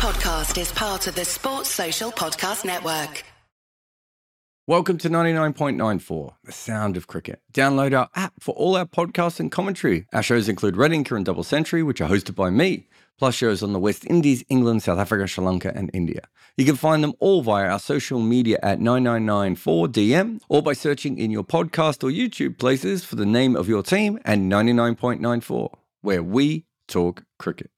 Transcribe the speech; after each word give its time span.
podcast 0.00 0.58
is 0.58 0.72
part 0.72 1.06
of 1.08 1.14
the 1.14 1.26
Sports 1.26 1.68
Social 1.68 2.10
Podcast 2.10 2.64
Network. 2.64 3.22
Welcome 4.66 4.96
to 4.96 5.10
99.94, 5.10 6.32
the 6.42 6.52
sound 6.52 6.96
of 6.96 7.06
cricket. 7.06 7.42
Download 7.52 7.94
our 7.94 8.08
app 8.14 8.32
for 8.40 8.54
all 8.54 8.76
our 8.76 8.86
podcasts 8.86 9.40
and 9.40 9.52
commentary. 9.52 10.06
Our 10.14 10.22
shows 10.22 10.48
include 10.48 10.78
Red 10.78 10.92
Inker 10.92 11.16
and 11.16 11.26
Double 11.26 11.42
Century, 11.42 11.82
which 11.82 12.00
are 12.00 12.08
hosted 12.08 12.34
by 12.34 12.48
me, 12.48 12.88
plus 13.18 13.34
shows 13.34 13.62
on 13.62 13.74
the 13.74 13.78
West 13.78 14.06
Indies, 14.06 14.42
England, 14.48 14.82
South 14.82 14.98
Africa, 14.98 15.26
Sri 15.26 15.44
Lanka, 15.44 15.70
and 15.76 15.90
India. 15.92 16.22
You 16.56 16.64
can 16.64 16.76
find 16.76 17.04
them 17.04 17.12
all 17.18 17.42
via 17.42 17.68
our 17.68 17.78
social 17.78 18.20
media 18.20 18.58
at 18.62 18.78
9994DM 18.78 20.40
or 20.48 20.62
by 20.62 20.72
searching 20.72 21.18
in 21.18 21.30
your 21.30 21.44
podcast 21.44 22.02
or 22.02 22.10
YouTube 22.10 22.56
places 22.56 23.04
for 23.04 23.16
the 23.16 23.26
name 23.26 23.54
of 23.54 23.68
your 23.68 23.82
team 23.82 24.18
and 24.24 24.50
99.94, 24.50 25.74
where 26.00 26.22
we 26.22 26.64
talk 26.88 27.24
cricket. 27.38 27.70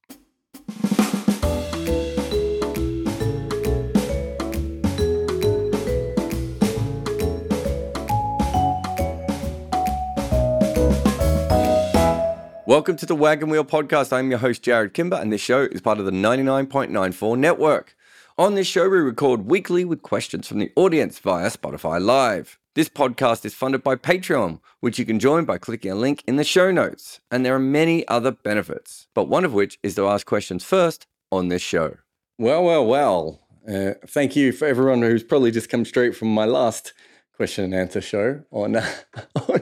Welcome 12.65 12.95
to 12.99 13.07
the 13.07 13.17
Wagon 13.17 13.49
Wheel 13.49 13.65
Podcast. 13.65 14.13
I'm 14.13 14.31
your 14.31 14.39
host, 14.39 14.63
Jarrod 14.63 14.93
Kimber, 14.93 15.17
and 15.17 15.33
this 15.33 15.41
show 15.41 15.63
is 15.63 15.81
part 15.81 15.99
of 15.99 16.05
the 16.05 16.13
99.94 16.13 17.37
network. 17.37 17.97
On 18.39 18.55
this 18.55 18.69
show, 18.69 18.89
we 18.89 18.99
record 18.99 19.47
weekly 19.47 19.85
with 19.85 20.03
questions 20.03 20.47
from 20.47 20.61
the 20.61 20.71
audience 20.77 21.19
via 21.19 21.51
Spotify 21.51 22.01
Live. 22.01 22.61
This 22.77 22.89
podcast 22.89 23.45
is 23.45 23.53
funded 23.53 23.83
by 23.83 23.97
Patreon, 23.97 24.61
which 24.79 24.97
you 24.97 25.05
can 25.05 25.19
join 25.19 25.45
by 25.45 25.59
clicking 25.59 25.91
a 25.91 25.97
link 25.97 26.23
in 26.25 26.37
the 26.37 26.45
show 26.45 26.71
notes. 26.71 27.21
And 27.33 27.45
there 27.45 27.57
are 27.57 27.59
many 27.59 28.07
other 28.07 28.31
benefits, 28.31 29.09
but 29.13 29.29
one 29.29 29.45
of 29.45 29.53
which 29.53 29.81
is 29.83 29.97
to 29.97 30.07
ask 30.07 30.25
questions 30.25 30.63
first 30.63 31.09
on 31.33 31.49
this 31.49 31.63
show. 31.63 31.97
Well, 32.39 32.63
well, 32.63 32.87
well. 32.87 33.41
Uh, 33.69 33.95
thank 34.07 34.37
you 34.37 34.53
for 34.53 34.69
everyone 34.69 35.03
who's 35.03 35.25
probably 35.25 35.51
just 35.51 35.69
come 35.69 35.85
straight 35.85 36.15
from 36.15 36.33
my 36.33 36.45
last 36.45 36.93
question 37.37 37.65
and 37.65 37.75
answer 37.75 38.01
show 38.01 38.43
on 38.51 38.77
on, 39.37 39.61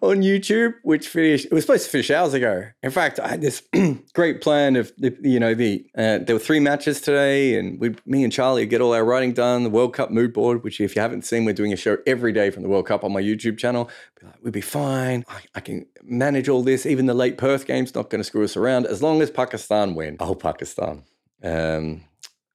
on 0.00 0.22
YouTube, 0.22 0.74
which 0.82 1.08
finished. 1.08 1.46
It 1.46 1.52
was 1.52 1.64
supposed 1.64 1.84
to 1.84 1.90
finish 1.90 2.10
hours 2.10 2.34
ago. 2.34 2.64
In 2.82 2.90
fact, 2.90 3.20
I 3.20 3.28
had 3.28 3.40
this 3.40 3.62
great 4.14 4.40
plan 4.40 4.76
of 4.76 4.92
the, 4.98 5.16
you 5.22 5.38
know 5.38 5.54
the 5.54 5.86
uh, 5.96 6.18
there 6.18 6.34
were 6.34 6.40
three 6.40 6.60
matches 6.60 7.00
today, 7.00 7.58
and 7.58 7.78
we, 7.80 7.94
me 8.04 8.24
and 8.24 8.32
Charlie 8.32 8.66
get 8.66 8.80
all 8.80 8.94
our 8.94 9.04
writing 9.04 9.32
done. 9.32 9.62
The 9.62 9.70
World 9.70 9.94
Cup 9.94 10.10
mood 10.10 10.32
board, 10.32 10.64
which 10.64 10.80
if 10.80 10.96
you 10.96 11.02
haven't 11.02 11.24
seen, 11.24 11.44
we're 11.44 11.54
doing 11.54 11.72
a 11.72 11.76
show 11.76 11.98
every 12.06 12.32
day 12.32 12.50
from 12.50 12.62
the 12.62 12.68
World 12.68 12.86
Cup 12.86 13.04
on 13.04 13.12
my 13.12 13.22
YouTube 13.22 13.58
channel. 13.58 13.90
Be 14.20 14.26
like, 14.26 14.36
we'd 14.42 14.52
be 14.52 14.60
fine. 14.60 15.24
I, 15.28 15.40
I 15.54 15.60
can 15.60 15.86
manage 16.02 16.48
all 16.48 16.62
this. 16.62 16.86
Even 16.86 17.06
the 17.06 17.14
late 17.14 17.38
Perth 17.38 17.66
game's 17.66 17.94
not 17.94 18.10
going 18.10 18.20
to 18.20 18.24
screw 18.24 18.44
us 18.44 18.56
around 18.56 18.86
as 18.86 19.02
long 19.02 19.22
as 19.22 19.30
Pakistan 19.30 19.94
win. 19.94 20.16
Oh, 20.20 20.34
Pakistan. 20.34 21.04
Um, 21.42 22.02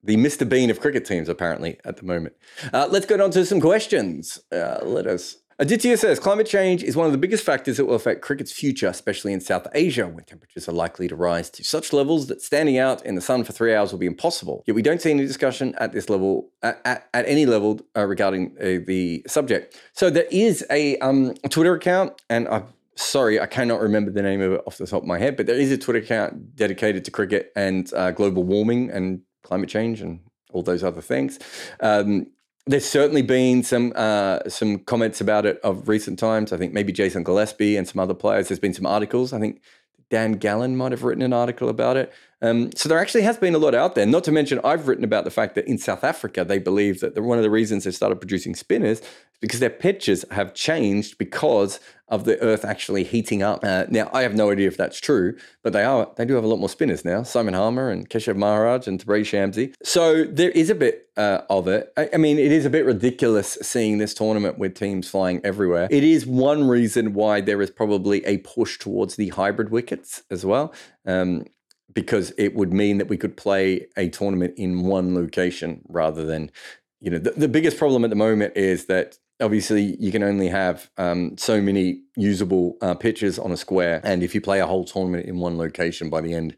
the 0.04 0.18
Mr. 0.18 0.48
Bean 0.48 0.70
of 0.70 0.80
cricket 0.80 1.06
teams, 1.06 1.30
apparently, 1.30 1.80
at 1.86 1.98
the 1.98 2.04
moment. 2.04 2.36
Uh, 2.74 2.88
let's 2.90 3.06
go 3.06 3.24
on 3.24 3.32
to 3.32 3.46
some 3.46 3.62
questions. 3.62 4.40
Uh, 4.52 4.80
let 4.84 5.08
us. 5.08 5.38
Aditya 5.60 5.96
says 5.96 6.20
climate 6.20 6.48
change 6.48 6.82
is 6.82 6.96
one 6.96 7.06
of 7.06 7.12
the 7.12 7.20
biggest 7.20 7.44
factors 7.44 7.78
that 7.78 7.86
will 7.86 7.94
affect 7.94 8.22
cricket's 8.22 8.52
future, 8.52 8.88
especially 8.88 9.32
in 9.32 9.40
South 9.40 9.68
Asia, 9.76 10.08
where 10.08 10.24
temperatures 10.24 10.68
are 10.68 10.72
likely 10.72 11.08
to 11.08 11.16
rise 11.16 11.52
to 11.52 11.64
such 11.64 11.94
levels 11.94 12.26
that 12.28 12.42
standing 12.42 12.80
out 12.80 13.06
in 13.06 13.14
the 13.14 13.22
sun 13.22 13.44
for 13.44 13.52
three 13.52 13.76
hours 13.76 13.92
will 13.92 14.00
be 14.00 14.08
impossible. 14.08 14.64
Yet 14.66 14.76
we 14.76 14.82
don't 14.82 15.00
see 15.00 15.12
any 15.12 15.24
discussion 15.24 15.76
at 15.78 15.92
this 15.92 16.10
level, 16.10 16.50
at, 16.64 16.82
at, 16.84 17.10
at 17.14 17.28
any 17.28 17.46
level, 17.46 17.80
uh, 17.96 18.06
regarding 18.06 18.56
uh, 18.60 18.84
the 18.88 19.24
subject. 19.28 19.80
So 19.94 20.10
there 20.10 20.26
is 20.32 20.66
a, 20.72 20.98
um, 20.98 21.36
Twitter 21.50 21.76
account, 21.76 22.20
and 22.28 22.48
I'm 22.48 22.66
sorry, 22.96 23.40
I 23.40 23.46
cannot 23.46 23.82
remember 23.82 24.10
the 24.10 24.24
name 24.24 24.42
of 24.42 24.54
it 24.54 24.62
off 24.66 24.78
the 24.78 24.88
top 24.88 25.04
of 25.04 25.08
my 25.08 25.20
head, 25.20 25.38
but 25.38 25.46
there 25.46 25.60
is 25.60 25.72
a 25.72 25.78
Twitter 25.78 26.00
account 26.00 26.56
dedicated 26.56 27.06
to 27.06 27.12
cricket 27.12 27.52
and 27.56 27.92
uh, 27.94 28.10
global 28.10 28.44
warming 28.44 28.90
and 28.90 29.22
climate 29.44 29.70
change 29.70 30.02
and 30.02 30.20
all 30.52 30.64
those 30.64 30.84
other 30.84 31.02
things. 31.02 31.40
Um, 31.80 32.28
there's 32.68 32.86
certainly 32.86 33.24
been 33.24 33.64
some 33.64 33.92
uh, 33.96 34.40
some 34.48 34.80
comments 34.80 35.20
about 35.20 35.46
it 35.46 35.60
of 35.64 35.88
recent 35.88 36.20
times. 36.20 36.54
I 36.54 36.58
think 36.58 36.74
maybe 36.74 36.94
Jason 36.94 37.24
Gillespie 37.24 37.76
and 37.76 37.88
some 37.88 38.00
other 38.00 38.14
players. 38.14 38.48
There's 38.48 38.60
been 38.60 38.74
some 38.74 38.86
articles. 38.86 39.34
I 39.34 39.40
think 39.40 39.62
Dan 40.10 40.34
Gallen 40.34 40.78
might 40.78 40.92
have 40.92 41.04
written 41.04 41.24
an 41.24 41.34
article 41.34 41.70
about 41.70 41.98
it. 41.98 42.14
Um, 42.42 42.72
so 42.76 42.90
there 42.90 43.00
actually 43.00 43.22
has 43.24 43.38
been 43.38 43.56
a 43.56 43.60
lot 43.60 43.76
out 43.76 43.96
there. 43.96 44.06
Not 44.06 44.24
to 44.26 44.32
mention, 44.32 44.60
I've 44.64 44.88
written 44.88 45.04
about 45.04 45.24
the 45.24 45.32
fact 45.32 45.56
that 45.56 45.68
in 45.68 45.78
South 45.78 46.04
Africa 46.04 46.44
they 46.44 46.60
believe 46.60 47.00
that 47.02 47.20
one 47.22 47.38
of 47.38 47.44
the 47.44 47.50
reasons 47.50 47.84
they've 47.84 47.96
started 47.96 48.18
producing 48.18 48.56
spinners 48.56 49.00
is 49.00 49.08
because 49.42 49.60
their 49.60 49.70
pitches 49.70 50.24
have 50.32 50.54
changed 50.54 51.18
because 51.18 51.80
of 52.08 52.26
the 52.26 52.40
Earth 52.42 52.66
actually 52.66 53.04
heating 53.04 53.42
up. 53.42 53.64
Uh, 53.64 53.86
now 53.90 54.10
I 54.14 54.22
have 54.22 54.36
no 54.36 54.52
idea 54.52 54.68
if 54.68 54.78
that's 54.78 55.00
true, 55.00 55.36
but 55.64 55.74
they 55.74 55.84
are. 55.84 56.10
They 56.18 56.26
do 56.26 56.36
have 56.36 56.44
a 56.44 56.48
lot 56.48 56.60
more 56.60 56.70
spinners 56.70 57.04
now. 57.06 57.24
Simon 57.24 57.54
Harmer 57.54 57.90
and 57.90 58.10
Keshav 58.10 58.36
Maharaj 58.36 58.88
and 58.88 59.00
Tabraiz 59.00 59.28
Shamsi. 59.28 59.74
So 59.82 60.26
there 60.26 60.52
is 60.52 60.70
a 60.70 60.76
bit 60.76 61.08
uh, 61.18 61.42
of 61.50 61.68
it. 61.68 61.92
I, 61.98 62.10
I 62.14 62.18
mean, 62.18 62.38
it 62.38 62.52
is 62.52 62.66
a 62.66 62.70
bit 62.70 62.86
ridiculous 62.86 63.58
seeing 63.62 63.98
this 63.98 64.14
tournament 64.14 64.60
with 64.60 64.76
teams 64.76 65.10
flying 65.10 65.42
everywhere. 65.44 65.88
It 65.90 66.04
is 66.04 66.26
one 66.26 66.68
reason 66.68 67.14
why 67.14 67.42
there 67.42 67.62
is 67.62 67.72
probably 67.72 68.26
a 68.26 68.38
push 68.40 68.78
towards 68.78 69.16
the 69.16 69.30
hybrid 69.30 69.70
wickets 69.70 70.24
as 70.30 70.46
well. 70.46 70.74
Um, 71.06 71.46
because 71.94 72.32
it 72.38 72.56
would 72.56 72.74
mean 72.74 72.98
that 72.98 73.10
we 73.10 73.18
could 73.18 73.38
play 73.38 73.88
a 73.98 74.10
tournament 74.10 74.54
in 74.58 74.84
one 74.84 75.16
location 75.16 75.82
rather 75.88 76.26
than, 76.26 76.52
you 77.00 77.10
know, 77.10 77.20
the, 77.20 77.32
the 77.32 77.48
biggest 77.48 77.78
problem 77.78 78.04
at 78.04 78.10
the 78.10 78.16
moment 78.16 78.56
is 78.56 78.86
that 78.86 79.18
obviously 79.42 79.96
you 80.00 80.12
can 80.12 80.24
only 80.24 80.48
have 80.48 80.90
um, 80.98 81.36
so 81.38 81.60
many 81.60 82.04
usable 82.16 82.78
uh, 82.82 82.94
pitches 82.94 83.40
on 83.40 83.52
a 83.52 83.58
square 83.58 84.00
and 84.04 84.22
if 84.22 84.36
you 84.36 84.42
play 84.42 84.60
a 84.60 84.68
whole 84.68 84.86
tournament 84.86 85.26
in 85.26 85.40
one 85.40 85.58
location 85.58 86.10
by 86.10 86.22
the 86.22 86.34
end 86.34 86.56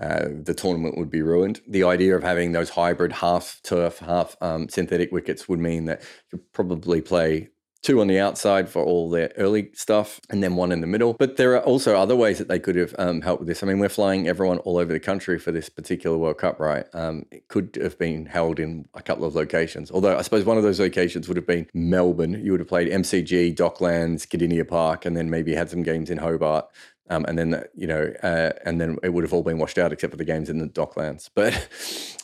uh, 0.00 0.26
the 0.42 0.54
tournament 0.54 0.98
would 0.98 1.10
be 1.10 1.22
ruined. 1.22 1.60
The 1.66 1.84
idea 1.84 2.14
of 2.14 2.22
having 2.22 2.52
those 2.52 2.70
hybrid 2.70 3.12
half 3.12 3.60
turf 3.62 3.98
half 3.98 4.36
um, 4.40 4.68
synthetic 4.68 5.10
wickets 5.12 5.48
would 5.48 5.60
mean 5.60 5.86
that 5.86 6.02
you 6.32 6.40
probably 6.52 7.00
play 7.00 7.48
two 7.82 8.00
on 8.00 8.06
the 8.06 8.18
outside 8.18 8.68
for 8.68 8.82
all 8.82 9.10
their 9.10 9.32
early 9.36 9.70
stuff, 9.74 10.20
and 10.30 10.42
then 10.42 10.56
one 10.56 10.72
in 10.72 10.80
the 10.80 10.86
middle. 10.86 11.14
But 11.14 11.36
there 11.36 11.54
are 11.54 11.62
also 11.62 11.96
other 11.96 12.16
ways 12.16 12.38
that 12.38 12.48
they 12.48 12.58
could 12.58 12.76
have 12.76 12.94
um, 12.98 13.20
helped 13.20 13.40
with 13.40 13.48
this. 13.48 13.62
I 13.62 13.66
mean, 13.66 13.78
we're 13.78 13.88
flying 13.88 14.28
everyone 14.28 14.58
all 14.58 14.78
over 14.78 14.92
the 14.92 15.00
country 15.00 15.38
for 15.38 15.52
this 15.52 15.68
particular 15.68 16.18
World 16.18 16.38
Cup, 16.38 16.58
right? 16.58 16.86
Um, 16.92 17.26
it 17.30 17.48
could 17.48 17.78
have 17.80 17.98
been 17.98 18.26
held 18.26 18.58
in 18.58 18.86
a 18.94 19.02
couple 19.02 19.24
of 19.24 19.34
locations. 19.34 19.90
Although 19.90 20.16
I 20.18 20.22
suppose 20.22 20.44
one 20.44 20.56
of 20.56 20.62
those 20.62 20.80
locations 20.80 21.28
would 21.28 21.36
have 21.36 21.46
been 21.46 21.68
Melbourne. 21.74 22.44
You 22.44 22.52
would 22.52 22.60
have 22.60 22.68
played 22.68 22.88
MCG, 22.88 23.54
Docklands, 23.54 24.26
Kardinia 24.26 24.66
Park, 24.66 25.04
and 25.04 25.16
then 25.16 25.30
maybe 25.30 25.54
had 25.54 25.70
some 25.70 25.82
games 25.82 26.10
in 26.10 26.18
Hobart. 26.18 26.66
Um, 27.08 27.24
and 27.26 27.38
then 27.38 27.64
you 27.74 27.86
know, 27.86 28.12
uh, 28.22 28.50
and 28.64 28.80
then 28.80 28.98
it 29.02 29.10
would 29.10 29.24
have 29.24 29.32
all 29.32 29.42
been 29.42 29.58
washed 29.58 29.78
out 29.78 29.92
except 29.92 30.10
for 30.10 30.16
the 30.16 30.24
games 30.24 30.50
in 30.50 30.58
the 30.58 30.68
Docklands. 30.68 31.30
But 31.34 31.68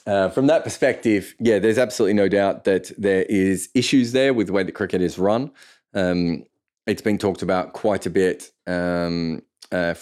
uh, 0.06 0.30
from 0.30 0.48
that 0.48 0.64
perspective, 0.64 1.34
yeah, 1.38 1.58
there's 1.58 1.78
absolutely 1.78 2.14
no 2.14 2.28
doubt 2.28 2.64
that 2.64 2.90
there 2.98 3.22
is 3.28 3.68
issues 3.74 4.12
there 4.12 4.34
with 4.34 4.48
the 4.48 4.52
way 4.52 4.64
that 4.64 4.72
cricket 4.72 5.00
is 5.00 5.18
run. 5.18 5.52
Um, 5.94 6.44
it's 6.86 7.02
been 7.02 7.18
talked 7.18 7.42
about 7.42 7.72
quite 7.72 8.06
a 8.06 8.10
bit 8.10 8.50
um, 8.66 9.42
uh, 9.70 9.94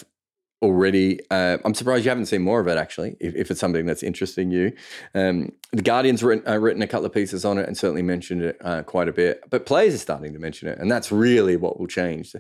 already. 0.63 1.21
Uh, 1.31 1.59
I'm 1.65 1.75
surprised 1.75 2.05
you 2.05 2.11
haven't 2.11 2.27
seen 2.27 2.41
more 2.41 2.61
of 2.61 2.69
it 2.69 2.79
actually. 2.79 3.17
If, 3.21 3.35
if 3.35 3.51
it's 3.51 3.61
something 3.61 3.85
that's 3.85 4.03
interesting 4.03 4.51
you, 4.51 4.73
um, 5.15 5.53
the 5.73 5.83
Guardian's 5.83 6.23
written, 6.23 6.51
uh, 6.51 6.59
written 6.59 6.81
a 6.81 6.87
couple 6.87 7.05
of 7.05 7.13
pieces 7.13 7.45
on 7.45 7.59
it 7.59 7.67
and 7.67 7.77
certainly 7.77 8.03
mentioned 8.03 8.43
it 8.43 8.57
uh, 8.63 8.83
quite 8.83 9.09
a 9.09 9.13
bit. 9.13 9.43
But 9.51 9.67
players 9.67 9.95
are 9.95 9.99
starting 9.99 10.33
to 10.33 10.39
mention 10.39 10.69
it, 10.69 10.79
and 10.79 10.91
that's 10.91 11.13
really 11.13 11.57
what 11.57 11.79
will 11.79 11.87
change. 11.87 12.35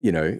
You 0.00 0.12
know 0.12 0.38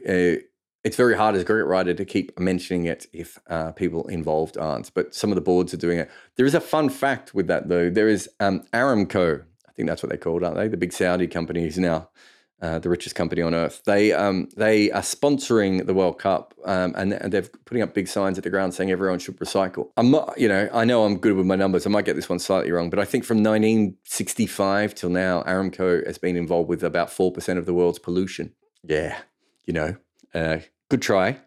it's 0.86 0.94
very 0.94 1.16
hard 1.16 1.34
as 1.34 1.42
a 1.42 1.44
cricket 1.44 1.66
writer 1.66 1.92
to 1.92 2.04
keep 2.04 2.38
mentioning 2.38 2.84
it 2.84 3.08
if 3.12 3.40
uh, 3.48 3.72
people 3.72 4.06
involved 4.06 4.56
aren't. 4.56 4.94
But 4.94 5.16
some 5.16 5.32
of 5.32 5.34
the 5.34 5.40
boards 5.40 5.74
are 5.74 5.78
doing 5.78 5.98
it. 5.98 6.08
There 6.36 6.46
is 6.46 6.54
a 6.54 6.60
fun 6.60 6.90
fact 6.90 7.34
with 7.34 7.48
that 7.48 7.68
though. 7.68 7.90
There 7.90 8.08
is 8.08 8.30
um, 8.38 8.62
Aramco. 8.72 9.42
I 9.68 9.72
think 9.72 9.88
that's 9.88 10.00
what 10.00 10.10
they're 10.10 10.16
called, 10.16 10.44
aren't 10.44 10.56
they? 10.56 10.68
The 10.68 10.76
big 10.76 10.92
Saudi 10.92 11.26
company 11.26 11.64
who's 11.64 11.76
now 11.76 12.08
uh, 12.62 12.78
the 12.78 12.88
richest 12.88 13.16
company 13.16 13.42
on 13.42 13.52
earth. 13.52 13.82
They 13.84 14.12
um, 14.12 14.48
they 14.56 14.92
are 14.92 15.02
sponsoring 15.02 15.86
the 15.86 15.92
World 15.92 16.20
Cup, 16.20 16.54
um, 16.64 16.94
and, 16.96 17.12
and, 17.14 17.32
they're 17.32 17.42
putting 17.64 17.82
up 17.82 17.92
big 17.92 18.06
signs 18.06 18.38
at 18.38 18.44
the 18.44 18.50
ground 18.50 18.72
saying 18.72 18.92
everyone 18.92 19.18
should 19.18 19.40
recycle. 19.40 19.88
I'm 19.96 20.12
not, 20.12 20.38
you 20.38 20.46
know, 20.46 20.70
I 20.72 20.84
know 20.84 21.04
I'm 21.04 21.18
good 21.18 21.34
with 21.34 21.46
my 21.46 21.56
numbers. 21.56 21.84
I 21.84 21.90
might 21.90 22.04
get 22.04 22.14
this 22.14 22.28
one 22.28 22.38
slightly 22.38 22.70
wrong, 22.70 22.90
but 22.90 23.00
I 23.00 23.04
think 23.04 23.24
from 23.24 23.38
1965 23.38 24.94
till 24.94 25.10
now, 25.10 25.42
Aramco 25.42 26.06
has 26.06 26.16
been 26.16 26.36
involved 26.36 26.68
with 26.68 26.84
about 26.84 27.10
four 27.10 27.32
percent 27.32 27.58
of 27.58 27.66
the 27.66 27.74
world's 27.74 27.98
pollution. 27.98 28.54
Yeah, 28.84 29.18
you 29.66 29.74
know, 29.74 29.96
uh, 30.32 30.58
good 30.88 31.02
try, 31.02 31.38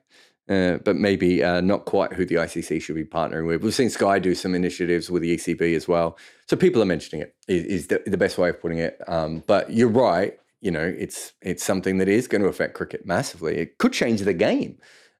uh, 0.49 0.77
but 0.83 0.95
maybe 0.95 1.43
uh, 1.43 1.61
not 1.61 1.85
quite 1.85 2.13
who 2.13 2.25
the 2.25 2.35
ICC 2.35 2.81
should 2.81 2.95
be 2.95 3.05
partnering 3.05 3.47
with. 3.47 3.63
We've 3.63 3.73
seen 3.73 3.89
Sky 3.89 4.19
do 4.19 4.33
some 4.35 4.55
initiatives 4.55 5.09
with 5.09 5.21
the 5.21 5.37
ECB 5.37 5.75
as 5.75 5.87
well. 5.87 6.17
So 6.47 6.57
people 6.57 6.81
are 6.81 6.85
mentioning 6.85 7.21
it 7.21 7.35
is, 7.47 7.63
is 7.65 7.87
the, 7.87 8.01
the, 8.05 8.17
best 8.17 8.37
way 8.37 8.49
of 8.49 8.59
putting 8.59 8.79
it. 8.79 8.99
Um, 9.07 9.43
but 9.45 9.71
you're 9.71 9.89
right. 9.89 10.39
You 10.61 10.71
know, 10.71 10.93
it's 10.97 11.33
it's 11.41 11.63
something 11.63 11.99
that 11.99 12.09
is 12.09 12.27
going 12.27 12.41
to 12.41 12.47
affect 12.47 12.73
cricket 12.73 13.05
massively. 13.05 13.57
It 13.57 13.77
could 13.77 13.93
change 13.93 14.21
the 14.21 14.33
game 14.33 14.77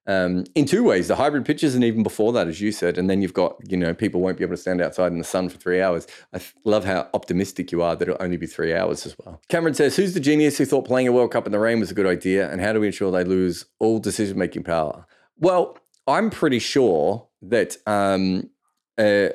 um, 0.10 0.44
in 0.56 0.66
two 0.66 0.84
ways 0.84 1.08
the 1.08 1.16
hybrid 1.16 1.46
pitches 1.46 1.76
and 1.76 1.84
even 1.84 2.02
before 2.02 2.34
that 2.34 2.48
as 2.48 2.60
you 2.60 2.72
said 2.72 2.98
and 2.98 3.10
then 3.10 3.22
you've 3.22 3.34
got 3.34 3.56
you 3.70 3.78
know 3.78 3.94
people 3.94 4.20
won't 4.20 4.38
be 4.38 4.44
able 4.44 4.56
to 4.56 4.62
stand 4.62 4.82
outside 4.82 5.12
in 5.12 5.20
the 5.20 5.24
sun 5.24 5.48
for 5.50 5.58
three 5.58 5.82
hours. 5.82 6.08
I 6.34 6.42
love 6.66 6.84
how 6.84 7.08
optimistic 7.14 7.72
you 7.72 7.84
are 7.84 7.96
that 7.96 8.08
it'll 8.10 8.22
only 8.22 8.38
be 8.38 8.48
three 8.48 8.74
hours 8.74 9.06
as 9.06 9.16
well. 9.24 9.40
Cameron 9.50 9.76
says 9.76 9.96
who's 9.96 10.16
the 10.16 10.20
genius 10.20 10.58
who 10.58 10.66
thought 10.66 10.86
playing 10.86 11.08
a 11.08 11.12
world 11.12 11.32
cup 11.32 11.46
in 11.46 11.52
the 11.52 11.60
rain 11.60 11.80
was 11.80 11.92
a 11.92 11.94
good 11.94 12.08
idea 12.08 12.52
and 12.52 12.60
how 12.60 12.74
do 12.74 12.80
we 12.80 12.88
ensure 12.88 13.12
they 13.12 13.24
lose 13.24 13.66
all 13.78 14.00
decision 14.00 14.38
making 14.38 14.64
power? 14.64 15.06
Well 15.38 15.78
i'm 16.08 16.32
pretty 16.32 16.58
sure 16.58 17.28
that 17.44 17.78
um, 17.86 18.50
uh, 18.98 19.30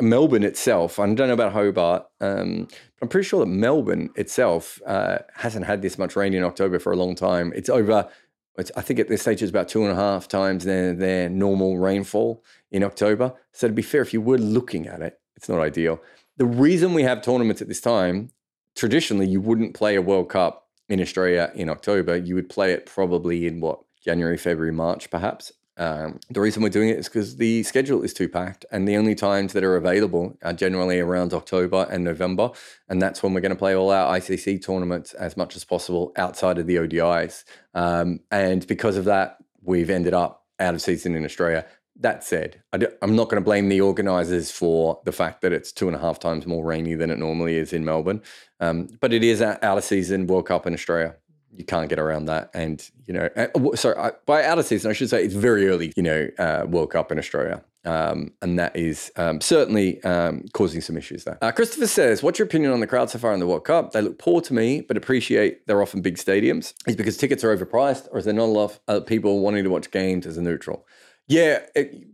Melbourne 0.00 0.44
itself, 0.44 0.98
I 0.98 1.06
don't 1.06 1.26
know 1.28 1.32
about 1.32 1.52
Hobart, 1.52 2.06
um, 2.20 2.68
but 2.68 3.02
I'm 3.02 3.08
pretty 3.08 3.26
sure 3.26 3.40
that 3.40 3.50
Melbourne 3.50 4.10
itself 4.14 4.80
uh, 4.86 5.18
hasn't 5.34 5.66
had 5.66 5.82
this 5.82 5.98
much 5.98 6.14
rain 6.14 6.34
in 6.34 6.44
October 6.44 6.78
for 6.78 6.92
a 6.92 6.96
long 6.96 7.16
time. 7.16 7.52
It's 7.56 7.68
over, 7.68 8.08
I 8.58 8.80
think 8.80 8.98
at 8.98 9.08
this 9.08 9.22
stage 9.22 9.40
it's 9.42 9.50
about 9.50 9.68
two 9.68 9.82
and 9.82 9.92
a 9.92 9.94
half 9.94 10.26
times 10.26 10.64
their, 10.64 10.92
their 10.92 11.28
normal 11.28 11.78
rainfall 11.78 12.44
in 12.72 12.82
October. 12.82 13.34
So 13.52 13.68
to 13.68 13.72
be 13.72 13.82
fair, 13.82 14.02
if 14.02 14.12
you 14.12 14.20
were 14.20 14.38
looking 14.38 14.88
at 14.88 15.00
it, 15.00 15.20
it's 15.36 15.48
not 15.48 15.60
ideal. 15.60 16.00
The 16.36 16.44
reason 16.46 16.92
we 16.92 17.04
have 17.04 17.22
tournaments 17.22 17.62
at 17.62 17.68
this 17.68 17.80
time, 17.80 18.30
traditionally, 18.74 19.28
you 19.28 19.40
wouldn't 19.40 19.74
play 19.74 19.94
a 19.94 20.02
World 20.02 20.28
Cup 20.28 20.68
in 20.88 21.00
Australia 21.00 21.52
in 21.54 21.68
October. 21.68 22.16
You 22.16 22.34
would 22.34 22.48
play 22.48 22.72
it 22.72 22.86
probably 22.86 23.46
in 23.46 23.60
what, 23.60 23.80
January, 24.04 24.36
February, 24.36 24.72
March, 24.72 25.10
perhaps. 25.10 25.52
Um, 25.78 26.18
the 26.28 26.40
reason 26.40 26.62
we're 26.62 26.70
doing 26.70 26.88
it 26.88 26.98
is 26.98 27.08
because 27.08 27.36
the 27.36 27.62
schedule 27.62 28.02
is 28.02 28.12
too 28.12 28.28
packed, 28.28 28.66
and 28.72 28.86
the 28.86 28.96
only 28.96 29.14
times 29.14 29.52
that 29.52 29.62
are 29.62 29.76
available 29.76 30.36
are 30.42 30.52
generally 30.52 30.98
around 30.98 31.32
October 31.32 31.86
and 31.88 32.02
November, 32.02 32.50
and 32.88 33.00
that's 33.00 33.22
when 33.22 33.32
we're 33.32 33.40
going 33.40 33.50
to 33.50 33.56
play 33.56 33.74
all 33.74 33.90
our 33.90 34.18
ICC 34.18 34.64
tournaments 34.64 35.14
as 35.14 35.36
much 35.36 35.54
as 35.54 35.64
possible 35.64 36.12
outside 36.16 36.58
of 36.58 36.66
the 36.66 36.76
ODIs. 36.76 37.44
Um, 37.74 38.20
and 38.32 38.66
because 38.66 38.96
of 38.96 39.04
that, 39.04 39.38
we've 39.62 39.88
ended 39.88 40.14
up 40.14 40.44
out 40.58 40.74
of 40.74 40.82
season 40.82 41.14
in 41.14 41.24
Australia. 41.24 41.64
That 42.00 42.24
said, 42.24 42.62
I 42.72 42.86
am 43.02 43.14
not 43.14 43.28
going 43.28 43.40
to 43.40 43.44
blame 43.44 43.68
the 43.68 43.80
organisers 43.80 44.50
for 44.50 45.00
the 45.04 45.12
fact 45.12 45.42
that 45.42 45.52
it's 45.52 45.72
two 45.72 45.86
and 45.86 45.96
a 45.96 46.00
half 46.00 46.18
times 46.18 46.46
more 46.46 46.64
rainy 46.64 46.94
than 46.94 47.10
it 47.10 47.18
normally 47.18 47.56
is 47.56 47.72
in 47.72 47.84
Melbourne, 47.84 48.22
um, 48.60 48.88
but 49.00 49.12
it 49.12 49.22
is 49.22 49.40
out 49.40 49.62
of 49.62 49.84
season 49.84 50.26
World 50.26 50.46
Cup 50.46 50.66
in 50.66 50.74
Australia 50.74 51.14
you 51.56 51.64
can't 51.64 51.88
get 51.88 51.98
around 51.98 52.26
that. 52.26 52.50
And, 52.54 52.88
you 53.06 53.14
know, 53.14 53.28
uh, 53.36 53.76
sorry, 53.76 54.12
by 54.26 54.44
out 54.44 54.58
of 54.58 54.66
season, 54.66 54.90
I 54.90 54.94
should 54.94 55.10
say 55.10 55.24
it's 55.24 55.34
very 55.34 55.68
early, 55.68 55.92
you 55.96 56.02
know, 56.02 56.28
uh, 56.38 56.66
World 56.68 56.90
Cup 56.90 57.10
in 57.10 57.18
Australia. 57.18 57.62
Um, 57.84 58.32
and 58.42 58.58
that 58.58 58.76
is 58.76 59.10
um, 59.16 59.40
certainly 59.40 60.02
um, 60.04 60.44
causing 60.52 60.80
some 60.80 60.96
issues 60.96 61.24
there. 61.24 61.38
Uh, 61.40 61.52
Christopher 61.52 61.86
says, 61.86 62.22
What's 62.22 62.38
your 62.38 62.46
opinion 62.46 62.72
on 62.72 62.80
the 62.80 62.86
crowd 62.86 63.08
so 63.08 63.18
far 63.18 63.32
in 63.32 63.40
the 63.40 63.46
World 63.46 63.64
Cup? 63.64 63.92
They 63.92 64.02
look 64.02 64.18
poor 64.18 64.40
to 64.42 64.52
me, 64.52 64.82
but 64.82 64.96
appreciate 64.96 65.66
they're 65.66 65.80
often 65.80 66.02
big 66.02 66.16
stadiums. 66.16 66.74
Is 66.86 66.96
because 66.96 67.16
tickets 67.16 67.42
are 67.44 67.56
overpriced, 67.56 68.08
or 68.10 68.18
is 68.18 68.24
there 68.24 68.34
not 68.34 68.50
enough 68.50 68.80
uh, 68.88 69.00
people 69.00 69.40
wanting 69.40 69.64
to 69.64 69.70
watch 69.70 69.90
games 69.90 70.26
as 70.26 70.36
a 70.36 70.42
neutral? 70.42 70.86
Yeah, 71.28 71.60
it, 71.74 72.04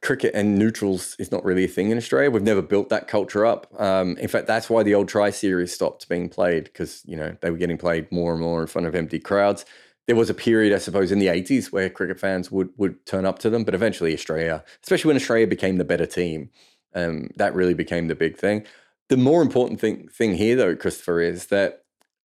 cricket 0.00 0.32
and 0.34 0.58
neutrals 0.58 1.16
is 1.18 1.32
not 1.32 1.44
really 1.44 1.64
a 1.64 1.68
thing 1.68 1.90
in 1.90 1.98
Australia. 1.98 2.30
We've 2.30 2.42
never 2.42 2.62
built 2.62 2.88
that 2.90 3.08
culture 3.08 3.44
up. 3.44 3.66
Um, 3.80 4.16
in 4.18 4.28
fact, 4.28 4.46
that's 4.46 4.70
why 4.70 4.82
the 4.82 4.94
old 4.94 5.08
Tri 5.08 5.30
Series 5.30 5.72
stopped 5.72 6.08
being 6.08 6.28
played 6.28 6.64
because 6.64 7.02
you 7.04 7.16
know 7.16 7.36
they 7.40 7.50
were 7.50 7.56
getting 7.56 7.78
played 7.78 8.10
more 8.12 8.32
and 8.32 8.40
more 8.40 8.60
in 8.60 8.68
front 8.68 8.86
of 8.86 8.94
empty 8.94 9.18
crowds. 9.18 9.64
There 10.06 10.16
was 10.16 10.30
a 10.30 10.34
period, 10.34 10.74
I 10.74 10.78
suppose, 10.78 11.12
in 11.12 11.18
the 11.18 11.26
80s 11.26 11.66
where 11.66 11.90
cricket 11.90 12.20
fans 12.20 12.50
would 12.50 12.70
would 12.76 13.04
turn 13.06 13.26
up 13.26 13.38
to 13.40 13.50
them, 13.50 13.64
but 13.64 13.74
eventually 13.74 14.14
Australia, 14.14 14.64
especially 14.82 15.08
when 15.08 15.16
Australia 15.16 15.46
became 15.46 15.76
the 15.76 15.84
better 15.84 16.06
team, 16.06 16.50
um, 16.94 17.28
that 17.36 17.54
really 17.54 17.74
became 17.74 18.08
the 18.08 18.14
big 18.14 18.36
thing. 18.36 18.64
The 19.08 19.16
more 19.16 19.42
important 19.42 19.80
thing 19.80 20.08
thing 20.08 20.34
here, 20.34 20.54
though, 20.54 20.76
Christopher, 20.76 21.20
is 21.20 21.46
that 21.46 21.82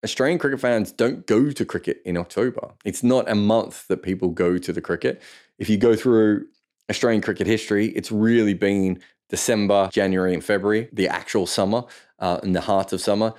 Australian 0.04 0.38
cricket 0.38 0.60
fans 0.60 0.90
don't 0.90 1.26
go 1.26 1.50
to 1.50 1.64
cricket 1.64 2.02
in 2.04 2.16
October. 2.16 2.72
It's 2.84 3.02
not 3.02 3.30
a 3.30 3.34
month 3.34 3.86
that 3.88 4.02
people 4.02 4.30
go 4.30 4.58
to 4.58 4.72
the 4.72 4.80
cricket. 4.80 5.22
If 5.58 5.68
you 5.68 5.76
go 5.76 5.94
through 5.94 6.46
Australian 6.90 7.22
cricket 7.22 7.46
history, 7.46 7.86
it's 7.88 8.12
really 8.12 8.54
been 8.54 9.00
December, 9.28 9.88
January, 9.92 10.34
and 10.34 10.44
February, 10.44 10.88
the 10.92 11.08
actual 11.08 11.46
summer, 11.46 11.84
uh, 12.18 12.40
in 12.42 12.52
the 12.52 12.60
heart 12.60 12.92
of 12.92 13.00
summer. 13.00 13.32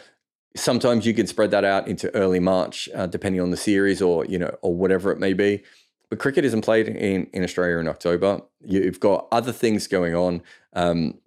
Sometimes 0.56 1.06
you 1.06 1.14
can 1.14 1.28
spread 1.28 1.52
that 1.52 1.64
out 1.64 1.88
into 1.88 2.14
early 2.16 2.40
March, 2.40 2.90
uh, 2.96 3.08
depending 3.08 3.42
on 3.42 3.52
the 3.52 3.58
series 3.58 4.02
or 4.02 4.26
you 4.26 4.40
know 4.40 4.56
or 4.62 4.76
whatever 4.76 5.12
it 5.12 5.20
may 5.20 5.34
be. 5.34 5.64
But 6.10 6.20
cricket 6.20 6.44
isn't 6.44 6.62
played 6.62 6.90
in, 6.90 7.28
in 7.28 7.44
Australia 7.44 7.78
in 7.78 7.88
October. 7.88 8.42
You've 8.66 9.00
got 9.00 9.28
other 9.32 9.54
things 9.54 9.88
going 9.88 10.14
on. 10.14 10.42
Um, 10.74 11.20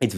it's 0.00 0.14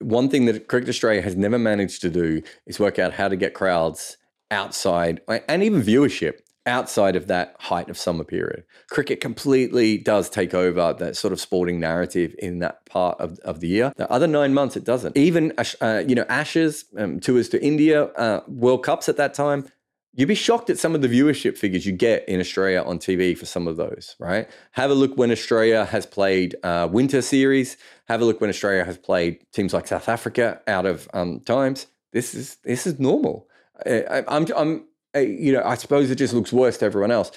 one 0.00 0.28
thing 0.28 0.44
that 0.46 0.68
Cricket 0.68 0.88
Australia 0.88 1.22
has 1.22 1.34
never 1.34 1.58
managed 1.58 2.02
to 2.02 2.10
do 2.10 2.42
is 2.66 2.78
work 2.78 2.98
out 2.98 3.14
how 3.14 3.28
to 3.28 3.36
get 3.36 3.54
crowds 3.54 4.16
outside 4.50 5.20
and 5.48 5.62
even 5.62 5.82
viewership 5.82 6.40
outside 6.68 7.16
of 7.16 7.26
that 7.26 7.56
height 7.58 7.90
of 7.90 7.98
summer 7.98 8.24
period. 8.24 8.64
Cricket 8.88 9.20
completely 9.20 9.98
does 9.98 10.30
take 10.30 10.54
over 10.54 10.92
that 10.92 11.16
sort 11.16 11.32
of 11.32 11.40
sporting 11.40 11.80
narrative 11.80 12.34
in 12.38 12.60
that 12.60 12.86
part 12.86 13.18
of, 13.18 13.38
of 13.40 13.60
the 13.60 13.68
year. 13.68 13.92
The 13.96 14.10
other 14.10 14.26
nine 14.26 14.54
months, 14.54 14.76
it 14.76 14.84
doesn't. 14.84 15.16
Even, 15.16 15.52
uh, 15.80 16.04
you 16.06 16.14
know, 16.14 16.26
Ashes, 16.28 16.84
um, 16.96 17.18
tours 17.18 17.48
to 17.48 17.64
India, 17.64 18.04
uh, 18.04 18.42
World 18.46 18.84
Cups 18.84 19.08
at 19.08 19.16
that 19.16 19.34
time, 19.34 19.66
you'd 20.14 20.26
be 20.26 20.34
shocked 20.34 20.68
at 20.68 20.78
some 20.78 20.94
of 20.94 21.00
the 21.00 21.08
viewership 21.08 21.56
figures 21.56 21.86
you 21.86 21.92
get 21.92 22.28
in 22.28 22.40
Australia 22.40 22.82
on 22.82 22.98
TV 22.98 23.36
for 23.38 23.46
some 23.46 23.66
of 23.66 23.76
those, 23.76 24.16
right? 24.18 24.48
Have 24.72 24.90
a 24.90 24.94
look 24.94 25.16
when 25.16 25.30
Australia 25.30 25.84
has 25.84 26.06
played 26.06 26.56
uh, 26.62 26.88
winter 26.90 27.22
series. 27.22 27.76
Have 28.08 28.20
a 28.20 28.24
look 28.24 28.40
when 28.40 28.50
Australia 28.50 28.84
has 28.84 28.98
played 28.98 29.44
teams 29.52 29.72
like 29.72 29.86
South 29.86 30.08
Africa 30.08 30.60
out 30.66 30.86
of 30.86 31.08
um, 31.14 31.40
times. 31.40 31.86
This 32.12 32.34
is 32.34 32.56
this 32.64 32.86
is 32.86 32.98
normal. 32.98 33.48
I, 33.86 34.24
I'm, 34.26 34.46
I'm 34.56 34.87
you 35.14 35.52
know, 35.52 35.62
I 35.64 35.74
suppose 35.74 36.10
it 36.10 36.16
just 36.16 36.34
looks 36.34 36.52
worse 36.52 36.78
to 36.78 36.84
everyone 36.84 37.10
else. 37.10 37.30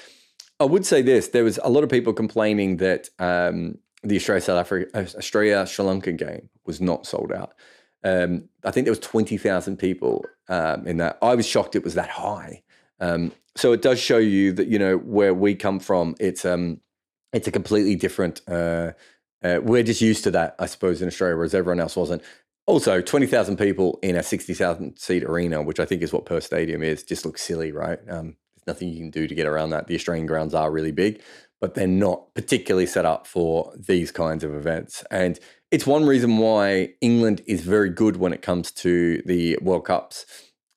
I 0.59 0.65
would 0.65 0.85
say 0.85 1.01
this: 1.01 1.29
there 1.29 1.43
was 1.43 1.59
a 1.63 1.69
lot 1.69 1.83
of 1.83 1.89
people 1.89 2.13
complaining 2.13 2.77
that 2.77 3.09
um, 3.19 3.77
the 4.03 4.15
Australia 4.15 4.41
South 4.41 4.59
Africa 4.59 4.89
uh, 4.93 5.17
Australia 5.17 5.65
Sri 5.65 5.85
Lanka 5.85 6.11
game 6.11 6.49
was 6.65 6.81
not 6.81 7.05
sold 7.05 7.31
out. 7.31 7.53
Um, 8.03 8.49
I 8.63 8.71
think 8.71 8.85
there 8.85 8.91
was 8.91 8.99
twenty 8.99 9.37
thousand 9.37 9.77
people 9.77 10.25
um, 10.49 10.87
in 10.87 10.97
that. 10.97 11.17
I 11.21 11.35
was 11.35 11.47
shocked 11.47 11.75
it 11.75 11.83
was 11.83 11.95
that 11.95 12.09
high. 12.09 12.63
Um, 12.99 13.31
so 13.55 13.73
it 13.73 13.81
does 13.81 13.99
show 13.99 14.17
you 14.17 14.53
that 14.53 14.67
you 14.67 14.79
know 14.79 14.97
where 14.97 15.33
we 15.33 15.55
come 15.55 15.79
from. 15.79 16.15
It's 16.19 16.45
um, 16.45 16.79
it's 17.33 17.47
a 17.47 17.51
completely 17.51 17.95
different. 17.95 18.41
Uh, 18.47 18.91
uh, 19.43 19.59
we're 19.63 19.83
just 19.83 20.01
used 20.01 20.23
to 20.23 20.31
that, 20.31 20.55
I 20.59 20.67
suppose, 20.67 21.01
in 21.01 21.07
Australia, 21.07 21.35
whereas 21.35 21.55
everyone 21.55 21.79
else 21.79 21.95
wasn't. 21.95 22.21
Also, 22.67 23.01
20,000 23.01 23.57
people 23.57 23.99
in 24.01 24.15
a 24.15 24.23
60,000 24.23 24.97
seat 24.97 25.23
arena, 25.23 25.61
which 25.61 25.79
I 25.79 25.85
think 25.85 26.01
is 26.01 26.13
what 26.13 26.25
Perth 26.25 26.43
Stadium 26.43 26.83
is, 26.83 27.03
just 27.03 27.25
looks 27.25 27.41
silly, 27.41 27.71
right? 27.71 27.99
Um, 28.07 28.37
there's 28.55 28.67
nothing 28.67 28.89
you 28.89 28.99
can 28.99 29.09
do 29.09 29.27
to 29.27 29.35
get 29.35 29.47
around 29.47 29.71
that. 29.71 29.87
The 29.87 29.95
Australian 29.95 30.27
grounds 30.27 30.53
are 30.53 30.71
really 30.71 30.91
big, 30.91 31.21
but 31.59 31.73
they're 31.73 31.87
not 31.87 32.33
particularly 32.35 32.85
set 32.85 33.05
up 33.05 33.25
for 33.25 33.73
these 33.75 34.11
kinds 34.11 34.43
of 34.43 34.53
events. 34.53 35.03
And 35.09 35.39
it's 35.71 35.87
one 35.87 36.05
reason 36.05 36.37
why 36.37 36.93
England 37.01 37.41
is 37.47 37.61
very 37.61 37.89
good 37.89 38.17
when 38.17 38.33
it 38.33 38.41
comes 38.41 38.71
to 38.73 39.21
the 39.25 39.57
World 39.61 39.85
Cups, 39.85 40.25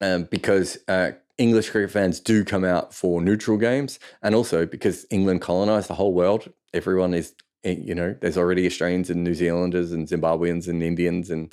um, 0.00 0.25
because 0.31 0.78
uh, 0.88 1.12
English 1.36 1.70
cricket 1.70 1.90
fans 1.90 2.19
do 2.19 2.44
come 2.44 2.64
out 2.64 2.94
for 2.94 3.20
neutral 3.20 3.58
games, 3.58 3.98
and 4.22 4.34
also 4.34 4.64
because 4.64 5.04
England 5.10 5.42
colonized 5.42 5.88
the 5.88 5.94
whole 5.94 6.14
world. 6.14 6.50
Everyone 6.72 7.12
is, 7.12 7.34
eh, 7.64 7.76
you 7.78 7.94
know, 7.94 8.16
there's 8.20 8.38
already 8.38 8.66
Australians 8.66 9.10
and 9.10 9.22
New 9.22 9.34
Zealanders 9.34 9.92
and 9.92 10.08
Zimbabweans 10.08 10.66
and 10.69 10.82
Indians 10.82 11.28
and 11.28 11.53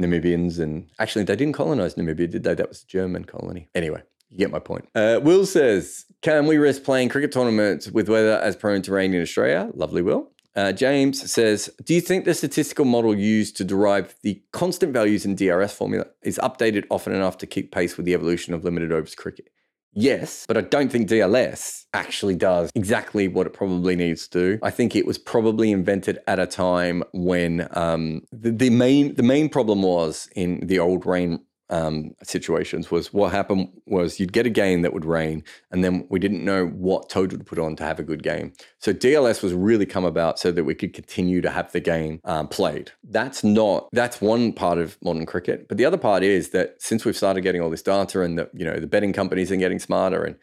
Namibians, 0.00 0.58
and 0.58 0.88
actually, 0.98 1.24
they 1.24 1.36
didn't 1.36 1.54
colonize 1.54 1.94
Namibia, 1.94 2.30
did 2.30 2.42
they? 2.42 2.54
That 2.54 2.68
was 2.68 2.82
a 2.82 2.86
German 2.86 3.24
colony. 3.24 3.68
Anyway, 3.74 4.02
you 4.30 4.38
get 4.38 4.50
my 4.50 4.58
point. 4.58 4.88
Uh, 4.94 5.20
Will 5.22 5.46
says, 5.46 6.06
Can 6.22 6.46
we 6.46 6.56
risk 6.56 6.82
playing 6.82 7.08
cricket 7.08 7.32
tournaments 7.32 7.88
with 7.88 8.08
weather 8.08 8.38
as 8.42 8.56
prone 8.56 8.82
to 8.82 8.92
rain 8.92 9.14
in 9.14 9.22
Australia? 9.22 9.70
Lovely, 9.74 10.02
Will. 10.02 10.30
Uh, 10.56 10.72
James 10.72 11.30
says, 11.30 11.70
Do 11.84 11.94
you 11.94 12.00
think 12.00 12.24
the 12.24 12.34
statistical 12.34 12.84
model 12.84 13.16
used 13.16 13.56
to 13.58 13.64
derive 13.64 14.16
the 14.22 14.42
constant 14.52 14.92
values 14.92 15.24
in 15.24 15.36
DLS 15.36 15.72
formula 15.72 16.06
is 16.22 16.40
updated 16.42 16.86
often 16.90 17.14
enough 17.14 17.38
to 17.38 17.46
keep 17.46 17.72
pace 17.72 17.96
with 17.96 18.06
the 18.06 18.14
evolution 18.14 18.52
of 18.54 18.64
limited 18.64 18.90
overs 18.90 19.14
cricket? 19.14 19.52
Yes, 19.92 20.44
but 20.46 20.56
I 20.56 20.60
don't 20.60 20.90
think 20.90 21.08
DLS 21.08 21.84
actually 21.92 22.36
does 22.36 22.70
exactly 22.74 23.26
what 23.26 23.46
it 23.46 23.52
probably 23.52 23.96
needs 23.96 24.28
to 24.28 24.38
do. 24.38 24.58
I 24.62 24.70
think 24.70 24.94
it 24.94 25.04
was 25.04 25.18
probably 25.18 25.72
invented 25.72 26.20
at 26.28 26.38
a 26.38 26.46
time 26.46 27.02
when 27.12 27.66
um, 27.72 28.22
the, 28.30 28.52
the 28.52 28.70
main 28.70 29.14
the 29.16 29.24
main 29.24 29.48
problem 29.48 29.82
was 29.82 30.28
in 30.36 30.66
the 30.66 30.78
old 30.78 31.06
rain 31.06 31.40
um, 31.70 32.14
situations 32.22 32.90
was 32.90 33.12
what 33.12 33.32
happened 33.32 33.68
was 33.86 34.20
you'd 34.20 34.32
get 34.32 34.46
a 34.46 34.50
game 34.50 34.82
that 34.82 34.92
would 34.92 35.04
rain, 35.04 35.42
and 35.70 35.82
then 35.82 36.06
we 36.10 36.18
didn't 36.18 36.44
know 36.44 36.66
what 36.66 37.08
total 37.08 37.38
to 37.38 37.44
put 37.44 37.58
on 37.58 37.76
to 37.76 37.84
have 37.84 37.98
a 37.98 38.02
good 38.02 38.22
game. 38.22 38.52
So 38.78 38.92
DLS 38.92 39.42
was 39.42 39.54
really 39.54 39.86
come 39.86 40.04
about 40.04 40.38
so 40.38 40.52
that 40.52 40.64
we 40.64 40.74
could 40.74 40.92
continue 40.92 41.40
to 41.40 41.50
have 41.50 41.72
the 41.72 41.80
game 41.80 42.20
um, 42.24 42.48
played. 42.48 42.92
That's 43.04 43.42
not 43.42 43.88
that's 43.92 44.20
one 44.20 44.52
part 44.52 44.78
of 44.78 44.98
modern 45.02 45.26
cricket, 45.26 45.68
but 45.68 45.78
the 45.78 45.84
other 45.84 45.98
part 45.98 46.22
is 46.22 46.50
that 46.50 46.80
since 46.82 47.04
we've 47.04 47.16
started 47.16 47.42
getting 47.42 47.60
all 47.60 47.70
this 47.70 47.82
data 47.82 48.22
and 48.22 48.38
the 48.38 48.50
you 48.52 48.64
know 48.64 48.78
the 48.78 48.86
betting 48.86 49.12
companies 49.12 49.52
are 49.52 49.56
getting 49.56 49.78
smarter 49.78 50.24
and 50.24 50.36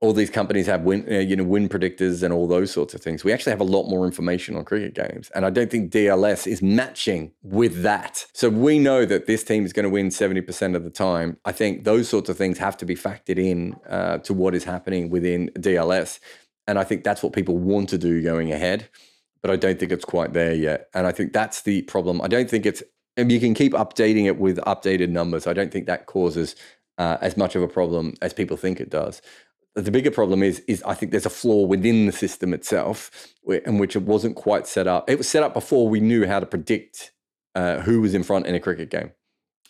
all 0.00 0.12
these 0.12 0.28
companies 0.28 0.66
have 0.66 0.82
win, 0.82 1.06
uh, 1.10 1.18
you 1.18 1.34
know, 1.36 1.44
win 1.44 1.68
predictors 1.68 2.22
and 2.22 2.32
all 2.32 2.46
those 2.46 2.70
sorts 2.70 2.92
of 2.92 3.00
things. 3.00 3.24
We 3.24 3.32
actually 3.32 3.52
have 3.52 3.60
a 3.60 3.64
lot 3.64 3.88
more 3.88 4.04
information 4.04 4.54
on 4.54 4.64
cricket 4.64 4.94
games, 4.94 5.30
and 5.34 5.46
I 5.46 5.50
don't 5.50 5.70
think 5.70 5.90
DLS 5.90 6.46
is 6.46 6.60
matching 6.60 7.32
with 7.42 7.82
that. 7.82 8.26
So 8.34 8.50
we 8.50 8.78
know 8.78 9.06
that 9.06 9.26
this 9.26 9.42
team 9.42 9.64
is 9.64 9.72
going 9.72 9.84
to 9.84 9.90
win 9.90 10.10
seventy 10.10 10.42
percent 10.42 10.76
of 10.76 10.84
the 10.84 10.90
time. 10.90 11.38
I 11.44 11.52
think 11.52 11.84
those 11.84 12.08
sorts 12.08 12.28
of 12.28 12.36
things 12.36 12.58
have 12.58 12.76
to 12.78 12.84
be 12.84 12.94
factored 12.94 13.38
in 13.38 13.74
uh, 13.88 14.18
to 14.18 14.34
what 14.34 14.54
is 14.54 14.64
happening 14.64 15.08
within 15.08 15.50
DLS, 15.56 16.20
and 16.66 16.78
I 16.78 16.84
think 16.84 17.02
that's 17.02 17.22
what 17.22 17.32
people 17.32 17.56
want 17.56 17.88
to 17.90 17.98
do 17.98 18.22
going 18.22 18.52
ahead. 18.52 18.88
But 19.40 19.50
I 19.50 19.56
don't 19.56 19.78
think 19.78 19.92
it's 19.92 20.04
quite 20.04 20.34
there 20.34 20.54
yet, 20.54 20.88
and 20.92 21.06
I 21.06 21.12
think 21.12 21.32
that's 21.32 21.62
the 21.62 21.82
problem. 21.82 22.20
I 22.20 22.28
don't 22.28 22.50
think 22.50 22.66
it's. 22.66 22.82
And 23.18 23.32
you 23.32 23.40
can 23.40 23.54
keep 23.54 23.72
updating 23.72 24.26
it 24.26 24.38
with 24.38 24.58
updated 24.58 25.08
numbers. 25.08 25.46
I 25.46 25.54
don't 25.54 25.72
think 25.72 25.86
that 25.86 26.04
causes 26.04 26.54
uh, 26.98 27.16
as 27.22 27.34
much 27.34 27.56
of 27.56 27.62
a 27.62 27.68
problem 27.68 28.12
as 28.20 28.34
people 28.34 28.58
think 28.58 28.78
it 28.78 28.90
does 28.90 29.22
the 29.76 29.90
bigger 29.90 30.10
problem 30.10 30.42
is 30.42 30.60
is 30.66 30.82
I 30.84 30.94
think 30.94 31.12
there's 31.12 31.26
a 31.26 31.30
flaw 31.30 31.66
within 31.66 32.06
the 32.06 32.12
system 32.12 32.54
itself, 32.54 33.10
in 33.46 33.78
which 33.78 33.94
it 33.94 34.02
wasn't 34.02 34.36
quite 34.36 34.66
set 34.66 34.86
up. 34.86 35.08
It 35.08 35.18
was 35.18 35.28
set 35.28 35.42
up 35.42 35.54
before 35.54 35.88
we 35.88 36.00
knew 36.00 36.26
how 36.26 36.40
to 36.40 36.46
predict 36.46 37.12
uh, 37.54 37.80
who 37.80 38.00
was 38.00 38.14
in 38.14 38.22
front 38.22 38.46
in 38.46 38.54
a 38.54 38.60
cricket 38.60 38.90
game. 38.90 39.12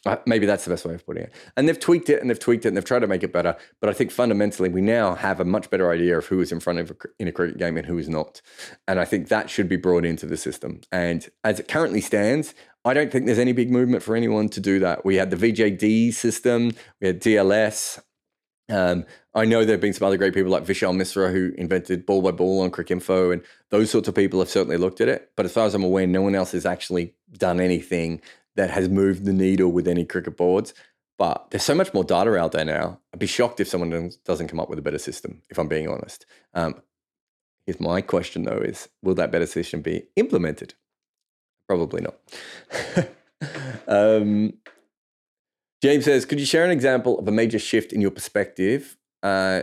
Uh, 0.06 0.16
maybe 0.24 0.46
that's 0.46 0.64
the 0.64 0.70
best 0.70 0.84
way 0.84 0.94
of 0.94 1.04
putting 1.04 1.24
it. 1.24 1.32
And 1.56 1.68
they've 1.68 1.78
tweaked 1.78 2.08
it 2.08 2.20
and 2.20 2.30
they've 2.30 2.38
tweaked 2.38 2.64
it 2.64 2.68
and 2.68 2.76
they've 2.76 2.84
tried 2.84 3.00
to 3.00 3.08
make 3.08 3.24
it 3.24 3.32
better. 3.32 3.56
But 3.80 3.90
I 3.90 3.92
think 3.92 4.12
fundamentally, 4.12 4.68
we 4.68 4.80
now 4.80 5.16
have 5.16 5.40
a 5.40 5.44
much 5.44 5.68
better 5.68 5.90
idea 5.90 6.16
of 6.16 6.26
who 6.26 6.40
is 6.40 6.52
in 6.52 6.60
front 6.60 6.78
of 6.78 6.92
a, 6.92 6.94
in 7.18 7.26
a 7.26 7.32
cricket 7.32 7.58
game 7.58 7.76
and 7.76 7.86
who 7.86 7.98
is 7.98 8.08
not. 8.08 8.40
And 8.86 9.00
I 9.00 9.04
think 9.04 9.28
that 9.28 9.50
should 9.50 9.68
be 9.68 9.76
brought 9.76 10.04
into 10.04 10.24
the 10.26 10.36
system. 10.36 10.80
And 10.92 11.28
as 11.42 11.58
it 11.58 11.66
currently 11.66 12.00
stands, 12.00 12.54
I 12.84 12.94
don't 12.94 13.10
think 13.10 13.26
there's 13.26 13.40
any 13.40 13.52
big 13.52 13.72
movement 13.72 14.04
for 14.04 14.14
anyone 14.14 14.48
to 14.50 14.60
do 14.60 14.78
that. 14.78 15.04
We 15.04 15.16
had 15.16 15.30
the 15.30 15.36
VJD 15.36 16.14
system, 16.14 16.70
we 17.00 17.08
had 17.08 17.20
DLS. 17.20 18.00
Um, 18.68 19.04
I 19.36 19.44
know 19.44 19.66
there 19.66 19.74
have 19.74 19.82
been 19.82 19.92
some 19.92 20.06
other 20.06 20.16
great 20.16 20.32
people 20.32 20.50
like 20.50 20.64
Vishal 20.64 20.96
Misra 20.96 21.30
who 21.30 21.52
invented 21.58 22.06
ball 22.06 22.22
by 22.22 22.30
ball 22.30 22.62
on 22.62 22.70
Cricinfo, 22.70 23.34
and 23.34 23.42
those 23.68 23.90
sorts 23.90 24.08
of 24.08 24.14
people 24.14 24.40
have 24.40 24.48
certainly 24.48 24.78
looked 24.78 25.02
at 25.02 25.08
it. 25.08 25.30
But 25.36 25.44
as 25.44 25.52
far 25.52 25.66
as 25.66 25.74
I'm 25.74 25.84
aware, 25.84 26.06
no 26.06 26.22
one 26.22 26.34
else 26.34 26.52
has 26.52 26.64
actually 26.64 27.14
done 27.36 27.60
anything 27.60 28.22
that 28.54 28.70
has 28.70 28.88
moved 28.88 29.26
the 29.26 29.34
needle 29.34 29.70
with 29.70 29.86
any 29.86 30.06
cricket 30.06 30.38
boards. 30.38 30.72
But 31.18 31.50
there's 31.50 31.62
so 31.62 31.74
much 31.74 31.92
more 31.92 32.02
data 32.02 32.34
out 32.34 32.52
there 32.52 32.64
now. 32.64 33.00
I'd 33.12 33.20
be 33.20 33.26
shocked 33.26 33.60
if 33.60 33.68
someone 33.68 34.10
doesn't 34.24 34.48
come 34.48 34.58
up 34.58 34.70
with 34.70 34.78
a 34.78 34.82
better 34.82 34.98
system, 34.98 35.42
if 35.50 35.58
I'm 35.58 35.68
being 35.68 35.88
honest. 35.88 36.24
Um, 36.54 36.82
my 37.78 38.00
question 38.00 38.44
though 38.44 38.58
is 38.58 38.88
will 39.02 39.16
that 39.16 39.32
better 39.32 39.46
system 39.46 39.82
be 39.82 40.04
implemented? 40.16 40.74
Probably 41.68 42.00
not. 42.00 42.16
um, 43.88 44.54
James 45.82 46.06
says, 46.06 46.24
could 46.24 46.40
you 46.40 46.46
share 46.46 46.64
an 46.64 46.70
example 46.70 47.18
of 47.18 47.28
a 47.28 47.32
major 47.32 47.58
shift 47.58 47.92
in 47.92 48.00
your 48.00 48.10
perspective 48.10 48.96
uh, 49.26 49.62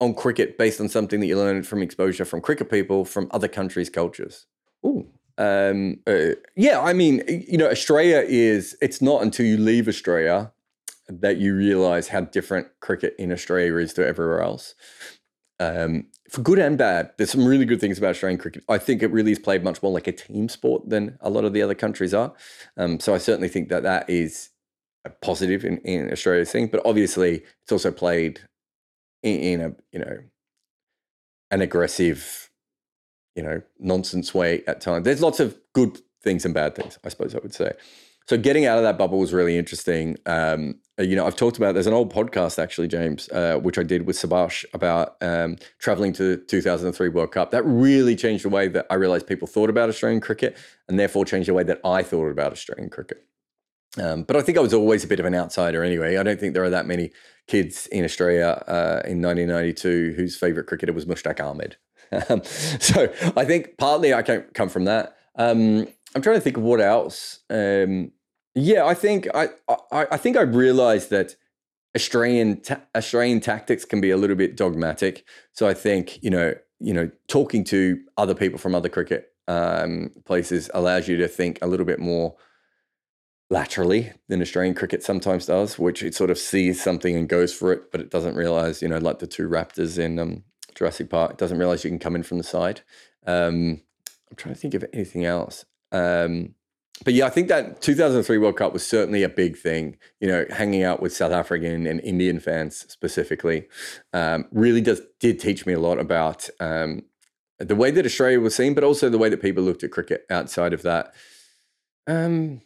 on 0.00 0.14
cricket 0.14 0.56
based 0.56 0.80
on 0.80 0.88
something 0.88 1.20
that 1.20 1.26
you 1.26 1.36
learned 1.36 1.66
from 1.66 1.82
exposure 1.82 2.24
from 2.24 2.40
cricket 2.40 2.70
people 2.70 3.04
from 3.04 3.28
other 3.32 3.48
countries' 3.48 3.90
cultures? 3.90 4.46
Ooh, 4.86 5.06
um, 5.38 5.98
uh, 6.06 6.34
yeah, 6.54 6.80
I 6.80 6.92
mean, 6.92 7.22
you 7.48 7.58
know, 7.58 7.68
Australia 7.68 8.24
is, 8.26 8.76
it's 8.80 9.02
not 9.02 9.22
until 9.22 9.46
you 9.46 9.56
leave 9.56 9.88
Australia 9.88 10.52
that 11.08 11.38
you 11.38 11.54
realize 11.56 12.08
how 12.08 12.20
different 12.20 12.68
cricket 12.80 13.14
in 13.18 13.32
Australia 13.32 13.76
is 13.76 13.92
to 13.94 14.06
everywhere 14.06 14.42
else. 14.42 14.74
Um, 15.58 16.06
for 16.30 16.40
good 16.42 16.58
and 16.58 16.78
bad, 16.78 17.10
there's 17.16 17.30
some 17.30 17.44
really 17.44 17.64
good 17.64 17.80
things 17.80 17.98
about 17.98 18.10
Australian 18.10 18.38
cricket. 18.38 18.64
I 18.68 18.78
think 18.78 19.02
it 19.02 19.10
really 19.10 19.32
is 19.32 19.38
played 19.38 19.64
much 19.64 19.82
more 19.82 19.92
like 19.92 20.06
a 20.06 20.12
team 20.12 20.48
sport 20.48 20.88
than 20.88 21.18
a 21.20 21.30
lot 21.30 21.44
of 21.44 21.52
the 21.52 21.62
other 21.62 21.74
countries 21.74 22.14
are. 22.14 22.32
Um, 22.76 23.00
so 23.00 23.14
I 23.14 23.18
certainly 23.18 23.48
think 23.48 23.68
that 23.68 23.82
that 23.82 24.08
is 24.08 24.50
a 25.04 25.10
positive 25.10 25.64
in, 25.64 25.78
in 25.78 26.10
Australia's 26.12 26.50
thing. 26.50 26.68
But 26.68 26.82
obviously, 26.84 27.42
it's 27.62 27.72
also 27.72 27.90
played 27.90 28.40
in, 29.22 29.60
a, 29.60 29.74
you 29.92 29.98
know, 30.00 30.18
an 31.50 31.60
aggressive 31.60 32.50
you 33.34 33.42
know, 33.42 33.62
nonsense 33.78 34.34
way 34.34 34.62
at 34.66 34.80
times. 34.80 35.04
There's 35.04 35.22
lots 35.22 35.40
of 35.40 35.58
good 35.72 36.00
things 36.22 36.44
and 36.44 36.54
bad 36.54 36.74
things, 36.74 36.98
I 37.04 37.08
suppose 37.08 37.34
I 37.34 37.38
would 37.38 37.54
say. 37.54 37.72
So 38.26 38.38
getting 38.38 38.66
out 38.66 38.78
of 38.78 38.84
that 38.84 38.98
bubble 38.98 39.18
was 39.18 39.32
really 39.32 39.58
interesting. 39.58 40.16
Um, 40.26 40.76
uh, 40.98 41.02
you 41.02 41.16
know, 41.16 41.26
I've 41.26 41.34
talked 41.34 41.56
about 41.56 41.74
there's 41.74 41.88
an 41.88 41.92
old 41.92 42.12
podcast 42.12 42.62
actually, 42.62 42.86
James, 42.86 43.28
uh, 43.30 43.56
which 43.56 43.78
I 43.78 43.82
did 43.82 44.06
with 44.06 44.16
Subash 44.16 44.64
about 44.72 45.16
um, 45.20 45.56
traveling 45.78 46.12
to 46.14 46.22
the 46.22 46.36
2003 46.36 47.08
World 47.08 47.32
Cup. 47.32 47.50
That 47.50 47.64
really 47.64 48.14
changed 48.14 48.44
the 48.44 48.48
way 48.48 48.68
that 48.68 48.86
I 48.90 48.94
realized 48.94 49.26
people 49.26 49.48
thought 49.48 49.70
about 49.70 49.88
Australian 49.88 50.20
cricket, 50.20 50.56
and 50.88 51.00
therefore 51.00 51.24
changed 51.24 51.48
the 51.48 51.54
way 51.54 51.64
that 51.64 51.80
I 51.84 52.02
thought 52.04 52.28
about 52.28 52.52
Australian 52.52 52.90
cricket. 52.90 53.26
Um, 54.00 54.22
but 54.22 54.36
I 54.36 54.42
think 54.42 54.56
I 54.56 54.62
was 54.62 54.72
always 54.72 55.04
a 55.04 55.06
bit 55.06 55.20
of 55.20 55.26
an 55.26 55.34
outsider 55.34 55.82
anyway. 55.82 56.16
I 56.16 56.22
don't 56.22 56.40
think 56.40 56.54
there 56.54 56.64
are 56.64 56.70
that 56.70 56.86
many 56.86 57.10
kids 57.46 57.86
in 57.88 58.04
Australia 58.04 58.62
uh, 58.66 59.02
in 59.04 59.20
1992 59.20 60.14
whose 60.16 60.36
favorite 60.36 60.66
cricketer 60.66 60.92
was 60.92 61.06
Mushtaq 61.06 61.40
Ahmed. 61.40 61.76
Um, 62.28 62.44
so 62.44 63.10
I 63.38 63.46
think 63.46 63.78
partly 63.78 64.12
I 64.12 64.20
can't 64.20 64.52
come 64.52 64.68
from 64.68 64.84
that. 64.84 65.16
Um, 65.36 65.88
I'm 66.14 66.20
trying 66.20 66.36
to 66.36 66.42
think 66.42 66.58
of 66.58 66.62
what 66.62 66.78
else. 66.78 67.40
Um, 67.48 68.12
yeah, 68.54 68.84
I 68.84 68.92
think 68.92 69.28
I, 69.34 69.48
I, 69.90 70.06
I 70.10 70.16
think 70.18 70.36
I 70.36 70.42
realized 70.42 71.08
that 71.08 71.36
Australian 71.96 72.60
ta- 72.60 72.82
Australian 72.94 73.40
tactics 73.40 73.86
can 73.86 74.00
be 74.00 74.10
a 74.10 74.16
little 74.16 74.36
bit 74.36 74.56
dogmatic. 74.56 75.24
So 75.52 75.66
I 75.66 75.74
think 75.74 76.22
you 76.22 76.30
know 76.30 76.54
you 76.80 76.92
know 76.92 77.10
talking 77.28 77.64
to 77.64 77.98
other 78.16 78.34
people 78.34 78.58
from 78.58 78.74
other 78.74 78.88
cricket 78.88 79.32
um, 79.48 80.10
places 80.24 80.70
allows 80.74 81.08
you 81.08 81.16
to 81.16 81.28
think 81.28 81.58
a 81.62 81.66
little 81.66 81.86
bit 81.86 81.98
more 81.98 82.34
laterally 83.52 84.10
than 84.28 84.40
Australian 84.40 84.74
cricket 84.74 85.02
sometimes 85.02 85.44
does, 85.44 85.78
which 85.78 86.02
it 86.02 86.14
sort 86.14 86.30
of 86.30 86.38
sees 86.38 86.82
something 86.82 87.14
and 87.14 87.28
goes 87.28 87.52
for 87.52 87.70
it, 87.70 87.92
but 87.92 88.00
it 88.00 88.10
doesn't 88.10 88.34
realize, 88.34 88.80
you 88.80 88.88
know, 88.88 88.96
like 88.96 89.18
the 89.18 89.26
two 89.26 89.46
Raptors 89.46 89.98
in 89.98 90.18
um, 90.18 90.42
Jurassic 90.74 91.10
Park 91.10 91.36
doesn't 91.36 91.58
realize 91.58 91.84
you 91.84 91.90
can 91.90 91.98
come 91.98 92.16
in 92.16 92.22
from 92.22 92.38
the 92.38 92.44
side. 92.44 92.80
Um, 93.26 93.82
I'm 94.30 94.36
trying 94.36 94.54
to 94.54 94.60
think 94.60 94.72
of 94.72 94.86
anything 94.94 95.26
else. 95.26 95.66
Um, 95.92 96.54
but 97.04 97.12
yeah, 97.12 97.26
I 97.26 97.30
think 97.30 97.48
that 97.48 97.82
2003 97.82 98.38
World 98.38 98.56
Cup 98.56 98.72
was 98.72 98.86
certainly 98.86 99.22
a 99.22 99.28
big 99.28 99.58
thing. 99.58 99.98
You 100.20 100.28
know, 100.28 100.46
hanging 100.48 100.82
out 100.82 101.02
with 101.02 101.14
South 101.14 101.32
African 101.32 101.86
and 101.86 102.00
Indian 102.00 102.40
fans 102.40 102.86
specifically 102.88 103.68
um, 104.14 104.46
really 104.50 104.80
does 104.80 105.02
did 105.20 105.38
teach 105.38 105.66
me 105.66 105.74
a 105.74 105.80
lot 105.80 105.98
about 105.98 106.48
um, 106.58 107.02
the 107.58 107.74
way 107.74 107.90
that 107.90 108.06
Australia 108.06 108.40
was 108.40 108.54
seen, 108.54 108.72
but 108.72 108.84
also 108.84 109.10
the 109.10 109.18
way 109.18 109.28
that 109.28 109.42
people 109.42 109.62
looked 109.62 109.84
at 109.84 109.90
cricket 109.90 110.24
outside 110.30 110.72
of 110.72 110.82
that. 110.82 111.12
Um, 112.06 112.62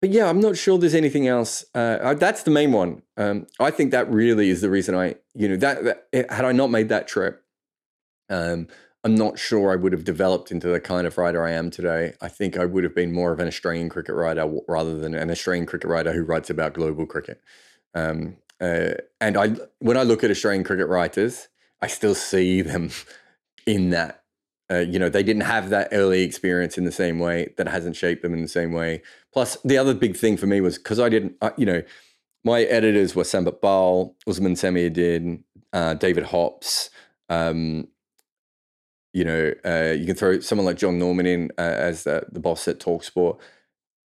but 0.00 0.10
yeah, 0.10 0.28
I'm 0.28 0.40
not 0.40 0.56
sure 0.56 0.78
there's 0.78 0.94
anything 0.94 1.28
else. 1.28 1.64
Uh, 1.74 2.14
that's 2.14 2.42
the 2.42 2.50
main 2.50 2.72
one. 2.72 3.02
Um, 3.16 3.46
I 3.58 3.70
think 3.70 3.90
that 3.90 4.10
really 4.10 4.48
is 4.48 4.62
the 4.62 4.70
reason 4.70 4.94
I, 4.94 5.16
you 5.34 5.48
know, 5.48 5.56
that, 5.56 5.84
that 5.84 6.30
had 6.30 6.44
I 6.44 6.52
not 6.52 6.70
made 6.70 6.88
that 6.88 7.06
trip, 7.06 7.44
um, 8.30 8.68
I'm 9.02 9.14
not 9.14 9.38
sure 9.38 9.72
I 9.72 9.76
would 9.76 9.92
have 9.92 10.04
developed 10.04 10.50
into 10.50 10.68
the 10.68 10.80
kind 10.80 11.06
of 11.06 11.16
writer 11.18 11.44
I 11.44 11.52
am 11.52 11.70
today. 11.70 12.14
I 12.20 12.28
think 12.28 12.58
I 12.58 12.64
would 12.66 12.84
have 12.84 12.94
been 12.94 13.12
more 13.12 13.32
of 13.32 13.40
an 13.40 13.48
Australian 13.48 13.88
cricket 13.88 14.14
writer 14.14 14.50
rather 14.68 14.98
than 14.98 15.14
an 15.14 15.30
Australian 15.30 15.66
cricket 15.66 15.88
writer 15.88 16.12
who 16.12 16.22
writes 16.22 16.50
about 16.50 16.74
global 16.74 17.06
cricket. 17.06 17.40
Um, 17.94 18.36
uh, 18.60 18.92
and 19.20 19.36
I, 19.36 19.56
when 19.78 19.96
I 19.96 20.02
look 20.02 20.22
at 20.22 20.30
Australian 20.30 20.64
cricket 20.64 20.88
writers, 20.88 21.48
I 21.80 21.86
still 21.86 22.14
see 22.14 22.60
them 22.60 22.90
in 23.66 23.90
that 23.90 24.19
uh, 24.70 24.78
you 24.78 24.98
know, 24.98 25.08
they 25.08 25.22
didn't 25.22 25.42
have 25.42 25.70
that 25.70 25.88
early 25.92 26.22
experience 26.22 26.78
in 26.78 26.84
the 26.84 26.92
same 26.92 27.18
way. 27.18 27.52
That 27.56 27.68
hasn't 27.68 27.96
shaped 27.96 28.22
them 28.22 28.34
in 28.34 28.42
the 28.42 28.48
same 28.48 28.72
way. 28.72 29.02
Plus, 29.32 29.56
the 29.64 29.78
other 29.78 29.94
big 29.94 30.16
thing 30.16 30.36
for 30.36 30.46
me 30.46 30.60
was 30.60 30.78
because 30.78 31.00
I 31.00 31.08
didn't, 31.08 31.34
I, 31.42 31.52
you 31.56 31.66
know, 31.66 31.82
my 32.44 32.62
editors 32.62 33.14
were 33.14 33.24
Sambit 33.24 33.60
Bal, 33.60 34.14
Usman 34.26 34.54
Samiuddin, 34.54 35.42
uh, 35.72 35.94
David 35.94 36.24
Hopps. 36.24 36.90
Um, 37.28 37.88
you 39.12 39.24
know, 39.24 39.52
uh, 39.64 39.92
you 39.98 40.06
can 40.06 40.14
throw 40.14 40.40
someone 40.40 40.66
like 40.66 40.76
John 40.76 40.98
Norman 40.98 41.26
in 41.26 41.50
uh, 41.58 41.62
as 41.62 42.04
the, 42.04 42.24
the 42.30 42.40
boss 42.40 42.68
at 42.68 42.78
Talksport. 42.78 43.38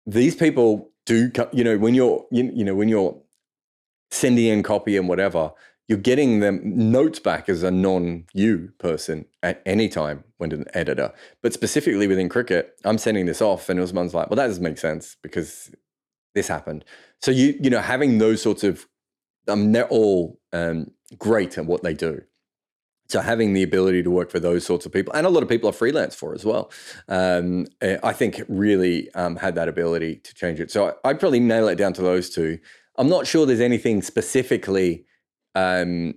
These 0.07 0.35
people 0.35 0.91
do, 1.07 1.31
you 1.53 1.65
know, 1.65 1.79
when 1.79 1.95
you're, 1.95 2.27
you, 2.31 2.51
you 2.53 2.65
know, 2.65 2.75
when 2.75 2.89
you're 2.89 3.17
sending 4.11 4.47
in 4.47 4.63
copy 4.63 4.97
and 4.97 5.09
whatever, 5.09 5.53
you're 5.91 5.99
getting 5.99 6.39
them 6.39 6.61
notes 6.63 7.19
back 7.19 7.49
as 7.49 7.65
a 7.65 7.71
non-you 7.71 8.73
person 8.79 9.25
at 9.43 9.61
any 9.67 9.89
time 9.89 10.23
when 10.39 10.53
an 10.53 10.65
editor. 10.73 11.13
But 11.43 11.53
specifically 11.53 12.07
within 12.07 12.29
cricket, 12.29 12.79
I'm 12.85 12.97
sending 12.97 13.27
this 13.27 13.43
off, 13.43 13.69
and 13.69 13.81
Usman's 13.81 14.15
like, 14.15 14.31
"Well, 14.31 14.37
that 14.37 14.47
doesn't 14.47 14.63
make 14.63 14.79
sense 14.79 15.17
because 15.21 15.75
this 16.37 16.47
happened." 16.47 16.85
So 17.21 17.33
you 17.33 17.59
you 17.61 17.71
know 17.71 17.81
having 17.81 18.19
those 18.19 18.41
sorts 18.41 18.63
of, 18.63 18.87
um, 19.49 19.73
they're 19.73 19.89
all 19.89 20.39
um, 20.53 20.93
great 21.19 21.59
at 21.59 21.67
what 21.67 21.83
they 21.83 21.93
do. 21.93 22.23
So 23.09 23.21
having 23.21 23.53
the 23.53 23.65
ability 23.65 24.05
to 24.05 24.11
work 24.13 24.31
for 24.31 24.39
those 24.39 24.65
sorts 24.65 24.87
of 24.87 24.93
people, 24.93 25.13
and 25.15 25.27
a 25.27 25.31
lot 25.31 25.43
of 25.43 25.49
people 25.49 25.69
are 25.69 25.73
freelance 25.73 26.15
for 26.15 26.37
as 26.37 26.45
well, 26.45 26.71
um, 27.09 27.67
eh, 27.81 27.99
I 28.05 28.13
think 28.13 28.41
really 28.49 29.13
um, 29.15 29.35
had 29.35 29.57
that 29.57 29.69
ability 29.69 30.21
to 30.23 30.35
change 30.37 30.61
it. 30.61 30.71
So 30.71 30.95
I, 31.05 31.09
I'd 31.09 31.19
probably 31.19 31.41
nail 31.41 31.67
it 31.67 31.75
down 31.75 31.95
to 31.95 32.03
those 32.03 32.31
two. 32.31 32.61
I'm 32.97 33.09
not 33.09 33.27
sure 33.27 33.45
there's 33.45 33.59
anything 33.59 34.03
specifically 34.03 35.07
um, 35.55 36.15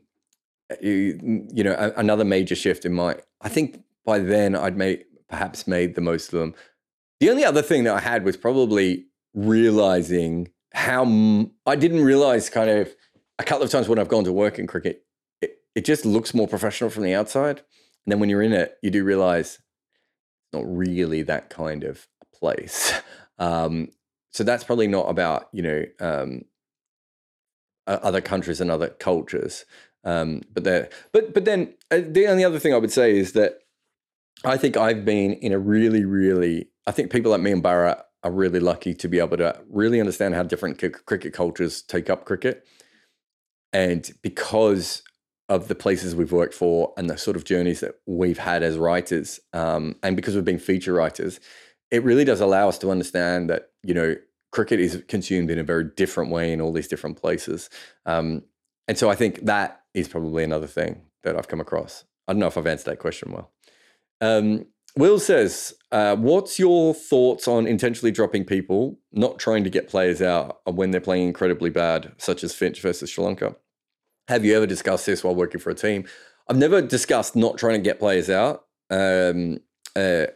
you, 0.81 1.47
you 1.53 1.63
know, 1.63 1.75
a, 1.77 1.91
another 1.99 2.25
major 2.25 2.55
shift 2.55 2.85
in 2.85 2.93
my. 2.93 3.17
I 3.41 3.49
think 3.49 3.81
by 4.05 4.19
then 4.19 4.55
I'd 4.55 4.77
made 4.77 5.05
perhaps 5.29 5.67
made 5.67 5.95
the 5.95 6.01
most 6.01 6.33
of 6.33 6.39
them. 6.39 6.53
The 7.19 7.29
only 7.29 7.45
other 7.45 7.61
thing 7.61 7.83
that 7.85 7.95
I 7.95 7.99
had 7.99 8.23
was 8.23 8.37
probably 8.37 9.05
realizing 9.33 10.49
how 10.73 11.03
m- 11.03 11.51
I 11.65 11.75
didn't 11.75 12.03
realize 12.03 12.49
kind 12.49 12.69
of 12.69 12.93
a 13.39 13.43
couple 13.43 13.63
of 13.63 13.71
times 13.71 13.87
when 13.87 13.99
I've 13.99 14.09
gone 14.09 14.23
to 14.25 14.31
work 14.31 14.59
in 14.59 14.67
cricket, 14.67 15.05
it, 15.41 15.57
it 15.75 15.85
just 15.85 16.05
looks 16.05 16.33
more 16.33 16.47
professional 16.47 16.89
from 16.89 17.03
the 17.03 17.13
outside. 17.13 17.59
And 18.05 18.11
then 18.11 18.19
when 18.19 18.29
you're 18.29 18.41
in 18.41 18.53
it, 18.53 18.77
you 18.81 18.91
do 18.91 19.03
realize 19.03 19.55
it's 19.55 20.53
not 20.53 20.65
really 20.65 21.23
that 21.23 21.49
kind 21.49 21.83
of 21.83 22.07
place. 22.33 22.93
Um, 23.39 23.89
so 24.29 24.43
that's 24.43 24.63
probably 24.63 24.87
not 24.87 25.09
about, 25.09 25.49
you 25.51 25.63
know, 25.63 25.83
um, 25.99 26.43
other 27.87 28.21
countries 28.21 28.61
and 28.61 28.71
other 28.71 28.89
cultures. 28.89 29.65
Um, 30.03 30.41
but 30.53 30.63
there, 30.63 30.89
but 31.11 31.33
but 31.33 31.45
then 31.45 31.73
uh, 31.91 32.01
the 32.05 32.27
only 32.27 32.43
other 32.43 32.59
thing 32.59 32.73
I 32.73 32.77
would 32.77 32.91
say 32.91 33.17
is 33.17 33.33
that 33.33 33.59
I 34.43 34.57
think 34.57 34.75
I've 34.75 35.05
been 35.05 35.33
in 35.33 35.53
a 35.53 35.59
really, 35.59 36.03
really. 36.03 36.67
I 36.85 36.91
think 36.91 37.11
people 37.11 37.31
like 37.31 37.41
me 37.41 37.51
and 37.51 37.63
Barra 37.63 38.03
are 38.23 38.31
really 38.31 38.59
lucky 38.59 38.93
to 38.93 39.07
be 39.07 39.19
able 39.19 39.37
to 39.37 39.59
really 39.69 39.99
understand 39.99 40.35
how 40.35 40.43
different 40.43 40.77
cricket 41.05 41.33
cultures 41.33 41.81
take 41.81 42.09
up 42.09 42.25
cricket, 42.25 42.67
and 43.71 44.11
because 44.21 45.03
of 45.49 45.67
the 45.67 45.75
places 45.75 46.15
we've 46.15 46.31
worked 46.31 46.53
for 46.53 46.93
and 46.97 47.09
the 47.09 47.17
sort 47.17 47.35
of 47.35 47.43
journeys 47.43 47.81
that 47.81 47.95
we've 48.05 48.37
had 48.37 48.63
as 48.63 48.77
writers, 48.77 49.39
um, 49.53 49.95
and 50.03 50.15
because 50.15 50.35
we've 50.35 50.45
been 50.45 50.59
feature 50.59 50.93
writers, 50.93 51.39
it 51.91 52.03
really 52.03 52.25
does 52.25 52.41
allow 52.41 52.67
us 52.67 52.77
to 52.79 52.91
understand 52.91 53.49
that 53.49 53.69
you 53.83 53.93
know 53.93 54.15
cricket 54.53 54.79
is 54.79 55.03
consumed 55.07 55.49
in 55.49 55.59
a 55.59 55.63
very 55.63 55.83
different 55.83 56.31
way 56.31 56.53
in 56.53 56.61
all 56.61 56.71
these 56.71 56.87
different 56.87 57.19
places. 57.19 57.69
Um, 58.05 58.43
and 58.87 58.97
so 58.97 59.09
I 59.09 59.15
think 59.15 59.45
that 59.45 59.81
is 59.93 60.07
probably 60.07 60.43
another 60.43 60.67
thing 60.67 61.01
that 61.23 61.35
I've 61.35 61.47
come 61.47 61.59
across. 61.59 62.05
I 62.27 62.33
don't 62.33 62.39
know 62.39 62.47
if 62.47 62.57
I've 62.57 62.67
answered 62.67 62.91
that 62.91 62.99
question 62.99 63.31
well. 63.31 63.51
Um, 64.21 64.67
Will 64.95 65.19
says, 65.19 65.73
uh, 65.91 66.15
"What's 66.15 66.59
your 66.59 66.93
thoughts 66.93 67.47
on 67.47 67.65
intentionally 67.65 68.11
dropping 68.11 68.45
people, 68.45 68.99
not 69.11 69.39
trying 69.39 69.63
to 69.63 69.69
get 69.69 69.89
players 69.89 70.21
out 70.21 70.61
when 70.65 70.91
they're 70.91 71.01
playing 71.01 71.27
incredibly 71.27 71.71
bad, 71.71 72.13
such 72.17 72.43
as 72.43 72.53
Finch 72.53 72.79
versus 72.79 73.09
Sri 73.09 73.23
Lanka? 73.25 73.55
Have 74.27 74.45
you 74.45 74.55
ever 74.55 74.67
discussed 74.67 75.07
this 75.07 75.23
while 75.23 75.35
working 75.35 75.59
for 75.59 75.71
a 75.71 75.75
team? 75.75 76.05
I've 76.47 76.57
never 76.57 76.81
discussed 76.81 77.35
not 77.35 77.57
trying 77.57 77.79
to 77.79 77.83
get 77.83 77.99
players 77.99 78.29
out, 78.29 78.65
um, 78.91 79.59
uh, 79.95 80.27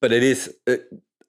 but 0.00 0.12
it 0.12 0.22
is 0.22 0.54
uh, 0.66 0.76